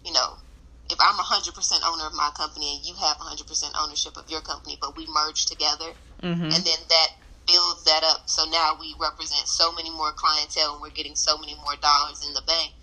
you 0.05 0.13
know, 0.13 0.37
if 0.89 0.97
I'm 0.99 1.15
100% 1.15 1.49
owner 1.85 2.05
of 2.05 2.13
my 2.13 2.29
company 2.35 2.77
and 2.77 2.85
you 2.85 2.93
have 2.95 3.17
100% 3.17 3.71
ownership 3.79 4.17
of 4.17 4.29
your 4.29 4.41
company, 4.41 4.77
but 4.79 4.95
we 4.95 5.07
merge 5.07 5.45
together, 5.47 5.91
mm-hmm. 6.21 6.43
and 6.43 6.61
then 6.63 6.79
that 6.89 7.09
builds 7.47 7.83
that 7.85 8.03
up. 8.03 8.29
So 8.29 8.45
now 8.49 8.77
we 8.79 8.95
represent 8.99 9.47
so 9.47 9.71
many 9.71 9.89
more 9.89 10.11
clientele 10.11 10.73
and 10.73 10.81
we're 10.81 10.89
getting 10.89 11.15
so 11.15 11.37
many 11.37 11.55
more 11.55 11.75
dollars 11.81 12.25
in 12.25 12.33
the 12.33 12.41
bank. 12.45 12.73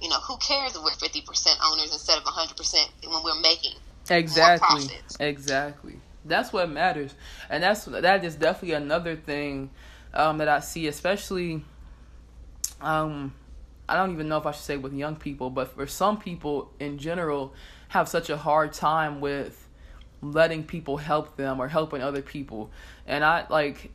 You 0.00 0.08
know, 0.08 0.18
who 0.18 0.36
cares 0.38 0.74
if 0.74 0.82
we're 0.82 0.90
50% 0.90 1.22
owners 1.64 1.92
instead 1.92 2.18
of 2.18 2.24
100% 2.24 2.88
when 3.06 3.22
we're 3.22 3.40
making 3.40 3.78
exactly 4.10 4.90
exactly 5.20 5.94
that's 6.24 6.52
what 6.52 6.68
matters 6.68 7.14
and 7.48 7.62
that's 7.62 7.84
that 7.84 8.24
is 8.24 8.34
definitely 8.34 8.74
another 8.74 9.16
thing 9.16 9.70
um, 10.14 10.38
that 10.38 10.48
i 10.48 10.60
see 10.60 10.86
especially 10.86 11.64
um, 12.80 13.32
I 13.92 13.96
don't 13.96 14.12
even 14.12 14.26
know 14.26 14.38
if 14.38 14.46
I 14.46 14.52
should 14.52 14.64
say 14.64 14.78
with 14.78 14.94
young 14.94 15.16
people, 15.16 15.50
but 15.50 15.68
for 15.74 15.86
some 15.86 16.16
people 16.16 16.72
in 16.80 16.96
general, 16.96 17.52
have 17.88 18.08
such 18.08 18.30
a 18.30 18.38
hard 18.38 18.72
time 18.72 19.20
with 19.20 19.68
letting 20.22 20.64
people 20.64 20.96
help 20.96 21.36
them 21.36 21.60
or 21.60 21.68
helping 21.68 22.00
other 22.00 22.22
people. 22.22 22.70
And 23.06 23.22
I 23.22 23.44
like, 23.50 23.90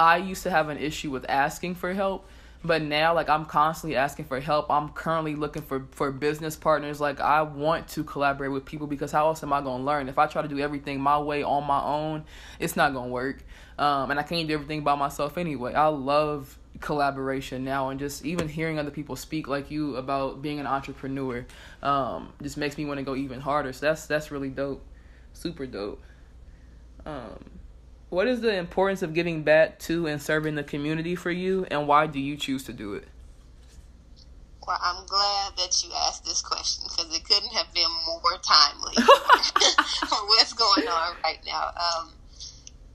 I 0.00 0.16
used 0.16 0.42
to 0.42 0.50
have 0.50 0.68
an 0.68 0.78
issue 0.78 1.12
with 1.12 1.24
asking 1.28 1.76
for 1.76 1.94
help, 1.94 2.28
but 2.64 2.82
now 2.82 3.14
like 3.14 3.28
I'm 3.28 3.44
constantly 3.44 3.94
asking 3.94 4.24
for 4.24 4.40
help. 4.40 4.68
I'm 4.68 4.88
currently 4.88 5.36
looking 5.36 5.62
for 5.62 5.86
for 5.92 6.10
business 6.10 6.56
partners. 6.56 7.00
Like 7.00 7.20
I 7.20 7.42
want 7.42 7.86
to 7.90 8.02
collaborate 8.02 8.50
with 8.50 8.64
people 8.64 8.88
because 8.88 9.12
how 9.12 9.28
else 9.28 9.44
am 9.44 9.52
I 9.52 9.60
gonna 9.60 9.84
learn? 9.84 10.08
If 10.08 10.18
I 10.18 10.26
try 10.26 10.42
to 10.42 10.48
do 10.48 10.58
everything 10.58 11.00
my 11.00 11.20
way 11.20 11.44
on 11.44 11.64
my 11.68 11.80
own, 11.84 12.24
it's 12.58 12.74
not 12.74 12.94
gonna 12.94 13.10
work. 13.10 13.44
Um, 13.78 14.10
and 14.10 14.18
I 14.18 14.24
can't 14.24 14.48
do 14.48 14.54
everything 14.54 14.82
by 14.82 14.96
myself 14.96 15.38
anyway. 15.38 15.72
I 15.74 15.86
love 15.86 16.58
collaboration 16.80 17.64
now 17.64 17.90
and 17.90 18.00
just 18.00 18.24
even 18.24 18.48
hearing 18.48 18.78
other 18.78 18.90
people 18.90 19.16
speak 19.16 19.48
like 19.48 19.70
you 19.70 19.96
about 19.96 20.42
being 20.42 20.58
an 20.58 20.66
entrepreneur 20.66 21.44
um, 21.82 22.32
just 22.42 22.56
makes 22.56 22.76
me 22.78 22.84
want 22.84 22.98
to 22.98 23.04
go 23.04 23.14
even 23.14 23.40
harder. 23.40 23.72
So 23.72 23.86
that's 23.86 24.06
that's 24.06 24.30
really 24.30 24.48
dope. 24.48 24.84
Super 25.32 25.66
dope. 25.66 26.02
Um, 27.06 27.44
what 28.08 28.26
is 28.26 28.40
the 28.40 28.54
importance 28.54 29.02
of 29.02 29.14
giving 29.14 29.42
back 29.42 29.78
to 29.80 30.06
and 30.06 30.20
serving 30.20 30.54
the 30.56 30.64
community 30.64 31.14
for 31.14 31.30
you 31.30 31.66
and 31.70 31.86
why 31.86 32.06
do 32.06 32.18
you 32.18 32.36
choose 32.36 32.64
to 32.64 32.72
do 32.72 32.94
it? 32.94 33.06
Well 34.66 34.78
i'm 34.82 35.06
glad 35.06 35.56
that 35.56 35.82
you 35.82 35.90
asked 36.06 36.24
this 36.24 36.42
question 36.42 36.84
because 36.88 37.16
it 37.16 37.24
couldn't 37.24 37.52
have 37.52 37.72
been 37.72 37.90
more 38.06 38.38
timely 38.42 38.94
for 38.94 40.16
what's 40.26 40.52
going 40.52 40.86
on 40.86 41.16
right 41.24 41.40
now. 41.46 41.68
Um, 41.68 42.12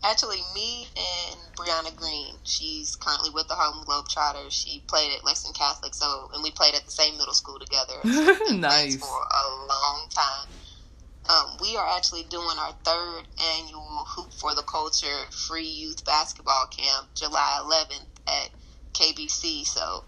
actually 0.10 0.42
me 0.54 0.88
and 0.96 1.40
Brianna 1.56 1.96
Green. 1.96 2.36
She's 2.44 2.96
currently 2.96 3.30
with 3.32 3.48
the 3.48 3.56
Harlem 3.56 3.86
Globetrotters. 3.86 4.52
She 4.52 4.84
played 4.88 5.16
at 5.18 5.26
Lexington 5.26 5.58
Catholic, 5.58 5.94
so 5.94 6.30
and 6.34 6.44
we 6.44 6.52
played 6.52 6.76
at 6.76 6.86
the 6.86 6.92
same 6.92 7.18
middle 7.18 7.34
school 7.34 7.60
together. 7.60 8.00
nice 8.56 8.98
for 8.98 9.08
a 9.08 9.50
long 9.68 10.08
time. 10.10 10.50
Um, 11.28 11.58
we 11.60 11.76
are 11.76 11.88
actually 11.98 12.24
doing 12.30 12.56
our 12.60 12.74
third 12.84 13.24
annual 13.58 14.06
Hoop 14.16 14.32
for 14.34 14.54
the 14.54 14.62
Culture 14.62 15.26
free 15.32 15.68
youth 15.68 16.06
basketball 16.06 16.68
camp 16.68 17.08
July 17.16 17.62
11th 17.64 18.06
at 18.28 18.50
KBC. 18.94 19.66
So 19.66 20.04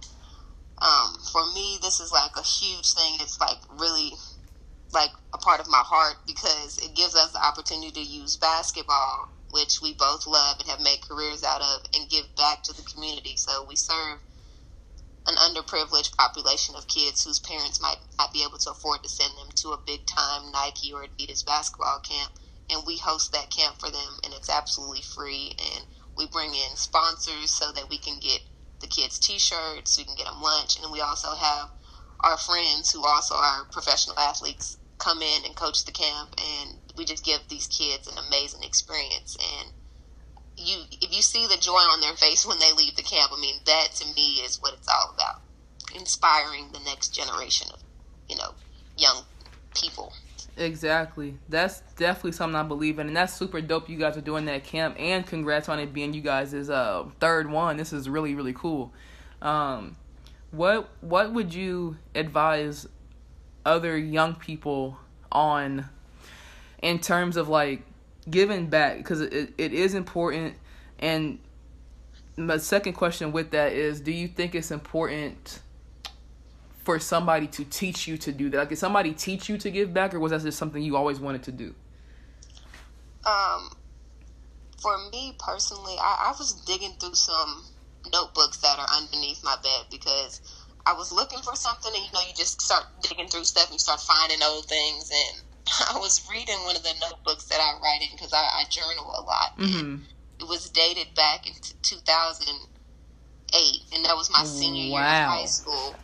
um, 0.79 1.17
for 1.31 1.43
me, 1.53 1.79
this 1.81 1.99
is 1.99 2.11
like 2.11 2.31
a 2.37 2.43
huge 2.43 2.93
thing. 2.93 3.17
It's 3.19 3.41
like 3.41 3.57
really 3.79 4.11
like 4.93 5.09
a 5.33 5.39
part 5.39 5.59
of 5.59 5.67
my 5.67 5.81
heart 5.83 6.17
because 6.27 6.77
it 6.77 6.95
gives 6.95 7.15
us 7.15 7.33
the 7.33 7.43
opportunity 7.43 7.91
to 7.91 7.99
use 7.99 8.37
basketball 8.37 9.29
which 9.51 9.81
we 9.81 9.93
both 9.93 10.27
love 10.27 10.57
and 10.59 10.69
have 10.69 10.81
made 10.81 11.01
careers 11.01 11.43
out 11.43 11.61
of, 11.61 11.81
and 11.93 12.09
give 12.09 12.25
back 12.35 12.63
to 12.63 12.73
the 12.73 12.83
community. 12.83 13.35
So 13.35 13.65
we 13.67 13.75
serve 13.75 14.19
an 15.27 15.35
underprivileged 15.35 16.15
population 16.15 16.75
of 16.75 16.87
kids 16.87 17.23
whose 17.23 17.39
parents 17.39 17.81
might 17.81 17.97
not 18.17 18.31
be 18.31 18.43
able 18.43 18.57
to 18.59 18.71
afford 18.71 19.03
to 19.03 19.09
send 19.09 19.31
them 19.37 19.49
to 19.55 19.69
a 19.69 19.83
big 19.85 20.05
time 20.05 20.51
Nike 20.51 20.93
or 20.93 21.03
Adidas 21.03 21.45
basketball 21.45 21.99
camp. 21.99 22.31
And 22.69 22.83
we 22.85 22.97
host 22.97 23.31
that 23.31 23.49
camp 23.49 23.75
for 23.79 23.89
them, 23.89 24.19
and 24.23 24.33
it's 24.33 24.49
absolutely 24.49 25.01
free. 25.01 25.55
And 25.73 25.85
we 26.17 26.27
bring 26.27 26.53
in 26.53 26.75
sponsors 26.75 27.51
so 27.51 27.71
that 27.71 27.89
we 27.89 27.97
can 27.97 28.19
get 28.19 28.41
the 28.81 28.87
kids 28.87 29.19
t 29.19 29.39
shirts, 29.39 29.97
we 29.97 30.03
can 30.03 30.15
get 30.15 30.27
them 30.27 30.41
lunch, 30.41 30.77
and 30.81 30.91
we 30.91 31.01
also 31.01 31.35
have 31.35 31.69
our 32.21 32.37
friends 32.37 32.91
who 32.91 33.05
also 33.05 33.35
are 33.35 33.65
professional 33.71 34.17
athletes 34.19 34.77
come 34.97 35.21
in 35.21 35.45
and 35.45 35.55
coach 35.55 35.85
the 35.85 35.91
camp 35.91 36.33
and 36.37 36.79
we 36.97 37.05
just 37.05 37.23
give 37.23 37.39
these 37.49 37.67
kids 37.67 38.07
an 38.07 38.17
amazing 38.27 38.63
experience. 38.63 39.37
And 39.39 39.71
you 40.57 40.83
if 41.01 41.15
you 41.15 41.21
see 41.21 41.45
the 41.47 41.57
joy 41.57 41.73
on 41.73 42.01
their 42.01 42.15
face 42.15 42.45
when 42.45 42.59
they 42.59 42.73
leave 42.73 42.95
the 42.95 43.03
camp 43.03 43.31
i 43.31 43.39
mean 43.39 43.55
that 43.67 43.89
to 43.93 44.05
me 44.15 44.41
is 44.43 44.59
what 44.61 44.73
it's 44.73 44.87
all 44.87 45.13
about. 45.13 45.41
Inspiring 45.95 46.71
the 46.73 46.79
next 46.79 47.09
generation 47.09 47.67
of 47.73 47.79
you 48.27 48.35
know 48.35 48.53
young 48.97 49.23
people. 49.79 50.13
Exactly. 50.57 51.37
That's 51.49 51.81
definitely 51.97 52.31
something 52.31 52.55
i 52.55 52.63
believe 52.63 52.97
in 52.99 53.07
and 53.07 53.15
that's 53.15 53.33
super 53.33 53.61
dope 53.61 53.89
you 53.89 53.97
guys 53.97 54.17
are 54.17 54.21
doing 54.21 54.45
that 54.45 54.63
camp 54.63 54.95
and 54.99 55.25
congrats 55.25 55.69
on 55.69 55.79
it 55.79 55.93
being 55.93 56.13
you 56.13 56.21
guys' 56.21 56.53
is 56.53 56.69
uh 56.69 57.05
third 57.19 57.49
one. 57.49 57.77
This 57.77 57.93
is 57.93 58.09
really 58.09 58.33
really 58.33 58.53
cool. 58.53 58.91
Um 59.41 59.95
what 60.51 60.89
what 61.01 61.33
would 61.33 61.53
you 61.53 61.97
advise 62.15 62.87
other 63.65 63.97
young 63.97 64.33
people 64.35 64.97
on 65.31 65.89
in 66.81 66.99
terms 66.99 67.37
of 67.37 67.49
like 67.49 67.81
giving 68.29 68.67
back 68.67 68.97
because 68.97 69.21
it, 69.21 69.53
it 69.57 69.73
is 69.73 69.93
important 69.93 70.55
and 70.99 71.39
my 72.35 72.57
second 72.57 72.93
question 72.93 73.31
with 73.31 73.51
that 73.51 73.71
is 73.71 74.01
do 74.01 74.11
you 74.11 74.27
think 74.27 74.53
it's 74.53 74.71
important 74.71 75.59
for 76.83 76.99
somebody 76.99 77.47
to 77.47 77.63
teach 77.65 78.07
you 78.07 78.17
to 78.17 78.31
do 78.31 78.49
that 78.49 78.57
like 78.57 78.69
did 78.69 78.77
somebody 78.77 79.13
teach 79.13 79.49
you 79.49 79.57
to 79.57 79.71
give 79.71 79.93
back 79.93 80.13
or 80.13 80.19
was 80.19 80.31
that 80.31 80.41
just 80.41 80.57
something 80.57 80.83
you 80.83 80.95
always 80.95 81.19
wanted 81.19 81.43
to 81.43 81.51
do 81.51 81.73
um 83.25 83.69
for 84.81 84.97
me 85.11 85.33
personally 85.39 85.95
i, 85.99 86.29
I 86.29 86.35
was 86.37 86.53
digging 86.65 86.93
through 86.99 87.15
some 87.15 87.63
notebooks 88.11 88.57
that 88.57 88.77
are 88.77 88.87
underneath 88.97 89.43
my 89.43 89.55
bed 89.63 89.85
because 89.89 90.41
I 90.85 90.93
was 90.93 91.11
looking 91.11 91.39
for 91.39 91.53
something, 91.53 91.91
and 91.93 92.05
you 92.05 92.11
know, 92.13 92.21
you 92.21 92.33
just 92.33 92.61
start 92.61 92.85
digging 93.01 93.27
through 93.27 93.43
stuff 93.43 93.65
and 93.65 93.73
you 93.73 93.79
start 93.79 93.99
finding 93.99 94.39
old 94.41 94.65
things. 94.65 95.11
And 95.11 95.41
I 95.93 95.99
was 95.99 96.27
reading 96.31 96.55
one 96.63 96.75
of 96.75 96.83
the 96.83 96.93
notebooks 97.01 97.45
that 97.45 97.59
I 97.59 97.79
write 97.81 98.01
in 98.01 98.09
because 98.11 98.33
I, 98.33 98.37
I, 98.37 98.63
journal 98.69 99.11
a 99.17 99.21
lot. 99.21 99.57
Mm-hmm. 99.57 100.03
It 100.39 100.47
was 100.47 100.69
dated 100.69 101.15
back 101.15 101.47
in 101.47 101.53
2008, 101.81 103.83
and 103.93 104.05
that 104.05 104.15
was 104.15 104.29
my 104.31 104.43
senior 104.43 104.93
wow. 104.93 104.99
year 104.99 105.07
of 105.07 105.29
high 105.29 105.45
school. 105.45 105.95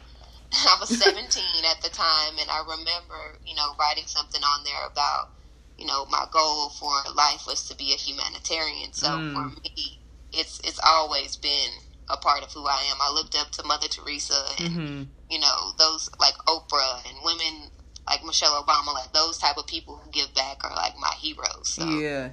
I 0.53 0.77
was 0.79 0.89
17 0.89 1.43
at 1.65 1.81
the 1.81 1.89
time, 1.89 2.37
and 2.39 2.49
I 2.49 2.61
remember, 2.61 3.37
you 3.45 3.55
know, 3.55 3.73
writing 3.79 4.05
something 4.05 4.41
on 4.41 4.63
there 4.63 4.85
about, 4.85 5.29
you 5.77 5.85
know, 5.85 6.05
my 6.05 6.25
goal 6.31 6.69
for 6.69 6.93
life 7.15 7.45
was 7.47 7.67
to 7.69 7.75
be 7.75 7.93
a 7.93 7.97
humanitarian. 7.97 8.93
So 8.93 9.07
mm. 9.07 9.33
for 9.33 9.61
me, 9.61 9.99
it's 10.31 10.59
it's 10.63 10.79
always 10.83 11.35
been 11.35 11.71
a 12.09 12.17
part 12.17 12.43
of 12.43 12.51
who 12.51 12.65
I 12.65 12.83
am. 12.91 12.97
I 13.01 13.11
looked 13.13 13.35
up 13.35 13.51
to 13.51 13.63
Mother 13.63 13.87
Teresa 13.87 14.45
and 14.59 14.69
mm-hmm. 14.69 15.03
you 15.29 15.39
know 15.39 15.71
those 15.77 16.09
like 16.19 16.35
Oprah 16.47 17.07
and 17.07 17.17
women 17.23 17.69
like 18.07 18.23
Michelle 18.23 18.63
Obama, 18.63 18.93
like 18.93 19.13
those 19.13 19.37
type 19.37 19.57
of 19.57 19.67
people 19.67 19.97
who 19.97 20.11
give 20.11 20.33
back 20.33 20.63
are 20.63 20.75
like 20.75 20.93
my 20.99 21.13
heroes. 21.19 21.69
So 21.69 21.85
yeah, 21.85 22.29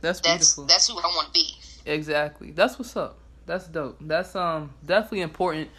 that's 0.00 0.20
that's 0.20 0.54
beautiful. 0.54 0.64
that's 0.66 0.88
who 0.88 0.98
I 0.98 1.06
want 1.06 1.28
to 1.28 1.32
be. 1.32 1.54
Exactly. 1.86 2.50
That's 2.50 2.78
what's 2.78 2.96
up. 2.96 3.18
That's 3.46 3.66
dope. 3.66 3.98
That's 4.00 4.34
um 4.34 4.72
definitely 4.84 5.20
important 5.22 5.70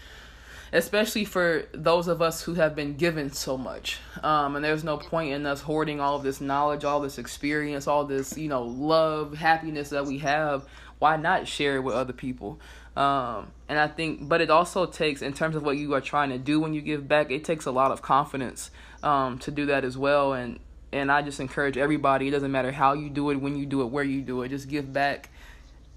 especially 0.76 1.24
for 1.24 1.64
those 1.72 2.10
of 2.10 2.22
us 2.22 2.42
who 2.42 2.56
have 2.56 2.76
been 2.76 2.96
given 2.96 3.32
so 3.32 3.58
much. 3.58 4.00
Um, 4.22 4.58
and 4.58 4.66
there's 4.66 4.84
no 4.84 4.98
point 4.98 5.32
in 5.32 5.46
us 5.46 5.62
hoarding 5.62 6.02
all 6.02 6.20
this 6.20 6.42
knowledge, 6.42 6.84
all 6.84 7.00
this 7.00 7.18
experience, 7.18 7.88
all 7.88 8.04
this, 8.04 8.38
you 8.38 8.50
know, 8.50 8.64
love, 8.64 9.36
happiness 9.36 9.90
that 9.90 10.06
we 10.06 10.18
have. 10.20 10.66
Why 11.00 11.16
not 11.16 11.48
share 11.48 11.78
it 11.78 11.80
with 11.80 11.96
other 11.96 12.14
people? 12.14 12.60
Um, 12.96 13.52
and 13.68 13.78
I 13.78 13.88
think, 13.88 14.28
but 14.28 14.40
it 14.42 14.50
also 14.50 14.86
takes, 14.86 15.22
in 15.22 15.34
terms 15.34 15.56
of 15.56 15.64
what 15.64 15.78
you 15.78 15.94
are 15.94 16.02
trying 16.02 16.30
to 16.30 16.38
do 16.38 16.60
when 16.60 16.74
you 16.74 16.82
give 16.82 17.08
back, 17.08 17.30
it 17.30 17.44
takes 17.44 17.66
a 17.66 17.72
lot 17.72 17.92
of 17.92 18.02
confidence 18.02 18.72
um, 19.04 19.38
to 19.40 19.52
do 19.52 19.66
that 19.66 19.84
as 19.84 19.98
well. 19.98 20.34
And 20.34 20.60
and 20.94 21.12
I 21.12 21.22
just 21.22 21.42
encourage 21.42 21.78
everybody. 21.78 22.30
It 22.30 22.32
doesn't 22.32 22.52
matter 22.52 22.72
how 22.72 22.94
you 22.94 23.10
do 23.10 23.30
it, 23.30 23.36
when 23.36 23.58
you 23.58 23.66
do 23.66 23.82
it, 23.82 23.88
where 23.88 24.04
you 24.04 24.22
do 24.22 24.44
it. 24.44 24.50
Just 24.50 24.70
give 24.70 24.94
back 24.94 25.30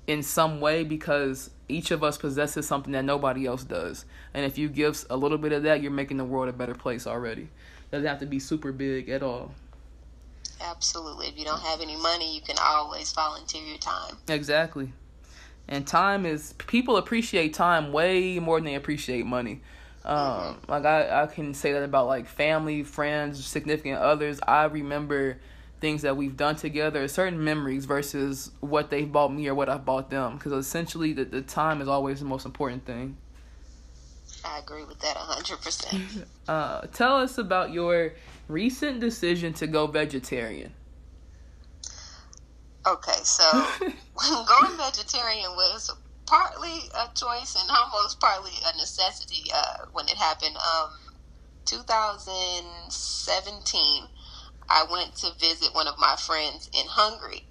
in 0.09 0.25
some 0.25 0.61
way 0.61 0.83
because 0.83 1.51
each 1.69 1.93
of 1.93 2.03
us 2.03 2.19
possesses 2.19 2.67
something 2.67 2.93
that 2.95 3.05
nobody 3.05 3.47
else 3.47 3.63
does. 3.63 4.05
And 4.35 4.45
if 4.45 4.59
you 4.59 4.69
give 4.69 5.05
a 5.09 5.17
little 5.17 5.39
bit 5.39 5.53
of 5.53 5.63
that, 5.63 5.83
you're 5.83 5.93
making 5.93 6.17
the 6.17 6.25
world 6.25 6.49
a 6.49 6.53
better 6.53 6.75
place 6.75 7.07
already. 7.07 7.49
Doesn't 7.93 8.09
have 8.09 8.19
to 8.21 8.27
be 8.27 8.41
super 8.41 8.73
big 8.73 9.09
at 9.09 9.23
all. 9.23 9.53
Absolutely. 10.61 11.29
If 11.29 11.39
you 11.39 11.45
don't 11.45 11.61
have 11.61 11.81
any 11.81 11.97
money, 11.97 12.35
you 12.35 12.41
can 12.41 12.57
always 12.61 13.13
volunteer 13.13 13.63
your 13.63 13.79
time. 13.79 14.17
Exactly. 14.29 14.93
And 15.69 15.87
time 15.87 16.25
is 16.25 16.55
people 16.67 16.97
appreciate 16.97 17.55
time 17.55 17.93
way 17.93 18.39
more 18.39 18.59
than 18.59 18.65
they 18.65 18.75
appreciate 18.75 19.27
money. 19.27 19.61
Um, 20.05 20.59
like 20.69 20.87
I, 20.87 21.25
I 21.25 21.27
can 21.27 21.53
say 21.53 21.73
that 21.73 21.83
about 21.83 22.07
like 22.07 22.27
family, 22.27 22.83
friends, 22.83 23.45
significant 23.45 23.99
others. 23.99 24.41
I 24.47 24.65
remember 24.65 25.39
things 25.81 26.03
that 26.03 26.17
we've 26.17 26.37
done 26.37 26.57
together, 26.57 27.07
certain 27.09 27.43
memories 27.43 27.85
versus 27.85 28.51
what 28.61 28.91
they've 28.91 29.11
bought 29.11 29.33
me 29.33 29.47
or 29.49 29.55
what 29.55 29.69
I've 29.69 29.85
bought 29.85 30.11
them. 30.11 30.37
Because 30.37 30.53
essentially, 30.53 31.13
the, 31.13 31.25
the 31.25 31.43
time 31.43 31.81
is 31.83 31.89
always 31.89 32.21
the 32.21 32.25
most 32.25 32.47
important 32.47 32.85
thing. 32.85 33.17
I 34.45 34.59
agree 34.59 34.85
with 34.85 34.99
that 35.01 35.17
100%. 35.17 36.25
uh, 36.49 36.81
tell 36.93 37.17
us 37.17 37.39
about 37.39 37.73
your 37.73 38.15
recent 38.49 39.01
decision 39.01 39.53
to 39.55 39.67
go 39.67 39.87
vegetarian. 39.87 40.73
Okay, 42.89 43.21
so 43.23 43.45
going 44.49 44.77
vegetarian 44.77 45.53
was 45.53 45.95
partly 46.27 46.91
a 46.95 47.09
choice 47.15 47.57
and 47.59 47.71
almost 47.71 48.21
partly 48.21 48.53
a 48.67 48.77
necessity 48.77 49.51
uh, 49.55 49.87
when 49.93 50.09
it 50.09 50.17
happened. 50.17 50.57
Um, 50.57 50.91
2017, 51.65 54.09
I 54.69 54.85
went 54.91 55.15
to 55.17 55.33
visit 55.39 55.75
one 55.75 55.89
of 55.89 55.99
my 55.99 56.17
friends 56.19 56.69
in 56.75 56.87
Hungary. 56.87 57.47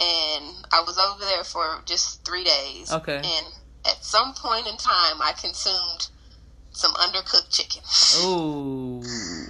And 0.00 0.64
I 0.72 0.82
was 0.86 0.96
over 0.98 1.24
there 1.24 1.42
for 1.42 1.82
just 1.84 2.24
three 2.24 2.44
days. 2.44 2.92
Okay. 2.92 3.16
And 3.16 3.46
at 3.84 4.04
some 4.04 4.32
point 4.34 4.68
in 4.68 4.76
time, 4.76 5.20
I 5.20 5.32
consumed 5.40 6.06
some 6.70 6.94
undercooked 6.94 7.50
chicken. 7.50 7.82
Ooh. 8.24 9.02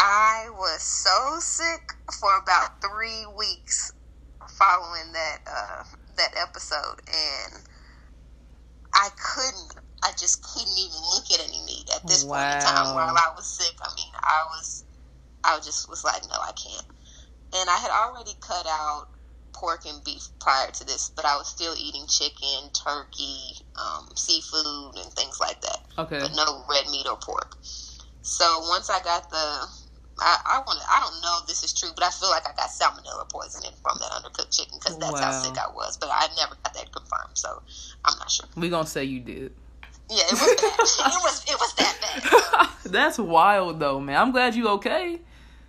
I 0.00 0.50
was 0.50 0.82
so 0.82 1.38
sick 1.38 1.94
for 2.20 2.36
about 2.36 2.82
three 2.82 3.24
weeks 3.36 3.92
following 4.48 5.12
that 5.12 5.38
uh, 5.46 5.84
that 6.16 6.30
episode, 6.40 7.00
and 7.06 7.62
I 8.94 9.08
couldn't. 9.16 9.84
I 10.02 10.12
just 10.18 10.42
couldn't 10.42 10.78
even 10.78 11.00
look 11.14 11.24
at 11.32 11.40
any 11.48 11.60
meat 11.66 11.90
at 11.94 12.06
this 12.06 12.24
wow. 12.24 12.38
point 12.38 12.54
in 12.54 12.68
time 12.68 12.94
while 12.94 13.16
I 13.16 13.32
was 13.34 13.46
sick. 13.46 13.74
I 13.82 13.88
mean, 13.96 14.12
I 14.22 14.44
was 14.50 14.84
I 15.44 15.56
just 15.58 15.88
was 15.88 16.04
like, 16.04 16.22
no, 16.28 16.36
I 16.36 16.52
can't. 16.52 16.86
And 17.54 17.70
I 17.70 17.76
had 17.76 17.90
already 17.90 18.32
cut 18.40 18.66
out 18.68 19.08
pork 19.52 19.86
and 19.86 20.02
beef 20.04 20.28
prior 20.40 20.70
to 20.70 20.84
this, 20.84 21.10
but 21.16 21.24
I 21.24 21.36
was 21.36 21.48
still 21.48 21.74
eating 21.78 22.06
chicken, 22.06 22.70
turkey, 22.72 23.56
um, 23.76 24.08
seafood, 24.14 24.96
and 24.96 25.12
things 25.14 25.38
like 25.40 25.60
that. 25.62 25.78
Okay. 25.98 26.20
But 26.20 26.32
no 26.36 26.64
red 26.70 26.86
meat 26.90 27.06
or 27.08 27.16
pork. 27.16 27.56
So 28.22 28.44
once 28.68 28.90
I 28.90 29.00
got 29.02 29.30
the, 29.30 29.66
I, 30.20 30.38
I 30.44 30.58
want 30.66 30.80
I 30.88 31.00
don't 31.00 31.20
know 31.22 31.38
if 31.40 31.46
this 31.46 31.62
is 31.62 31.72
true, 31.72 31.90
but 31.94 32.04
I 32.04 32.10
feel 32.10 32.30
like 32.30 32.46
I 32.46 32.52
got 32.56 32.70
salmonella 32.70 33.28
poisoning 33.30 33.72
from 33.82 33.98
that 34.00 34.10
undercooked 34.10 34.56
chicken 34.56 34.78
because 34.78 34.98
that's 34.98 35.12
wow. 35.12 35.20
how 35.20 35.42
sick 35.42 35.56
I 35.58 35.70
was. 35.74 35.96
But 35.96 36.10
I 36.12 36.28
never 36.36 36.56
got 36.64 36.74
that 36.74 36.92
confirmed, 36.92 37.34
so 37.34 37.62
I'm 38.04 38.18
not 38.18 38.30
sure. 38.30 38.46
We 38.56 38.68
gonna 38.68 38.86
say 38.86 39.04
you 39.04 39.20
did. 39.20 39.52
Yeah, 40.10 40.24
it 40.26 40.32
was 40.32 40.40
bad. 40.40 41.12
it 41.14 41.22
was 41.22 41.44
it 41.46 41.56
was 41.60 41.74
that 41.74 41.96
bad. 42.00 42.68
that's 42.92 43.18
wild 43.18 43.80
though, 43.80 44.00
man. 44.00 44.16
I'm 44.16 44.32
glad 44.32 44.54
you 44.54 44.68
okay 44.68 45.20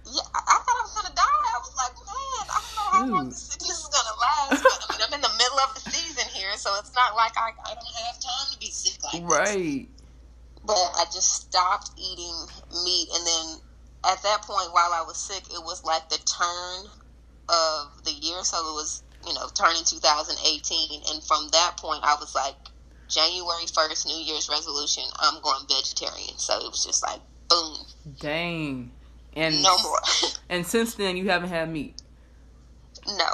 yeah, 0.10 0.26
I, 0.34 0.40
I 0.42 0.58
thought 0.64 0.78
I 0.78 0.84
was 0.86 0.96
gonna 0.96 1.16
die. 1.16 1.50
I 1.54 1.60
was 1.62 1.74
like, 1.78 1.96
man, 2.02 2.44
I 2.50 2.58
don't 2.58 2.76
know 2.76 2.90
how 2.90 3.04
long 3.06 3.30
this 3.30 3.44
sickness 3.54 3.78
is 3.86 3.90
gonna 3.90 4.16
last. 4.18 4.64
But 4.64 4.74
I 4.74 4.86
mean, 4.94 5.02
I'm 5.06 5.14
in 5.14 5.22
the 5.22 5.36
middle 5.38 5.60
of 5.62 5.70
the 5.76 5.84
season 5.92 6.26
here, 6.34 6.56
so 6.58 6.74
it's 6.80 6.94
not 6.96 7.16
like 7.16 7.38
I, 7.38 7.54
I 7.54 7.74
don't 7.78 7.98
have 8.10 8.18
time 8.20 8.48
to 8.54 8.58
be 8.60 8.72
sick 8.72 8.98
like 9.04 9.24
right. 9.24 9.86
This. 9.86 10.06
But 10.66 10.86
I 10.98 11.06
just 11.14 11.48
stopped 11.48 11.92
eating 11.98 12.36
meat, 12.84 13.08
and 13.14 13.24
then 13.26 13.46
at 14.06 14.22
that 14.24 14.42
point, 14.44 14.72
while 14.72 14.94
I 14.94 15.04
was 15.06 15.18
sick, 15.18 15.44
it 15.52 15.64
was 15.64 15.84
like 15.84 16.10
the 16.10 16.18
turn 16.18 16.92
of 17.50 18.04
the 18.06 18.12
year. 18.12 18.44
So 18.44 18.58
it 18.58 18.74
was, 18.74 19.04
you 19.26 19.34
know, 19.34 19.48
turning 19.54 19.84
2018, 19.84 21.02
and 21.12 21.24
from 21.24 21.50
that 21.52 21.78
point, 21.78 22.04
I 22.04 22.16
was 22.16 22.34
like, 22.36 22.56
January 23.10 23.66
1st, 23.66 24.06
New 24.06 24.24
Year's 24.24 24.50
resolution, 24.50 25.04
I'm 25.20 25.42
going 25.42 25.66
vegetarian. 25.68 26.38
So 26.38 26.58
it 26.60 26.70
was 26.70 26.86
just 26.86 27.04
like, 27.04 27.20
boom. 27.50 27.78
Dang. 28.20 28.92
And 29.36 29.62
no 29.64 29.78
more. 29.84 30.00
and 30.50 30.66
since 30.66 30.94
then, 30.94 31.18
you 31.18 31.30
haven't 31.30 31.50
had 31.50 31.72
meat. 31.72 32.02
No. 33.08 33.30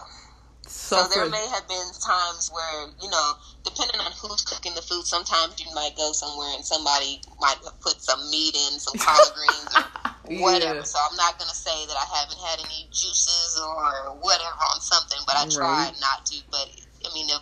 So, 0.68 1.02
so 1.02 1.10
there 1.10 1.30
may 1.30 1.46
have 1.50 1.68
been 1.68 1.90
times 2.02 2.50
where 2.54 2.90
you 3.02 3.10
know, 3.10 3.34
depending 3.64 4.02
on 4.02 4.12
who's 4.18 4.42
cooking 4.42 4.74
the 4.74 4.82
food, 4.82 5.06
sometimes 5.06 5.60
you 5.60 5.74
might 5.74 5.96
go 5.98 6.12
somewhere 6.12 6.54
and 6.56 6.66
somebody 6.66 7.22
might 7.40 7.58
have 7.64 7.80
put 7.82 8.02
some 8.02 8.20
meat 8.30 8.56
in, 8.56 8.80
some 8.80 8.98
collard 8.98 9.34
greens 9.34 9.72
or 9.78 9.86
whatever. 10.42 10.82
Yeah. 10.82 10.90
So 10.90 11.00
I'm 11.00 11.18
not 11.18 11.38
gonna 11.38 11.54
say 11.54 11.86
that 11.86 11.98
I 11.98 12.06
haven't 12.18 12.42
had 12.42 12.60
any 12.60 12.90
juices 12.92 13.62
or 13.62 14.18
whatever 14.22 14.62
on 14.74 14.82
something, 14.82 15.20
but 15.26 15.38
I 15.38 15.46
right. 15.58 15.94
not 16.02 16.26
to. 16.28 16.38
But 16.50 16.70
I 17.06 17.14
mean, 17.14 17.30
if 17.30 17.42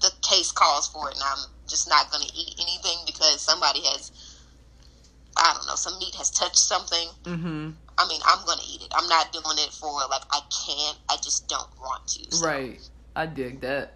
the 0.00 0.12
case 0.22 0.52
calls 0.52 0.88
for 0.88 1.10
it, 1.10 1.14
and 1.14 1.24
I'm 1.24 1.44
just 1.68 1.88
not 1.88 2.10
gonna 2.10 2.28
eat 2.34 2.56
anything 2.60 3.04
because 3.06 3.40
somebody 3.40 3.80
has 3.84 4.12
I 5.36 5.52
don't 5.52 5.66
know, 5.66 5.76
some 5.76 5.98
meat 5.98 6.14
has 6.16 6.30
touched 6.30 6.58
something. 6.58 7.08
Mm-hmm. 7.24 7.70
I 7.98 8.06
mean, 8.08 8.20
I'm 8.26 8.44
gonna 8.44 8.62
eat 8.68 8.82
it. 8.82 8.88
I'm 8.94 9.08
not 9.08 9.32
doing 9.32 9.56
it 9.58 9.72
for 9.72 9.90
like 10.10 10.22
I 10.30 10.40
can't. 10.66 10.98
I 11.08 11.16
just 11.16 11.48
don't 11.48 11.70
want 11.80 12.06
to. 12.08 12.36
So. 12.36 12.46
Right. 12.46 12.80
I 13.14 13.26
dig 13.26 13.60
that. 13.62 13.94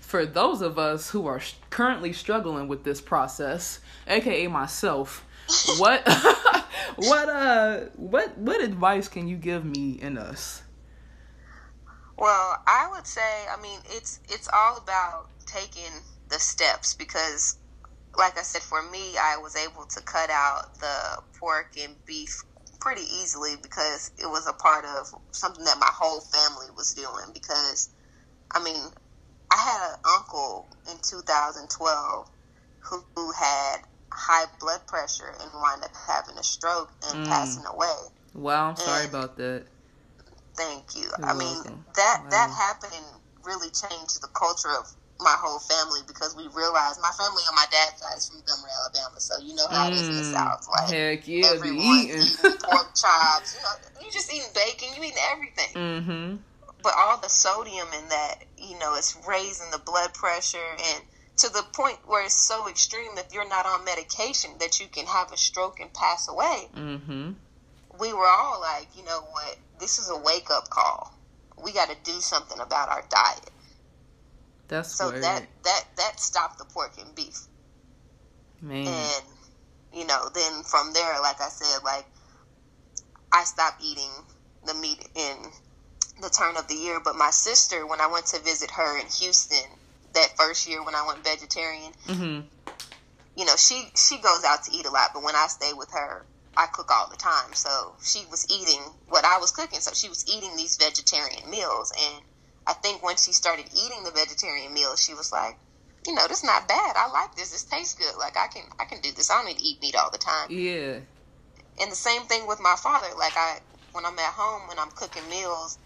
For 0.00 0.26
those 0.26 0.62
of 0.62 0.78
us 0.78 1.10
who 1.10 1.26
are 1.26 1.40
currently 1.70 2.12
struggling 2.12 2.66
with 2.66 2.82
this 2.82 3.00
process, 3.00 3.80
aka 4.06 4.46
myself, 4.48 5.24
what, 5.78 6.02
what, 6.96 7.28
uh, 7.28 7.80
what, 7.94 8.36
what 8.38 8.62
advice 8.62 9.06
can 9.06 9.28
you 9.28 9.36
give 9.36 9.64
me 9.64 9.98
and 10.02 10.18
us? 10.18 10.62
Well, 12.16 12.62
I 12.66 12.88
would 12.90 13.06
say, 13.06 13.46
I 13.48 13.60
mean, 13.62 13.78
it's 13.90 14.18
it's 14.28 14.48
all 14.52 14.76
about 14.78 15.28
taking 15.46 15.92
the 16.28 16.40
steps 16.40 16.94
because 16.94 17.58
like 18.16 18.36
I 18.36 18.42
said, 18.42 18.62
for 18.62 18.82
me, 18.90 19.16
I 19.16 19.36
was 19.36 19.54
able 19.54 19.84
to 19.84 20.00
cut 20.02 20.28
out 20.28 20.74
the 20.80 21.22
pork 21.38 21.76
and 21.80 21.94
beef 22.04 22.42
pretty 22.80 23.02
easily 23.02 23.54
because 23.62 24.10
it 24.18 24.26
was 24.26 24.46
a 24.46 24.52
part 24.52 24.84
of 24.84 25.12
something 25.32 25.64
that 25.64 25.78
my 25.78 25.90
whole 25.92 26.20
family 26.20 26.66
was 26.76 26.94
doing. 26.94 27.32
Because, 27.32 27.90
I 28.50 28.62
mean, 28.62 28.82
I 29.50 29.56
had 29.56 29.92
an 29.92 30.00
uncle 30.16 30.68
in 30.90 30.96
2012 31.02 32.30
who, 32.80 33.04
who 33.16 33.32
had 33.32 33.78
high 34.12 34.46
blood 34.60 34.86
pressure 34.86 35.32
and 35.40 35.50
wound 35.54 35.84
up 35.84 35.90
having 36.06 36.36
a 36.38 36.42
stroke 36.42 36.90
and 37.08 37.26
mm. 37.26 37.28
passing 37.28 37.64
away. 37.66 37.96
Wow, 38.34 38.70
I'm 38.70 38.76
sorry 38.76 39.04
and 39.04 39.14
about 39.14 39.36
that. 39.36 39.64
Thank 40.56 40.96
you. 40.96 41.04
You're 41.18 41.28
I 41.28 41.34
mean, 41.34 41.54
welcome. 41.54 41.84
that 41.94 42.20
wow. 42.24 42.30
that 42.30 42.50
happened 42.50 43.06
really 43.44 43.70
changed 43.70 44.20
the 44.20 44.28
culture 44.34 44.70
of 44.78 44.86
my 45.20 45.34
whole 45.38 45.58
family 45.58 46.00
because 46.06 46.36
we 46.36 46.44
realized 46.54 47.00
my 47.02 47.10
family 47.18 47.42
on 47.48 47.54
my 47.54 47.66
dad's 47.70 48.00
side 48.00 48.16
is 48.16 48.28
from 48.28 48.38
Montgomery, 48.38 48.70
Alabama, 48.82 49.18
so 49.20 49.34
you 49.42 49.54
know 49.54 49.66
how 49.68 49.88
it 49.88 49.94
is 49.94 50.08
in 50.08 50.16
the 50.16 50.22
Mm, 50.22 50.32
South. 50.32 50.68
Like 50.70 50.90
Heck 50.90 51.26
yeah, 51.28 51.46
everyone 51.54 51.98
eating. 51.98 52.22
eating 52.22 52.56
pork 52.62 52.94
chops, 53.02 53.56
you 53.56 53.62
know, 53.62 54.04
you 54.04 54.10
just 54.12 54.32
eating 54.32 54.48
bacon, 54.54 54.88
you 54.96 55.02
eating 55.02 55.18
everything. 55.32 55.74
mm-hmm. 55.74 56.36
But 56.82 56.92
all 56.96 57.18
the 57.18 57.28
sodium 57.28 57.88
in 58.00 58.08
that, 58.08 58.44
you 58.56 58.78
know, 58.78 58.94
it's 58.94 59.16
raising 59.26 59.70
the 59.72 59.78
blood 59.78 60.14
pressure 60.14 60.70
and 60.94 61.02
to 61.38 61.48
the 61.52 61.64
point 61.72 61.98
where 62.06 62.24
it's 62.24 62.34
so 62.34 62.68
extreme 62.68 63.14
that 63.16 63.32
you're 63.34 63.48
not 63.48 63.66
on 63.66 63.84
medication 63.84 64.50
that 64.60 64.78
you 64.80 64.86
can 64.86 65.06
have 65.06 65.32
a 65.32 65.36
stroke 65.36 65.80
and 65.80 65.92
pass 65.92 66.28
away. 66.28 66.68
Mm-hmm. 66.76 67.30
We 68.00 68.12
were 68.12 68.26
all 68.26 68.60
like, 68.60 68.88
you 68.96 69.04
know 69.04 69.20
what, 69.32 69.56
this 69.80 69.98
is 69.98 70.08
a 70.10 70.16
wake 70.16 70.50
up 70.52 70.70
call. 70.70 71.12
We 71.62 71.72
got 71.72 71.88
to 71.90 71.96
do 72.04 72.20
something 72.20 72.60
about 72.60 72.88
our 72.88 73.02
diet. 73.10 73.50
That's 74.68 74.94
So 74.94 75.06
word. 75.10 75.22
that 75.22 75.46
that 75.64 75.84
that 75.96 76.20
stopped 76.20 76.58
the 76.58 76.64
pork 76.66 76.92
and 77.00 77.14
beef. 77.14 77.46
Man. 78.60 78.86
And 78.86 79.24
you 79.92 80.06
know, 80.06 80.28
then 80.34 80.62
from 80.64 80.92
there, 80.92 81.20
like 81.20 81.40
I 81.40 81.48
said, 81.48 81.82
like 81.84 82.06
I 83.32 83.44
stopped 83.44 83.82
eating 83.82 84.10
the 84.66 84.74
meat 84.74 85.06
in 85.14 85.36
the 86.20 86.28
turn 86.30 86.56
of 86.56 86.68
the 86.68 86.74
year. 86.74 87.00
But 87.02 87.16
my 87.16 87.30
sister, 87.30 87.86
when 87.86 88.00
I 88.00 88.06
went 88.06 88.26
to 88.26 88.40
visit 88.40 88.70
her 88.72 88.98
in 88.98 89.06
Houston 89.06 89.64
that 90.14 90.36
first 90.36 90.68
year 90.68 90.84
when 90.84 90.94
I 90.94 91.06
went 91.06 91.24
vegetarian, 91.24 91.92
Mm-hmm. 92.06 92.40
you 93.36 93.44
know, 93.44 93.56
she 93.56 93.88
she 93.96 94.18
goes 94.20 94.44
out 94.44 94.64
to 94.64 94.72
eat 94.76 94.86
a 94.86 94.90
lot. 94.90 95.10
But 95.14 95.22
when 95.22 95.34
I 95.36 95.46
stay 95.48 95.72
with 95.72 95.90
her, 95.92 96.26
I 96.56 96.66
cook 96.72 96.90
all 96.90 97.08
the 97.10 97.16
time. 97.16 97.54
So 97.54 97.94
she 98.02 98.24
was 98.30 98.46
eating 98.50 98.82
what 99.08 99.24
I 99.24 99.38
was 99.38 99.52
cooking. 99.52 99.80
So 99.80 99.92
she 99.94 100.08
was 100.08 100.24
eating 100.28 100.56
these 100.56 100.76
vegetarian 100.76 101.48
meals, 101.48 101.92
and 101.96 102.22
I 102.68 102.74
think 102.74 103.02
once 103.02 103.24
she 103.24 103.32
started 103.32 103.66
eating 103.74 104.04
the 104.04 104.12
vegetarian 104.12 104.72
meals, 104.72 105.02
she 105.02 105.14
was 105.14 105.32
like. 105.32 105.58
You 106.06 106.14
know, 106.14 106.28
this 106.28 106.38
is 106.38 106.44
not 106.44 106.68
bad. 106.68 106.94
I 106.96 107.10
like 107.10 107.34
this. 107.36 107.50
This 107.50 107.64
tastes 107.64 107.94
good. 107.94 108.14
Like 108.18 108.36
I 108.36 108.46
can, 108.46 108.62
I 108.80 108.84
can 108.84 109.00
do 109.02 109.10
this. 109.12 109.30
I 109.30 109.34
don't 109.34 109.46
need 109.46 109.58
to 109.58 109.64
eat 109.64 109.82
meat 109.82 109.96
all 109.96 110.10
the 110.10 110.16
time. 110.16 110.48
Yeah. 110.48 111.00
And 111.80 111.90
the 111.90 111.96
same 111.96 112.22
thing 112.22 112.46
with 112.46 112.60
my 112.60 112.76
father. 112.80 113.08
Like 113.18 113.34
I, 113.36 113.58
when 113.92 114.06
I'm 114.06 114.18
at 114.18 114.32
home, 114.32 114.68
when 114.68 114.78
I'm 114.78 114.90
cooking 114.92 115.28
meals, 115.28 115.76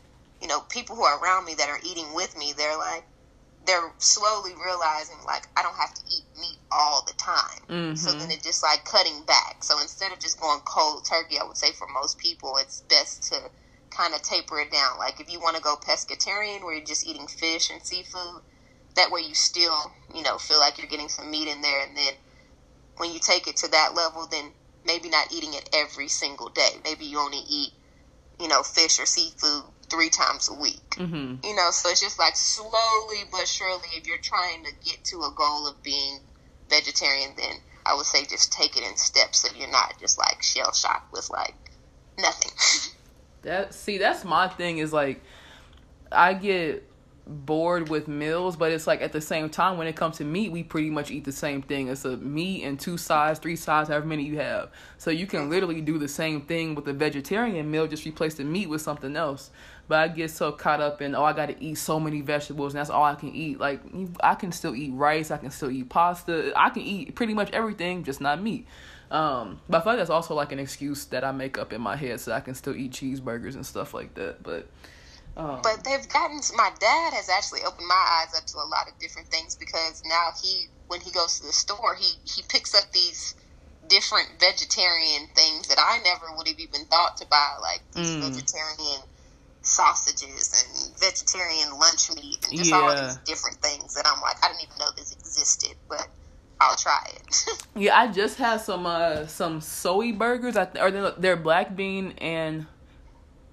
you 0.41 0.49
know, 0.49 0.61
people 0.71 0.95
who 0.97 1.03
are 1.03 1.19
around 1.19 1.47
me 1.47 1.55
that 1.55 1.69
are 1.71 1.81
eating 1.83 2.15
with 2.15 2.37
me, 2.37 2.53
they're 2.57 2.77
like, 2.79 3.05
they're 3.67 3.93
slowly 3.99 4.53
realizing 4.55 5.17
like 5.27 5.47
I 5.57 5.63
don't 5.63 5.77
have 5.77 5.95
to 5.95 6.03
eat 6.07 6.25
meat 6.39 6.59
all 6.71 7.05
the 7.07 7.15
time. 7.15 7.97
So 7.97 8.11
Mhm. 8.13 8.19
then 8.21 8.31
it's 8.31 8.45
just 8.45 8.63
like 8.63 8.85
cutting 8.85 9.25
back. 9.25 9.65
So 9.65 9.81
instead 9.81 10.13
of 10.13 10.19
just 10.21 10.41
going 10.41 10.61
cold 10.61 11.07
turkey, 11.09 11.39
I 11.39 11.45
would 11.45 11.57
say 11.57 11.73
for 11.73 11.87
most 11.89 12.19
people, 12.19 12.57
it's 12.59 12.83
best 12.89 13.25
to 13.33 13.51
kind 13.95 14.15
of 14.15 14.23
taper 14.23 14.61
it 14.61 14.71
down. 14.71 14.99
Like 14.99 15.21
if 15.21 15.33
you 15.33 15.41
want 15.41 15.57
to 15.57 15.63
go 15.63 15.77
pescatarian, 15.77 16.65
where 16.65 16.75
you're 16.75 16.85
just 16.85 17.07
eating 17.07 17.27
fish 17.27 17.71
and 17.71 17.83
seafood, 17.83 18.43
that 18.97 19.11
way 19.11 19.23
you 19.23 19.35
still, 19.35 19.93
you 20.15 20.23
know, 20.23 20.39
feel 20.39 20.59
like 20.59 20.79
you're 20.79 20.87
getting 20.87 21.09
some 21.09 21.31
meat 21.31 21.49
in 21.49 21.63
there. 21.63 21.87
And 21.87 21.97
then 21.97 22.15
when 22.97 23.13
you 23.13 23.19
take 23.19 23.49
it 23.49 23.57
to 23.59 23.71
that 23.71 23.95
level, 23.95 24.27
then 24.31 24.53
maybe 24.87 25.09
not 25.09 25.33
eating 25.33 25.55
it 25.55 25.69
every 25.73 26.09
single 26.09 26.49
day. 26.49 26.71
Maybe 26.85 27.05
you 27.05 27.19
only 27.19 27.43
eat, 27.49 27.73
you 28.41 28.49
know, 28.49 28.63
fish 28.63 29.01
or 29.01 29.07
seafood 29.07 29.65
three 29.89 30.11
times 30.11 30.49
a 30.49 30.55
week. 30.55 30.91
Mm-hmm. 30.91 31.45
You 31.45 31.57
know, 31.57 31.71
so 31.71 31.91
it's 31.91 32.01
just 32.01 32.19
like 32.19 32.37
slowly 32.37 33.25
but 33.31 33.47
surely, 33.47 33.89
if 33.97 34.07
you're 34.07 34.19
trying 34.19 34.65
to 34.65 34.73
get 34.85 35.05
to 35.05 35.19
a 35.23 35.33
goal 35.35 35.69
of 35.69 35.83
being 35.83 36.21
vegetarian, 36.69 37.33
then 37.37 37.57
I 37.85 37.95
would 37.95 38.07
say 38.07 38.25
just 38.25 38.53
take 38.53 38.77
it 38.77 38.83
in 38.89 38.97
steps 38.97 39.41
so 39.41 39.57
you're 39.57 39.71
not 39.71 39.99
just 40.01 40.19
like 40.19 40.43
shell 40.43 40.73
shocked 40.73 41.13
with 41.13 41.29
like 41.31 41.55
nothing. 42.19 42.53
That 43.43 43.75
see, 43.75 43.99
that's 43.99 44.25
my 44.25 44.49
thing. 44.49 44.79
Is 44.79 44.93
like, 44.93 45.23
I 46.11 46.35
get 46.35 46.89
bored 47.27 47.89
with 47.89 48.09
meals, 48.09 48.57
but 48.57 48.73
it's 48.73 48.87
like 48.87 49.01
at 49.01 49.13
the 49.13 49.21
same 49.21 49.49
time 49.49 49.79
when 49.79 49.87
it 49.87 49.95
comes 49.95 50.19
to 50.19 50.25
meat, 50.25 50.51
we 50.51 50.63
pretty 50.63 50.91
much 50.91 51.11
eat 51.11 51.25
the 51.25 51.33
same 51.33 51.63
thing. 51.63 51.89
It's 51.89 52.05
a 52.05 52.17
meat 52.17 52.65
and 52.65 52.79
two 52.79 52.97
sides, 52.97 53.39
three 53.39 53.57
sides, 53.57 53.89
however 53.89 54.07
many 54.07 54.25
you 54.25 54.39
have. 54.39 54.71
So 54.99 55.11
you 55.11 55.27
can 55.27 55.49
literally 55.49 55.81
do 55.81 55.99
the 55.99 56.09
same 56.09 56.43
thing 56.43 56.75
with 56.75 56.87
a 56.89 56.93
vegetarian 56.93 57.71
meal, 57.71 57.87
just 57.87 58.05
replace 58.05 58.35
the 58.35 58.45
meat 58.45 58.69
with 58.69 58.83
something 58.83 59.17
else. 59.17 59.51
But 59.89 59.99
I 59.99 60.09
get 60.09 60.31
so 60.31 60.53
caught 60.53 60.81
up 60.81 61.03
in 61.03 61.15
oh 61.15 61.25
I 61.25 61.33
got 61.33 61.47
to 61.47 61.63
eat 61.63 61.77
so 61.77 62.01
many 62.01 62.21
vegetables 62.21 62.75
and 62.75 62.81
that's 62.81 62.91
all 62.91 63.05
I 63.05 63.15
can 63.15 63.35
eat. 63.35 63.61
Like 63.61 63.81
I 64.21 64.35
can 64.35 64.53
still 64.53 64.75
eat 64.75 64.93
rice, 64.93 65.31
I 65.31 65.37
can 65.39 65.51
still 65.51 65.71
eat 65.71 65.89
pasta, 65.89 66.53
I 66.57 66.71
can 66.71 66.83
eat 66.83 67.15
pretty 67.15 67.35
much 67.35 67.51
everything, 67.53 68.05
just 68.05 68.21
not 68.21 68.43
meat. 68.43 68.67
Um, 69.13 69.61
but 69.69 69.79
I 69.79 69.81
feel 69.85 69.93
like 69.93 70.01
that's 70.01 70.11
also 70.11 70.35
like 70.35 70.53
an 70.53 70.59
excuse 70.59 71.05
that 71.07 71.23
I 71.23 71.33
make 71.33 71.59
up 71.59 71.73
in 71.75 71.83
my 71.83 71.97
head 71.97 72.19
so 72.19 72.33
I 72.33 72.41
can 72.41 72.55
still 72.55 72.75
eat 72.75 72.93
cheeseburgers 72.93 73.55
and 73.55 73.67
stuff 73.67 73.93
like 73.93 74.15
that. 74.15 74.43
But 74.43 74.69
um, 75.37 75.61
But 75.63 75.85
they've 75.85 76.09
gotten. 76.09 76.41
My 76.57 76.71
dad 76.81 77.13
has 77.13 77.29
actually 77.29 77.61
opened 77.63 77.87
my 77.87 77.95
eyes 78.25 78.33
up 78.35 78.47
to 78.47 78.57
a 78.57 78.65
lot 78.73 78.89
of 78.89 78.99
different 78.99 79.29
things 79.29 79.55
because 79.55 80.03
now 80.07 80.31
he, 80.43 80.67
when 80.89 81.01
he 81.03 81.11
goes 81.13 81.39
to 81.41 81.47
the 81.47 81.53
store, 81.53 81.95
he 81.95 82.09
he 82.25 82.43
picks 82.49 82.75
up 82.75 82.91
these 82.93 83.35
different 83.87 84.29
vegetarian 84.41 85.29
things 85.37 85.69
that 85.69 85.79
I 85.79 85.99
never 86.05 86.35
would 86.37 86.49
have 86.49 86.59
even 86.59 86.87
thought 86.87 87.19
to 87.19 87.27
buy, 87.27 87.53
like 87.61 87.83
these 87.95 88.17
Mm. 88.17 88.33
vegetarian 88.33 89.03
sausages 89.61 90.53
and 90.57 90.99
vegetarian 90.99 91.79
lunch 91.79 92.11
meat 92.17 92.39
and 92.49 92.57
just 92.57 92.73
all 92.73 92.89
Yeah. 92.89 92.95
these 92.97 93.17
different 93.27 93.59
things 93.61 93.95
that 93.95 94.07
I'm 94.07 94.21
like, 94.21 94.37
I 94.43 94.49
didn't 94.49 94.63
even 94.63 94.79
know 94.79 94.91
this 94.97 95.13
existed, 95.13 95.77
but 95.89 96.09
I'll 96.63 96.77
try 96.77 97.03
it. 97.17 97.37
yeah, 97.77 97.99
I 97.99 98.09
just 98.09 98.39
had 98.39 98.61
some 98.61 98.87
uh 98.87 99.27
some 99.27 99.61
soy 99.61 100.13
burgers. 100.13 100.57
I 100.57 100.67
th- 100.67 100.83
or 100.83 100.91
they're, 100.91 101.11
they're 101.13 101.37
black 101.37 101.75
bean 101.75 102.15
and 102.19 102.67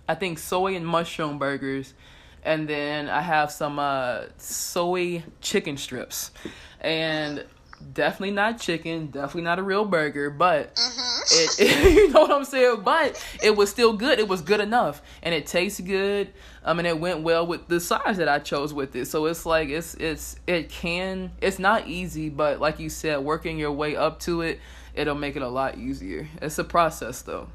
I 0.08 0.16
think 0.16 0.40
soy 0.40 0.76
and 0.76 0.86
mushroom 0.86 1.38
burgers, 1.40 1.94
and 2.44 2.68
then 2.68 3.10
I 3.10 3.22
have 3.22 3.52
some 3.52 3.80
uh 3.80 4.26
soy 4.38 5.24
chicken 5.42 5.78
strips, 5.78 6.32
and 6.82 7.46
definitely 7.94 8.32
not 8.32 8.60
chicken, 8.60 9.08
definitely 9.08 9.44
not 9.44 9.60
a 9.60 9.64
real 9.64 9.86
burger, 9.86 10.30
but 10.30 10.72
hmm 10.78 11.10
it, 11.32 11.60
you 11.94 12.10
know 12.10 12.22
what 12.22 12.32
I'm 12.32 12.46
saying? 12.46 12.82
But 12.84 13.24
it 13.44 13.56
was 13.56 13.70
still 13.70 13.94
good. 13.94 14.20
It 14.20 14.28
was 14.28 14.42
good 14.42 14.60
enough, 14.60 15.02
and 15.22 15.34
it 15.34 15.46
tastes 15.46 15.80
good. 15.80 16.32
Um, 16.64 16.78
mean, 16.78 16.86
it 16.86 17.00
went 17.00 17.22
well 17.22 17.46
with 17.46 17.68
the 17.68 17.80
size 17.80 18.18
that 18.18 18.28
I 18.28 18.40
chose 18.40 18.74
with 18.74 18.96
it. 18.96 19.06
So 19.06 19.26
it's 19.26 19.46
like 19.46 19.70
it's 19.70 19.94
it's 19.96 20.38
it 20.48 20.70
can 20.70 21.32
it's 21.42 21.60
not 21.60 21.88
easy, 21.88 22.30
but 22.30 22.60
like 22.60 22.80
you 22.80 22.90
said, 22.90 23.20
working 23.20 23.58
your 23.58 23.72
way 23.72 23.96
up 23.96 24.20
to 24.22 24.42
it, 24.42 24.60
it'll 24.94 25.16
make 25.16 25.36
it 25.36 25.42
a 25.42 25.48
lot 25.48 25.78
easier. 25.78 26.28
It's 26.42 26.58
a 26.60 26.64
process 26.64 27.22
though. 27.22 27.50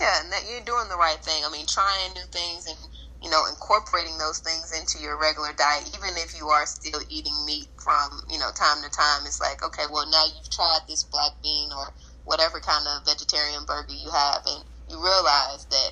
Yeah, 0.00 0.22
and 0.22 0.32
that 0.32 0.44
you're 0.50 0.64
doing 0.64 0.88
the 0.88 0.96
right 0.96 1.18
thing. 1.22 1.42
I 1.44 1.50
mean, 1.50 1.66
trying 1.66 2.14
new 2.14 2.22
things 2.30 2.66
and 2.66 2.76
you 3.22 3.30
know 3.30 3.44
incorporating 3.48 4.18
those 4.18 4.38
things 4.40 4.72
into 4.72 4.98
your 5.02 5.20
regular 5.20 5.52
diet, 5.52 5.88
even 5.94 6.16
if 6.16 6.36
you 6.36 6.48
are 6.48 6.66
still 6.66 7.00
eating 7.08 7.36
meat 7.46 7.68
from 7.76 8.20
you 8.28 8.38
know 8.38 8.50
time 8.56 8.82
to 8.82 8.90
time. 8.90 9.26
It's 9.26 9.40
like 9.40 9.62
okay, 9.62 9.84
well 9.90 10.08
now 10.10 10.24
you've 10.26 10.50
tried 10.50 10.80
this 10.88 11.04
black 11.04 11.32
bean 11.42 11.70
or 11.72 11.92
whatever 12.24 12.60
kind 12.60 12.86
of 12.86 13.04
vegetarian 13.04 13.64
burger 13.66 13.94
you 13.94 14.10
have, 14.10 14.42
and 14.46 14.64
you 14.88 14.96
realize 15.02 15.66
that 15.70 15.90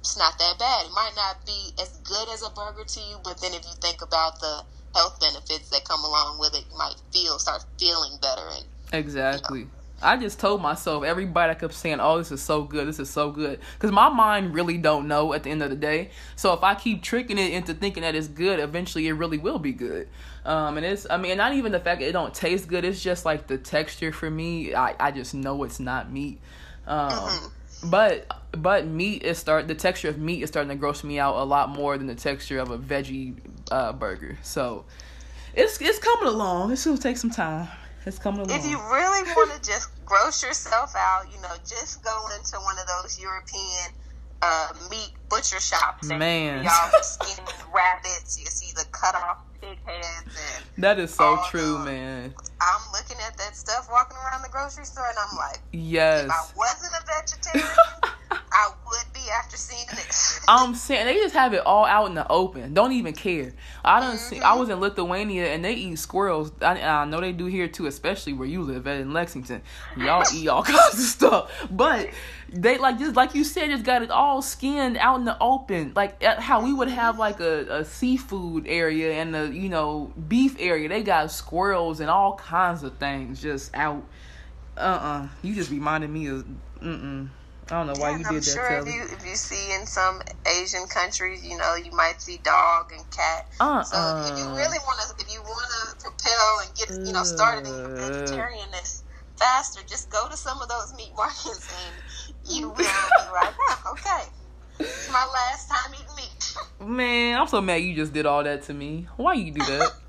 it's 0.00 0.18
not 0.18 0.38
that 0.38 0.58
bad. 0.58 0.86
It 0.86 0.92
might 0.92 1.16
not 1.16 1.46
be 1.46 1.72
as 1.80 1.98
good 2.04 2.28
as 2.28 2.42
a 2.42 2.50
burger 2.50 2.84
to 2.84 3.00
you, 3.00 3.18
but 3.24 3.40
then 3.40 3.54
if 3.54 3.64
you 3.64 3.74
think 3.80 4.02
about 4.02 4.38
the 4.40 4.62
health 4.94 5.18
benefits 5.20 5.70
that 5.70 5.88
come 5.88 6.04
along 6.04 6.38
with 6.38 6.54
it, 6.54 6.66
you 6.70 6.76
might 6.76 7.00
feel 7.12 7.38
start 7.38 7.64
feeling 7.78 8.18
better 8.20 8.46
and 8.54 8.64
Exactly. 8.92 9.66
I 10.04 10.16
just 10.16 10.38
told 10.38 10.62
myself 10.62 11.02
everybody 11.04 11.50
I 11.50 11.54
kept 11.54 11.74
saying, 11.74 11.98
"Oh, 12.00 12.18
this 12.18 12.30
is 12.30 12.42
so 12.42 12.62
good. 12.62 12.86
This 12.86 12.98
is 12.98 13.10
so 13.10 13.30
good," 13.30 13.58
because 13.74 13.90
my 13.90 14.08
mind 14.08 14.54
really 14.54 14.78
don't 14.78 15.08
know 15.08 15.32
at 15.32 15.42
the 15.42 15.50
end 15.50 15.62
of 15.62 15.70
the 15.70 15.76
day. 15.76 16.10
So 16.36 16.52
if 16.52 16.62
I 16.62 16.74
keep 16.74 17.02
tricking 17.02 17.38
it 17.38 17.52
into 17.52 17.74
thinking 17.74 18.02
that 18.02 18.14
it's 18.14 18.28
good, 18.28 18.60
eventually 18.60 19.08
it 19.08 19.12
really 19.12 19.38
will 19.38 19.58
be 19.58 19.72
good. 19.72 20.08
Um, 20.44 20.76
and 20.76 20.84
it's, 20.84 21.06
I 21.08 21.16
mean, 21.16 21.36
not 21.38 21.54
even 21.54 21.72
the 21.72 21.80
fact 21.80 22.00
that 22.00 22.08
it 22.08 22.12
don't 22.12 22.34
taste 22.34 22.68
good. 22.68 22.84
It's 22.84 23.02
just 23.02 23.24
like 23.24 23.46
the 23.46 23.56
texture 23.56 24.12
for 24.12 24.30
me. 24.30 24.74
I, 24.74 24.94
I 25.00 25.10
just 25.10 25.34
know 25.34 25.64
it's 25.64 25.80
not 25.80 26.12
meat. 26.12 26.38
Um, 26.86 27.50
but 27.84 28.26
but 28.52 28.86
meat 28.86 29.22
is 29.22 29.38
start 29.38 29.68
the 29.68 29.74
texture 29.74 30.08
of 30.08 30.18
meat 30.18 30.42
is 30.42 30.48
starting 30.48 30.70
to 30.70 30.76
gross 30.76 31.02
me 31.02 31.18
out 31.18 31.36
a 31.36 31.44
lot 31.44 31.70
more 31.70 31.98
than 31.98 32.06
the 32.06 32.14
texture 32.14 32.58
of 32.58 32.70
a 32.70 32.78
veggie 32.78 33.34
uh, 33.70 33.92
burger. 33.92 34.38
So 34.42 34.84
it's 35.54 35.80
it's 35.80 35.98
coming 35.98 36.28
along. 36.28 36.72
It's 36.72 36.84
gonna 36.84 36.98
take 36.98 37.16
some 37.16 37.30
time. 37.30 37.68
It's 38.06 38.18
coming 38.18 38.40
along. 38.40 38.58
If 38.58 38.66
you 38.66 38.78
really 38.78 39.22
want 39.32 39.52
to 39.52 39.68
just 39.68 39.88
gross 40.04 40.42
yourself 40.42 40.94
out, 40.96 41.24
you 41.32 41.40
know, 41.40 41.54
just 41.66 42.04
go 42.04 42.26
into 42.36 42.56
one 42.58 42.76
of 42.78 42.86
those 42.86 43.18
European 43.18 43.92
uh, 44.42 44.72
meat 44.90 45.12
butcher 45.30 45.60
shops. 45.60 46.06
Man. 46.08 46.64
y'all 46.64 47.02
skinned 47.02 47.48
rabbits. 47.74 48.38
You 48.38 48.46
see 48.46 48.72
the 48.74 48.84
cut 48.90 49.14
off 49.14 49.38
heads. 49.84 50.66
And 50.76 50.84
That 50.84 50.98
is 50.98 51.12
so 51.12 51.40
true, 51.50 51.78
the- 51.78 51.84
man. 51.84 52.34
I'm 52.60 52.92
looking 52.92 53.16
at 53.26 53.36
that 53.36 53.56
stuff 53.56 53.88
walking 53.90 54.16
around 54.16 54.42
the 54.42 54.48
grocery 54.48 54.84
store, 54.84 55.08
and 55.08 55.18
I'm 55.18 55.36
like, 55.36 55.60
Yes. 55.72 56.24
if 56.24 56.30
I 56.30 56.44
wasn't 56.56 56.92
a 56.92 57.04
vegetarian, 57.06 57.68
I 58.30 58.70
would 58.86 59.12
be 59.12 59.20
after 59.30 59.56
seeing 59.56 59.86
it. 59.90 60.40
I'm 60.46 60.74
saying 60.74 61.06
they 61.06 61.14
just 61.14 61.34
have 61.34 61.54
it 61.54 61.66
all 61.66 61.84
out 61.84 62.06
in 62.06 62.14
the 62.14 62.26
open. 62.30 62.74
Don't 62.74 62.92
even 62.92 63.12
care. 63.12 63.52
I 63.84 64.00
don't 64.00 64.16
mm-hmm. 64.16 64.34
see. 64.36 64.40
I 64.40 64.54
was 64.54 64.68
in 64.68 64.78
Lithuania 64.80 65.46
and 65.46 65.64
they 65.64 65.74
eat 65.74 65.98
squirrels. 65.98 66.52
I, 66.60 66.80
I, 66.80 67.04
know 67.04 67.20
they 67.20 67.32
do 67.32 67.46
here 67.46 67.66
too, 67.66 67.86
especially 67.86 68.32
where 68.32 68.46
you 68.46 68.62
live 68.62 68.86
at 68.86 69.00
in 69.00 69.12
Lexington. 69.12 69.62
Y'all 69.96 70.24
eat 70.34 70.48
all 70.48 70.62
kinds 70.62 70.94
of 70.94 71.00
stuff, 71.00 71.66
but 71.70 72.10
they 72.48 72.78
like 72.78 72.98
just 72.98 73.16
like 73.16 73.34
you 73.34 73.42
said, 73.44 73.70
just 73.70 73.84
got 73.84 74.02
it 74.02 74.10
all 74.10 74.42
skinned 74.42 74.96
out 74.98 75.18
in 75.18 75.24
the 75.24 75.36
open. 75.40 75.92
Like 75.96 76.22
how 76.22 76.62
we 76.64 76.72
would 76.72 76.88
have 76.88 77.18
like 77.18 77.40
a, 77.40 77.80
a 77.80 77.84
seafood 77.84 78.66
area 78.66 79.14
and 79.14 79.34
a 79.34 79.48
you 79.54 79.68
know 79.68 80.12
beef 80.28 80.56
area. 80.58 80.88
They 80.88 81.02
got 81.02 81.30
squirrels 81.30 82.00
and 82.00 82.10
all 82.10 82.36
kinds 82.36 82.82
of 82.82 82.96
things 82.98 83.40
just 83.40 83.74
out. 83.74 84.02
Uh 84.76 84.80
uh-uh. 84.80 85.22
uh 85.24 85.28
You 85.42 85.54
just 85.54 85.70
reminded 85.70 86.10
me 86.10 86.26
of. 86.28 86.46
Mm. 86.80 87.28
I 87.70 87.78
don't 87.78 87.86
know 87.86 87.94
why 87.98 88.10
yeah, 88.10 88.18
you 88.18 88.24
did 88.24 88.28
I'm 88.28 88.34
that. 88.34 88.44
Sure, 88.44 88.78
if 88.78 88.86
you 88.86 89.02
if 89.16 89.26
you 89.26 89.36
see 89.36 89.72
in 89.74 89.86
some 89.86 90.20
Asian 90.60 90.86
countries, 90.86 91.46
you 91.46 91.56
know, 91.56 91.76
you 91.76 91.92
might 91.92 92.20
see 92.20 92.38
dog 92.42 92.92
and 92.92 93.02
cat. 93.10 93.48
Uh-uh. 93.58 93.82
So 93.84 93.96
if 94.28 94.38
you 94.38 94.44
really 94.44 94.78
want 94.84 95.00
to, 95.00 95.24
if 95.24 95.32
you 95.32 95.40
want 95.40 95.70
to 95.72 96.04
propel 96.04 96.60
and 96.60 96.76
get 96.76 97.06
you 97.06 97.12
know 97.12 97.24
started 97.24 97.66
in 97.66 97.74
your 97.74 97.88
vegetarianness 97.96 99.02
faster, 99.36 99.80
just 99.88 100.10
go 100.10 100.28
to 100.28 100.36
some 100.36 100.60
of 100.60 100.68
those 100.68 100.94
meat 100.94 101.12
markets 101.16 101.72
and 101.72 102.54
you 102.54 102.68
will 102.68 102.76
be 102.76 102.84
right 103.32 103.54
back. 103.68 103.86
Okay, 103.92 104.24
it's 104.80 105.10
my 105.10 105.24
last 105.24 105.68
time 105.70 105.94
eating. 105.94 106.13
Man, 106.80 107.40
I'm 107.40 107.46
so 107.46 107.60
mad 107.60 107.76
you 107.76 107.94
just 107.94 108.12
did 108.12 108.26
all 108.26 108.44
that 108.44 108.62
to 108.64 108.74
me. 108.74 109.06
Why 109.16 109.34
you 109.34 109.52
do 109.52 109.60
that? 109.64 109.92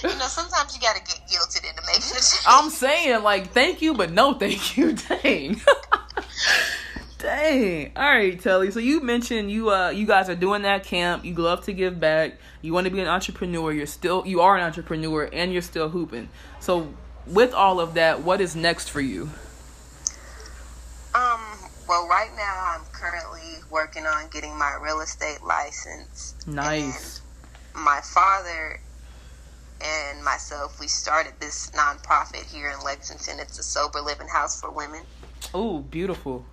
you 0.02 0.08
know, 0.10 0.26
sometimes 0.26 0.74
you 0.74 0.80
gotta 0.80 1.00
get 1.00 1.20
guilted 1.28 1.68
into 1.68 1.82
making 1.86 2.02
a 2.02 2.20
change. 2.20 2.44
I'm 2.46 2.70
saying, 2.70 3.22
like, 3.22 3.48
thank 3.50 3.82
you, 3.82 3.94
but 3.94 4.10
no 4.10 4.34
thank 4.34 4.76
you. 4.76 4.92
Dang. 5.08 5.60
Dang. 7.18 7.92
All 7.96 8.02
right, 8.04 8.40
Telley. 8.40 8.70
So 8.70 8.78
you 8.78 9.00
mentioned 9.02 9.50
you 9.50 9.70
uh 9.70 9.90
you 9.90 10.06
guys 10.06 10.30
are 10.30 10.34
doing 10.34 10.62
that 10.62 10.84
camp. 10.84 11.24
You 11.24 11.34
love 11.34 11.64
to 11.66 11.72
give 11.72 12.00
back. 12.00 12.38
You 12.62 12.72
want 12.72 12.86
to 12.86 12.90
be 12.90 13.00
an 13.00 13.08
entrepreneur. 13.08 13.72
You're 13.72 13.86
still 13.86 14.22
you 14.26 14.40
are 14.40 14.56
an 14.56 14.62
entrepreneur 14.62 15.28
and 15.30 15.52
you're 15.52 15.62
still 15.62 15.90
hooping. 15.90 16.30
So 16.60 16.94
with 17.26 17.52
all 17.52 17.78
of 17.78 17.94
that, 17.94 18.22
what 18.22 18.40
is 18.40 18.56
next 18.56 18.88
for 18.88 19.02
you? 19.02 19.30
Um, 21.14 21.40
well, 21.90 22.06
right 22.06 22.30
now 22.36 22.72
I'm 22.72 22.84
currently 22.92 23.64
working 23.68 24.06
on 24.06 24.28
getting 24.30 24.56
my 24.56 24.78
real 24.80 25.00
estate 25.00 25.42
license. 25.42 26.36
Nice. 26.46 27.20
my 27.74 28.00
father 28.04 28.78
and 29.84 30.24
myself, 30.24 30.78
we 30.78 30.86
started 30.86 31.32
this 31.40 31.72
nonprofit 31.72 32.44
here 32.44 32.70
in 32.70 32.84
Lexington. 32.84 33.40
It's 33.40 33.58
a 33.58 33.64
sober 33.64 34.00
living 34.00 34.28
house 34.28 34.60
for 34.60 34.70
women. 34.70 35.00
Oh, 35.52 35.80
beautiful. 35.80 36.44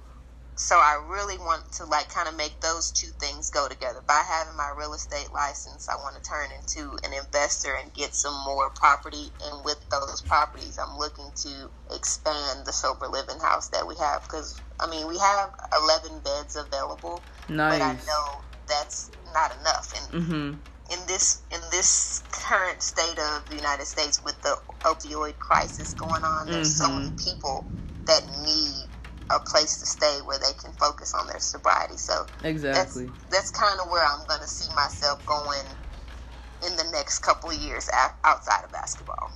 So 0.58 0.76
I 0.76 1.00
really 1.08 1.38
want 1.38 1.72
to 1.74 1.86
like 1.86 2.10
kind 2.10 2.28
of 2.28 2.36
make 2.36 2.60
those 2.62 2.92
two 2.92 3.12
things 3.20 3.52
go 3.52 3.68
together. 3.68 4.02
By 4.08 4.24
having 4.28 4.58
my 4.58 4.74
real 4.76 4.94
estate 4.94 5.32
license, 5.32 5.88
I 5.88 5.96
want 5.98 6.16
to 6.16 6.22
turn 6.28 6.50
into 6.52 6.98
an 7.06 7.14
investor 7.14 7.76
and 7.76 7.94
get 7.94 8.16
some 8.16 8.34
more 8.44 8.72
property. 8.72 9.32
And 9.46 9.64
with 9.64 9.78
those 9.92 10.22
properties, 10.22 10.80
I'm 10.80 10.98
looking 10.98 11.30
to 11.44 11.70
expand 11.96 12.66
the 12.66 12.74
sober 12.74 13.08
living 13.08 13.40
house 13.40 13.68
that 13.70 13.86
we 13.86 13.96
have 13.98 14.24
because 14.24 14.60
I 14.80 14.90
mean 14.90 15.08
we 15.08 15.20
have 15.20 15.54
11 15.80 16.22
beds 16.22 16.56
available, 16.56 17.22
nice. 17.50 17.78
but 17.78 17.86
I 17.86 17.94
know 18.08 18.42
that's 18.68 19.12
not 19.36 19.56
enough. 19.60 19.94
And 19.96 20.24
mm-hmm. 20.24 20.94
in 20.94 21.08
this 21.08 21.44
in 21.52 21.62
this 21.70 22.24
current 22.32 22.82
state 22.82 23.20
of 23.20 23.48
the 23.48 23.56
United 23.56 23.86
States 23.86 24.24
with 24.24 24.42
the 24.42 24.58
opioid 24.82 25.38
crisis 25.38 25.94
going 25.94 26.24
on, 26.24 26.48
there's 26.48 26.82
mm-hmm. 26.82 26.88
so 26.88 27.00
many 27.00 27.12
people 27.24 27.64
that 28.06 28.26
need 28.44 28.88
a 29.30 29.40
place 29.40 29.78
to 29.78 29.86
stay 29.86 30.20
where 30.24 30.40
they 30.40 30.54
can 30.60 30.72
focus 30.74 31.14
on 31.14 31.28
their 31.28 31.40
sobriety. 31.40 31.98
So 31.98 32.26
exactly, 32.44 33.06
that's, 33.06 33.30
that's 33.30 33.52
kind 33.52 33.80
of 33.80 33.90
where 33.90 34.04
I'm 34.06 34.26
going 34.28 34.42
to 34.42 34.48
see 34.48 34.74
myself 34.76 35.26
going 35.26 35.66
in 36.66 36.76
the 36.76 36.90
next 36.92 37.20
couple 37.20 37.50
of 37.50 37.58
years 37.58 37.90
outside 38.24 38.64
of 38.64 38.72
basketball. 38.72 39.32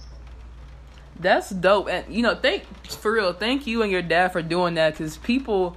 That's 1.19 1.49
dope, 1.49 1.89
and 1.89 2.13
you 2.13 2.23
know, 2.23 2.35
thank 2.35 2.65
for 2.87 3.11
real. 3.11 3.33
Thank 3.33 3.67
you 3.67 3.83
and 3.83 3.91
your 3.91 4.01
dad 4.01 4.29
for 4.31 4.41
doing 4.41 4.75
that 4.75 4.93
because 4.93 5.17
people 5.17 5.75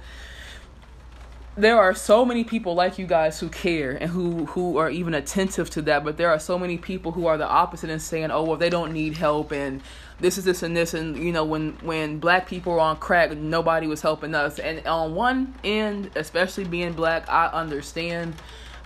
there 1.57 1.79
are 1.79 1.93
so 1.93 2.25
many 2.25 2.43
people 2.43 2.75
like 2.75 2.99
you 2.99 3.07
guys 3.07 3.39
who 3.39 3.47
care 3.47 3.91
and 3.91 4.11
who 4.11 4.45
who 4.47 4.77
are 4.77 4.89
even 4.89 5.13
attentive 5.13 5.69
to 5.69 5.81
that 5.81 6.03
but 6.03 6.17
there 6.17 6.29
are 6.29 6.39
so 6.39 6.59
many 6.59 6.77
people 6.77 7.13
who 7.13 7.27
are 7.27 7.37
the 7.37 7.47
opposite 7.47 7.89
and 7.89 8.01
saying 8.01 8.29
oh 8.29 8.43
well 8.43 8.57
they 8.57 8.69
don't 8.69 8.91
need 8.91 9.15
help 9.15 9.51
and 9.51 9.81
this 10.19 10.37
is 10.37 10.45
this 10.45 10.63
and 10.63 10.75
this 10.75 10.93
and 10.93 11.17
you 11.17 11.31
know 11.31 11.43
when 11.43 11.73
when 11.81 12.19
black 12.19 12.47
people 12.47 12.73
were 12.73 12.79
on 12.79 12.97
crack 12.97 13.35
nobody 13.35 13.87
was 13.87 14.01
helping 14.01 14.33
us. 14.33 14.59
And 14.59 14.85
on 14.87 15.15
one 15.15 15.53
end 15.63 16.11
especially 16.15 16.63
being 16.63 16.93
black 16.93 17.29
i 17.29 17.47
understand 17.47 18.35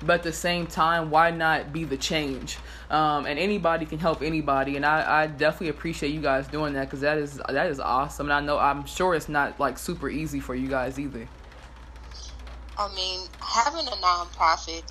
but 0.02 0.20
at 0.20 0.24
the 0.24 0.34
same 0.34 0.66
time 0.66 1.10
why 1.10 1.30
not 1.30 1.74
be 1.74 1.84
the 1.84 1.98
change? 1.98 2.58
Um, 2.90 3.26
and 3.26 3.38
anybody 3.38 3.86
can 3.86 4.00
help 4.00 4.22
anybody 4.22 4.76
and 4.76 4.86
I, 4.86 5.24
I 5.24 5.28
definitely 5.28 5.70
appreciate 5.70 6.14
you 6.14 6.22
guys 6.22 6.48
doing 6.48 6.74
that 6.74 6.86
because 6.86 7.02
that 7.02 7.18
is 7.18 7.40
that 7.50 7.68
is 7.68 7.80
awesome 7.80 8.28
and 8.28 8.34
i 8.34 8.40
know 8.40 8.58
i'm 8.58 8.86
sure 8.86 9.14
it's 9.14 9.30
not 9.30 9.60
like 9.60 9.78
super 9.78 10.10
easy 10.10 10.40
for 10.40 10.56
you 10.56 10.68
guys 10.68 10.98
either. 10.98 11.28
I 12.80 12.88
mean, 12.96 13.28
having 13.42 13.86
a 13.88 13.98
nonprofit 13.98 14.84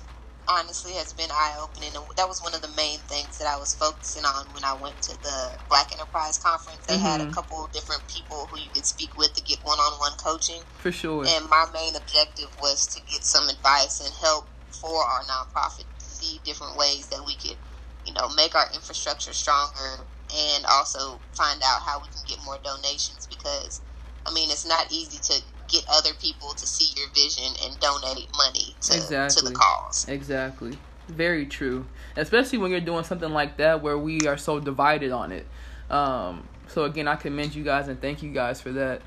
honestly 0.49 0.93
has 0.93 1.13
been 1.13 1.29
eye 1.31 1.55
opening. 1.61 1.95
And 1.95 2.03
that 2.17 2.27
was 2.27 2.41
one 2.41 2.55
of 2.55 2.61
the 2.61 2.73
main 2.75 2.99
things 3.05 3.37
that 3.37 3.47
I 3.47 3.57
was 3.57 3.73
focusing 3.73 4.25
on 4.25 4.51
when 4.53 4.65
I 4.65 4.73
went 4.73 5.01
to 5.03 5.13
the 5.21 5.57
Black 5.69 5.93
Enterprise 5.93 6.37
Conference. 6.37 6.85
They 6.87 6.95
mm-hmm. 6.95 7.05
had 7.05 7.21
a 7.21 7.23
mm-hmm. 7.25 7.33
couple 7.33 7.69
different 7.71 8.01
people 8.07 8.49
who 8.49 8.59
you 8.59 8.69
could 8.73 8.85
speak 8.85 9.15
with 9.15 9.33
to 9.35 9.43
get 9.43 9.59
one 9.61 9.77
on 9.77 9.99
one 9.99 10.17
coaching. 10.17 10.61
For 10.79 10.91
sure. 10.91 11.25
And 11.27 11.47
my 11.49 11.65
main 11.71 11.95
objective 11.95 12.49
was 12.59 12.87
to 12.87 12.99
get 13.05 13.23
some 13.23 13.47
advice 13.47 14.01
and 14.01 14.13
help 14.19 14.49
for 14.73 15.05
our 15.05 15.21
nonprofit 15.23 15.85
to 15.99 16.05
see 16.05 16.41
different 16.43 16.77
ways 16.77 17.07
that 17.09 17.23
we 17.25 17.35
could, 17.35 17.57
you 18.05 18.13
know, 18.13 18.29
make 18.35 18.55
our 18.55 18.67
infrastructure 18.73 19.33
stronger 19.33 20.05
and 20.29 20.65
also 20.65 21.21
find 21.33 21.61
out 21.65 21.81
how 21.85 21.99
we 21.99 22.07
can 22.07 22.21
get 22.27 22.37
more 22.45 22.59
donations 22.63 23.27
because 23.27 23.81
I 24.25 24.33
mean 24.33 24.51
it's 24.51 24.65
not 24.65 24.91
easy 24.91 25.17
to 25.17 25.41
get 25.69 25.85
other 25.89 26.11
people 26.21 26.53
to 26.53 26.67
see 26.67 26.93
your 26.99 27.09
vision 27.09 27.53
and 27.63 27.79
donate 27.79 28.29
money 28.37 28.75
to, 28.81 28.95
exactly. 28.95 29.41
to 29.41 29.49
the 29.49 29.55
cause. 29.55 30.07
Exactly. 30.07 30.77
Very 31.07 31.45
true. 31.45 31.85
Especially 32.15 32.57
when 32.57 32.71
you're 32.71 32.79
doing 32.79 33.03
something 33.03 33.31
like 33.31 33.57
that 33.57 33.81
where 33.81 33.97
we 33.97 34.19
are 34.27 34.37
so 34.37 34.59
divided 34.59 35.11
on 35.11 35.31
it. 35.31 35.45
Um, 35.89 36.47
so 36.67 36.83
again, 36.83 37.07
I 37.07 37.15
commend 37.15 37.55
you 37.55 37.63
guys 37.63 37.87
and 37.87 37.99
thank 37.99 38.21
you 38.21 38.31
guys 38.31 38.61
for 38.61 38.71
that. 38.73 39.01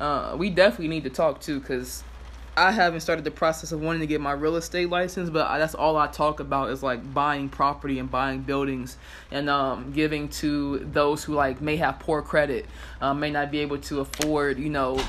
Uh, 0.00 0.36
we 0.38 0.50
definitely 0.50 0.88
need 0.88 1.04
to 1.04 1.10
talk 1.10 1.40
too 1.40 1.58
because 1.58 2.04
I 2.58 2.72
haven't 2.72 3.00
started 3.00 3.24
the 3.24 3.30
process 3.30 3.70
of 3.70 3.80
wanting 3.80 4.00
to 4.00 4.06
get 4.06 4.20
my 4.20 4.32
real 4.32 4.56
estate 4.56 4.90
license, 4.90 5.30
but 5.30 5.58
that's 5.58 5.76
all 5.76 5.96
I 5.96 6.08
talk 6.08 6.40
about 6.40 6.70
is 6.70 6.82
like 6.82 7.14
buying 7.14 7.48
property 7.48 8.00
and 8.00 8.10
buying 8.10 8.40
buildings 8.40 8.96
and 9.30 9.48
um, 9.48 9.92
giving 9.92 10.28
to 10.28 10.78
those 10.78 11.22
who 11.22 11.34
like 11.34 11.60
may 11.60 11.76
have 11.76 12.00
poor 12.00 12.20
credit, 12.20 12.66
um, 13.00 13.20
may 13.20 13.30
not 13.30 13.52
be 13.52 13.60
able 13.60 13.78
to 13.78 14.00
afford, 14.00 14.58
you 14.58 14.70
know, 14.70 15.00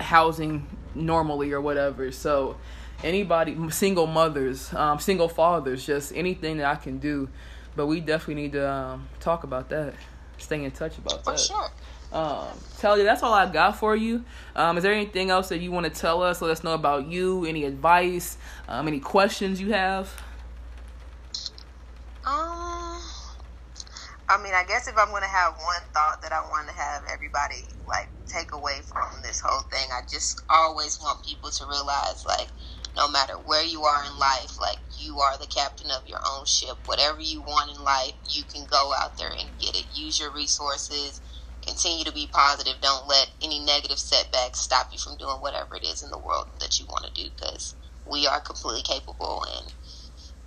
housing 0.00 0.66
normally 0.94 1.52
or 1.52 1.60
whatever. 1.60 2.10
So 2.12 2.56
anybody, 3.02 3.56
single 3.70 4.06
mothers, 4.06 4.72
um, 4.74 4.98
single 4.98 5.28
fathers, 5.28 5.84
just 5.84 6.12
anything 6.14 6.58
that 6.58 6.66
I 6.66 6.76
can 6.76 6.98
do. 6.98 7.28
But 7.74 7.86
we 7.86 8.00
definitely 8.00 8.42
need 8.42 8.52
to 8.52 8.70
um, 8.70 9.08
talk 9.20 9.44
about 9.44 9.70
that. 9.70 9.94
Stay 10.38 10.62
in 10.64 10.70
touch 10.70 10.98
about 10.98 11.24
that. 11.24 11.38
For 11.38 11.38
sure. 11.38 11.70
Um, 12.12 12.48
tell 12.78 12.98
you 12.98 13.04
that's 13.04 13.22
all 13.22 13.32
I 13.32 13.50
got 13.50 13.78
for 13.78 13.96
you. 13.96 14.24
Um, 14.54 14.76
is 14.76 14.82
there 14.82 14.92
anything 14.92 15.30
else 15.30 15.48
that 15.48 15.58
you 15.60 15.72
want 15.72 15.86
to 15.86 16.00
tell 16.00 16.22
us? 16.22 16.42
Let 16.42 16.50
us 16.50 16.62
know 16.62 16.74
about 16.74 17.06
you. 17.06 17.46
Any 17.46 17.64
advice? 17.64 18.36
Um, 18.68 18.86
any 18.86 19.00
questions 19.00 19.60
you 19.60 19.72
have? 19.72 20.12
Um, 22.26 23.00
I 24.32 24.40
mean, 24.42 24.54
I 24.54 24.64
guess 24.64 24.88
if 24.88 24.96
I'm 24.96 25.10
going 25.10 25.22
to 25.22 25.28
have 25.28 25.52
one 25.60 25.84
thought 25.92 26.22
that 26.22 26.32
I 26.32 26.40
want 26.48 26.66
to 26.68 26.74
have 26.74 27.02
everybody 27.12 27.68
like 27.86 28.08
take 28.24 28.52
away 28.52 28.80
from 28.80 29.20
this 29.22 29.44
whole 29.44 29.60
thing. 29.68 29.92
I 29.92 30.00
just 30.10 30.40
always 30.48 30.98
want 31.02 31.22
people 31.22 31.50
to 31.50 31.66
realize 31.68 32.24
like 32.24 32.48
no 32.96 33.08
matter 33.12 33.34
where 33.34 33.62
you 33.62 33.82
are 33.84 34.04
in 34.08 34.18
life, 34.18 34.56
like 34.58 34.78
you 34.96 35.18
are 35.20 35.36
the 35.36 35.52
captain 35.52 35.90
of 35.90 36.08
your 36.08 36.20
own 36.24 36.46
ship. 36.46 36.80
Whatever 36.86 37.20
you 37.20 37.42
want 37.42 37.76
in 37.76 37.84
life, 37.84 38.16
you 38.24 38.44
can 38.44 38.64
go 38.64 38.92
out 38.96 39.18
there 39.18 39.28
and 39.28 39.58
get 39.60 39.76
it. 39.76 39.92
Use 39.92 40.18
your 40.18 40.32
resources. 40.32 41.20
Continue 41.60 42.04
to 42.04 42.12
be 42.12 42.26
positive. 42.32 42.80
Don't 42.80 43.06
let 43.06 43.28
any 43.42 43.60
negative 43.60 43.98
setbacks 43.98 44.60
stop 44.60 44.88
you 44.92 44.98
from 44.98 45.18
doing 45.18 45.44
whatever 45.44 45.76
it 45.76 45.84
is 45.84 46.02
in 46.02 46.10
the 46.10 46.18
world 46.18 46.46
that 46.60 46.80
you 46.80 46.86
want 46.86 47.04
to 47.04 47.22
do 47.22 47.28
because 47.36 47.74
we 48.10 48.26
are 48.26 48.40
completely 48.40 48.82
capable 48.82 49.44
and 49.44 49.74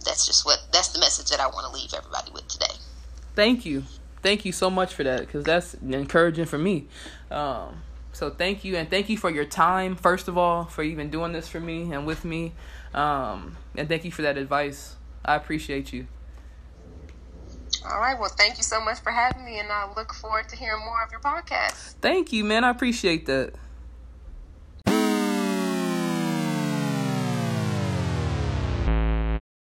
that's 0.04 0.26
just 0.26 0.44
what 0.44 0.60
that's 0.74 0.90
the 0.90 1.00
message 1.00 1.30
that 1.30 1.40
I 1.40 1.48
want 1.48 1.66
to 1.70 1.80
leave 1.80 1.94
everybody 1.94 2.32
with 2.34 2.48
today. 2.48 2.74
Thank 3.36 3.66
you 3.66 3.84
thank 4.26 4.44
you 4.44 4.52
so 4.52 4.72
much 4.72 4.92
for 4.96 5.04
that 5.04 5.20
because 5.20 5.44
that's 5.44 5.76
encouraging 5.76 6.46
for 6.46 6.58
me. 6.58 6.88
Um, 7.30 7.84
so 8.12 8.32
thank 8.32 8.64
you 8.64 8.76
and 8.76 8.90
thank 8.90 9.08
you 9.08 9.18
for 9.18 9.30
your 9.30 9.46
time 9.46 9.96
first 9.96 10.28
of 10.28 10.38
all 10.38 10.66
for 10.66 10.82
even 10.82 11.12
doing 11.12 11.32
this 11.32 11.48
for 11.48 11.60
me 11.60 11.92
and 11.94 12.08
with 12.08 12.26
me, 12.26 12.54
um, 12.94 13.56
and 13.78 13.88
thank 13.88 14.04
you 14.04 14.12
for 14.12 14.24
that 14.24 14.38
advice. 14.38 14.96
I 15.24 15.36
appreciate 15.36 15.94
you. 15.94 16.08
All 17.84 18.00
right. 18.00 18.20
Well, 18.20 18.32
thank 18.36 18.58
you 18.58 18.64
so 18.64 18.82
much 18.82 19.00
for 19.00 19.12
having 19.12 19.46
me, 19.46 19.60
and 19.60 19.72
I 19.72 19.92
look 19.96 20.14
forward 20.14 20.50
to 20.50 20.56
hearing 20.56 20.84
more 20.84 21.04
of 21.04 21.12
your 21.12 21.20
podcast. 21.20 21.96
Thank 22.02 22.34
you, 22.34 22.44
man. 22.44 22.64
I 22.64 22.72
appreciate 22.72 23.28
that. 23.28 23.54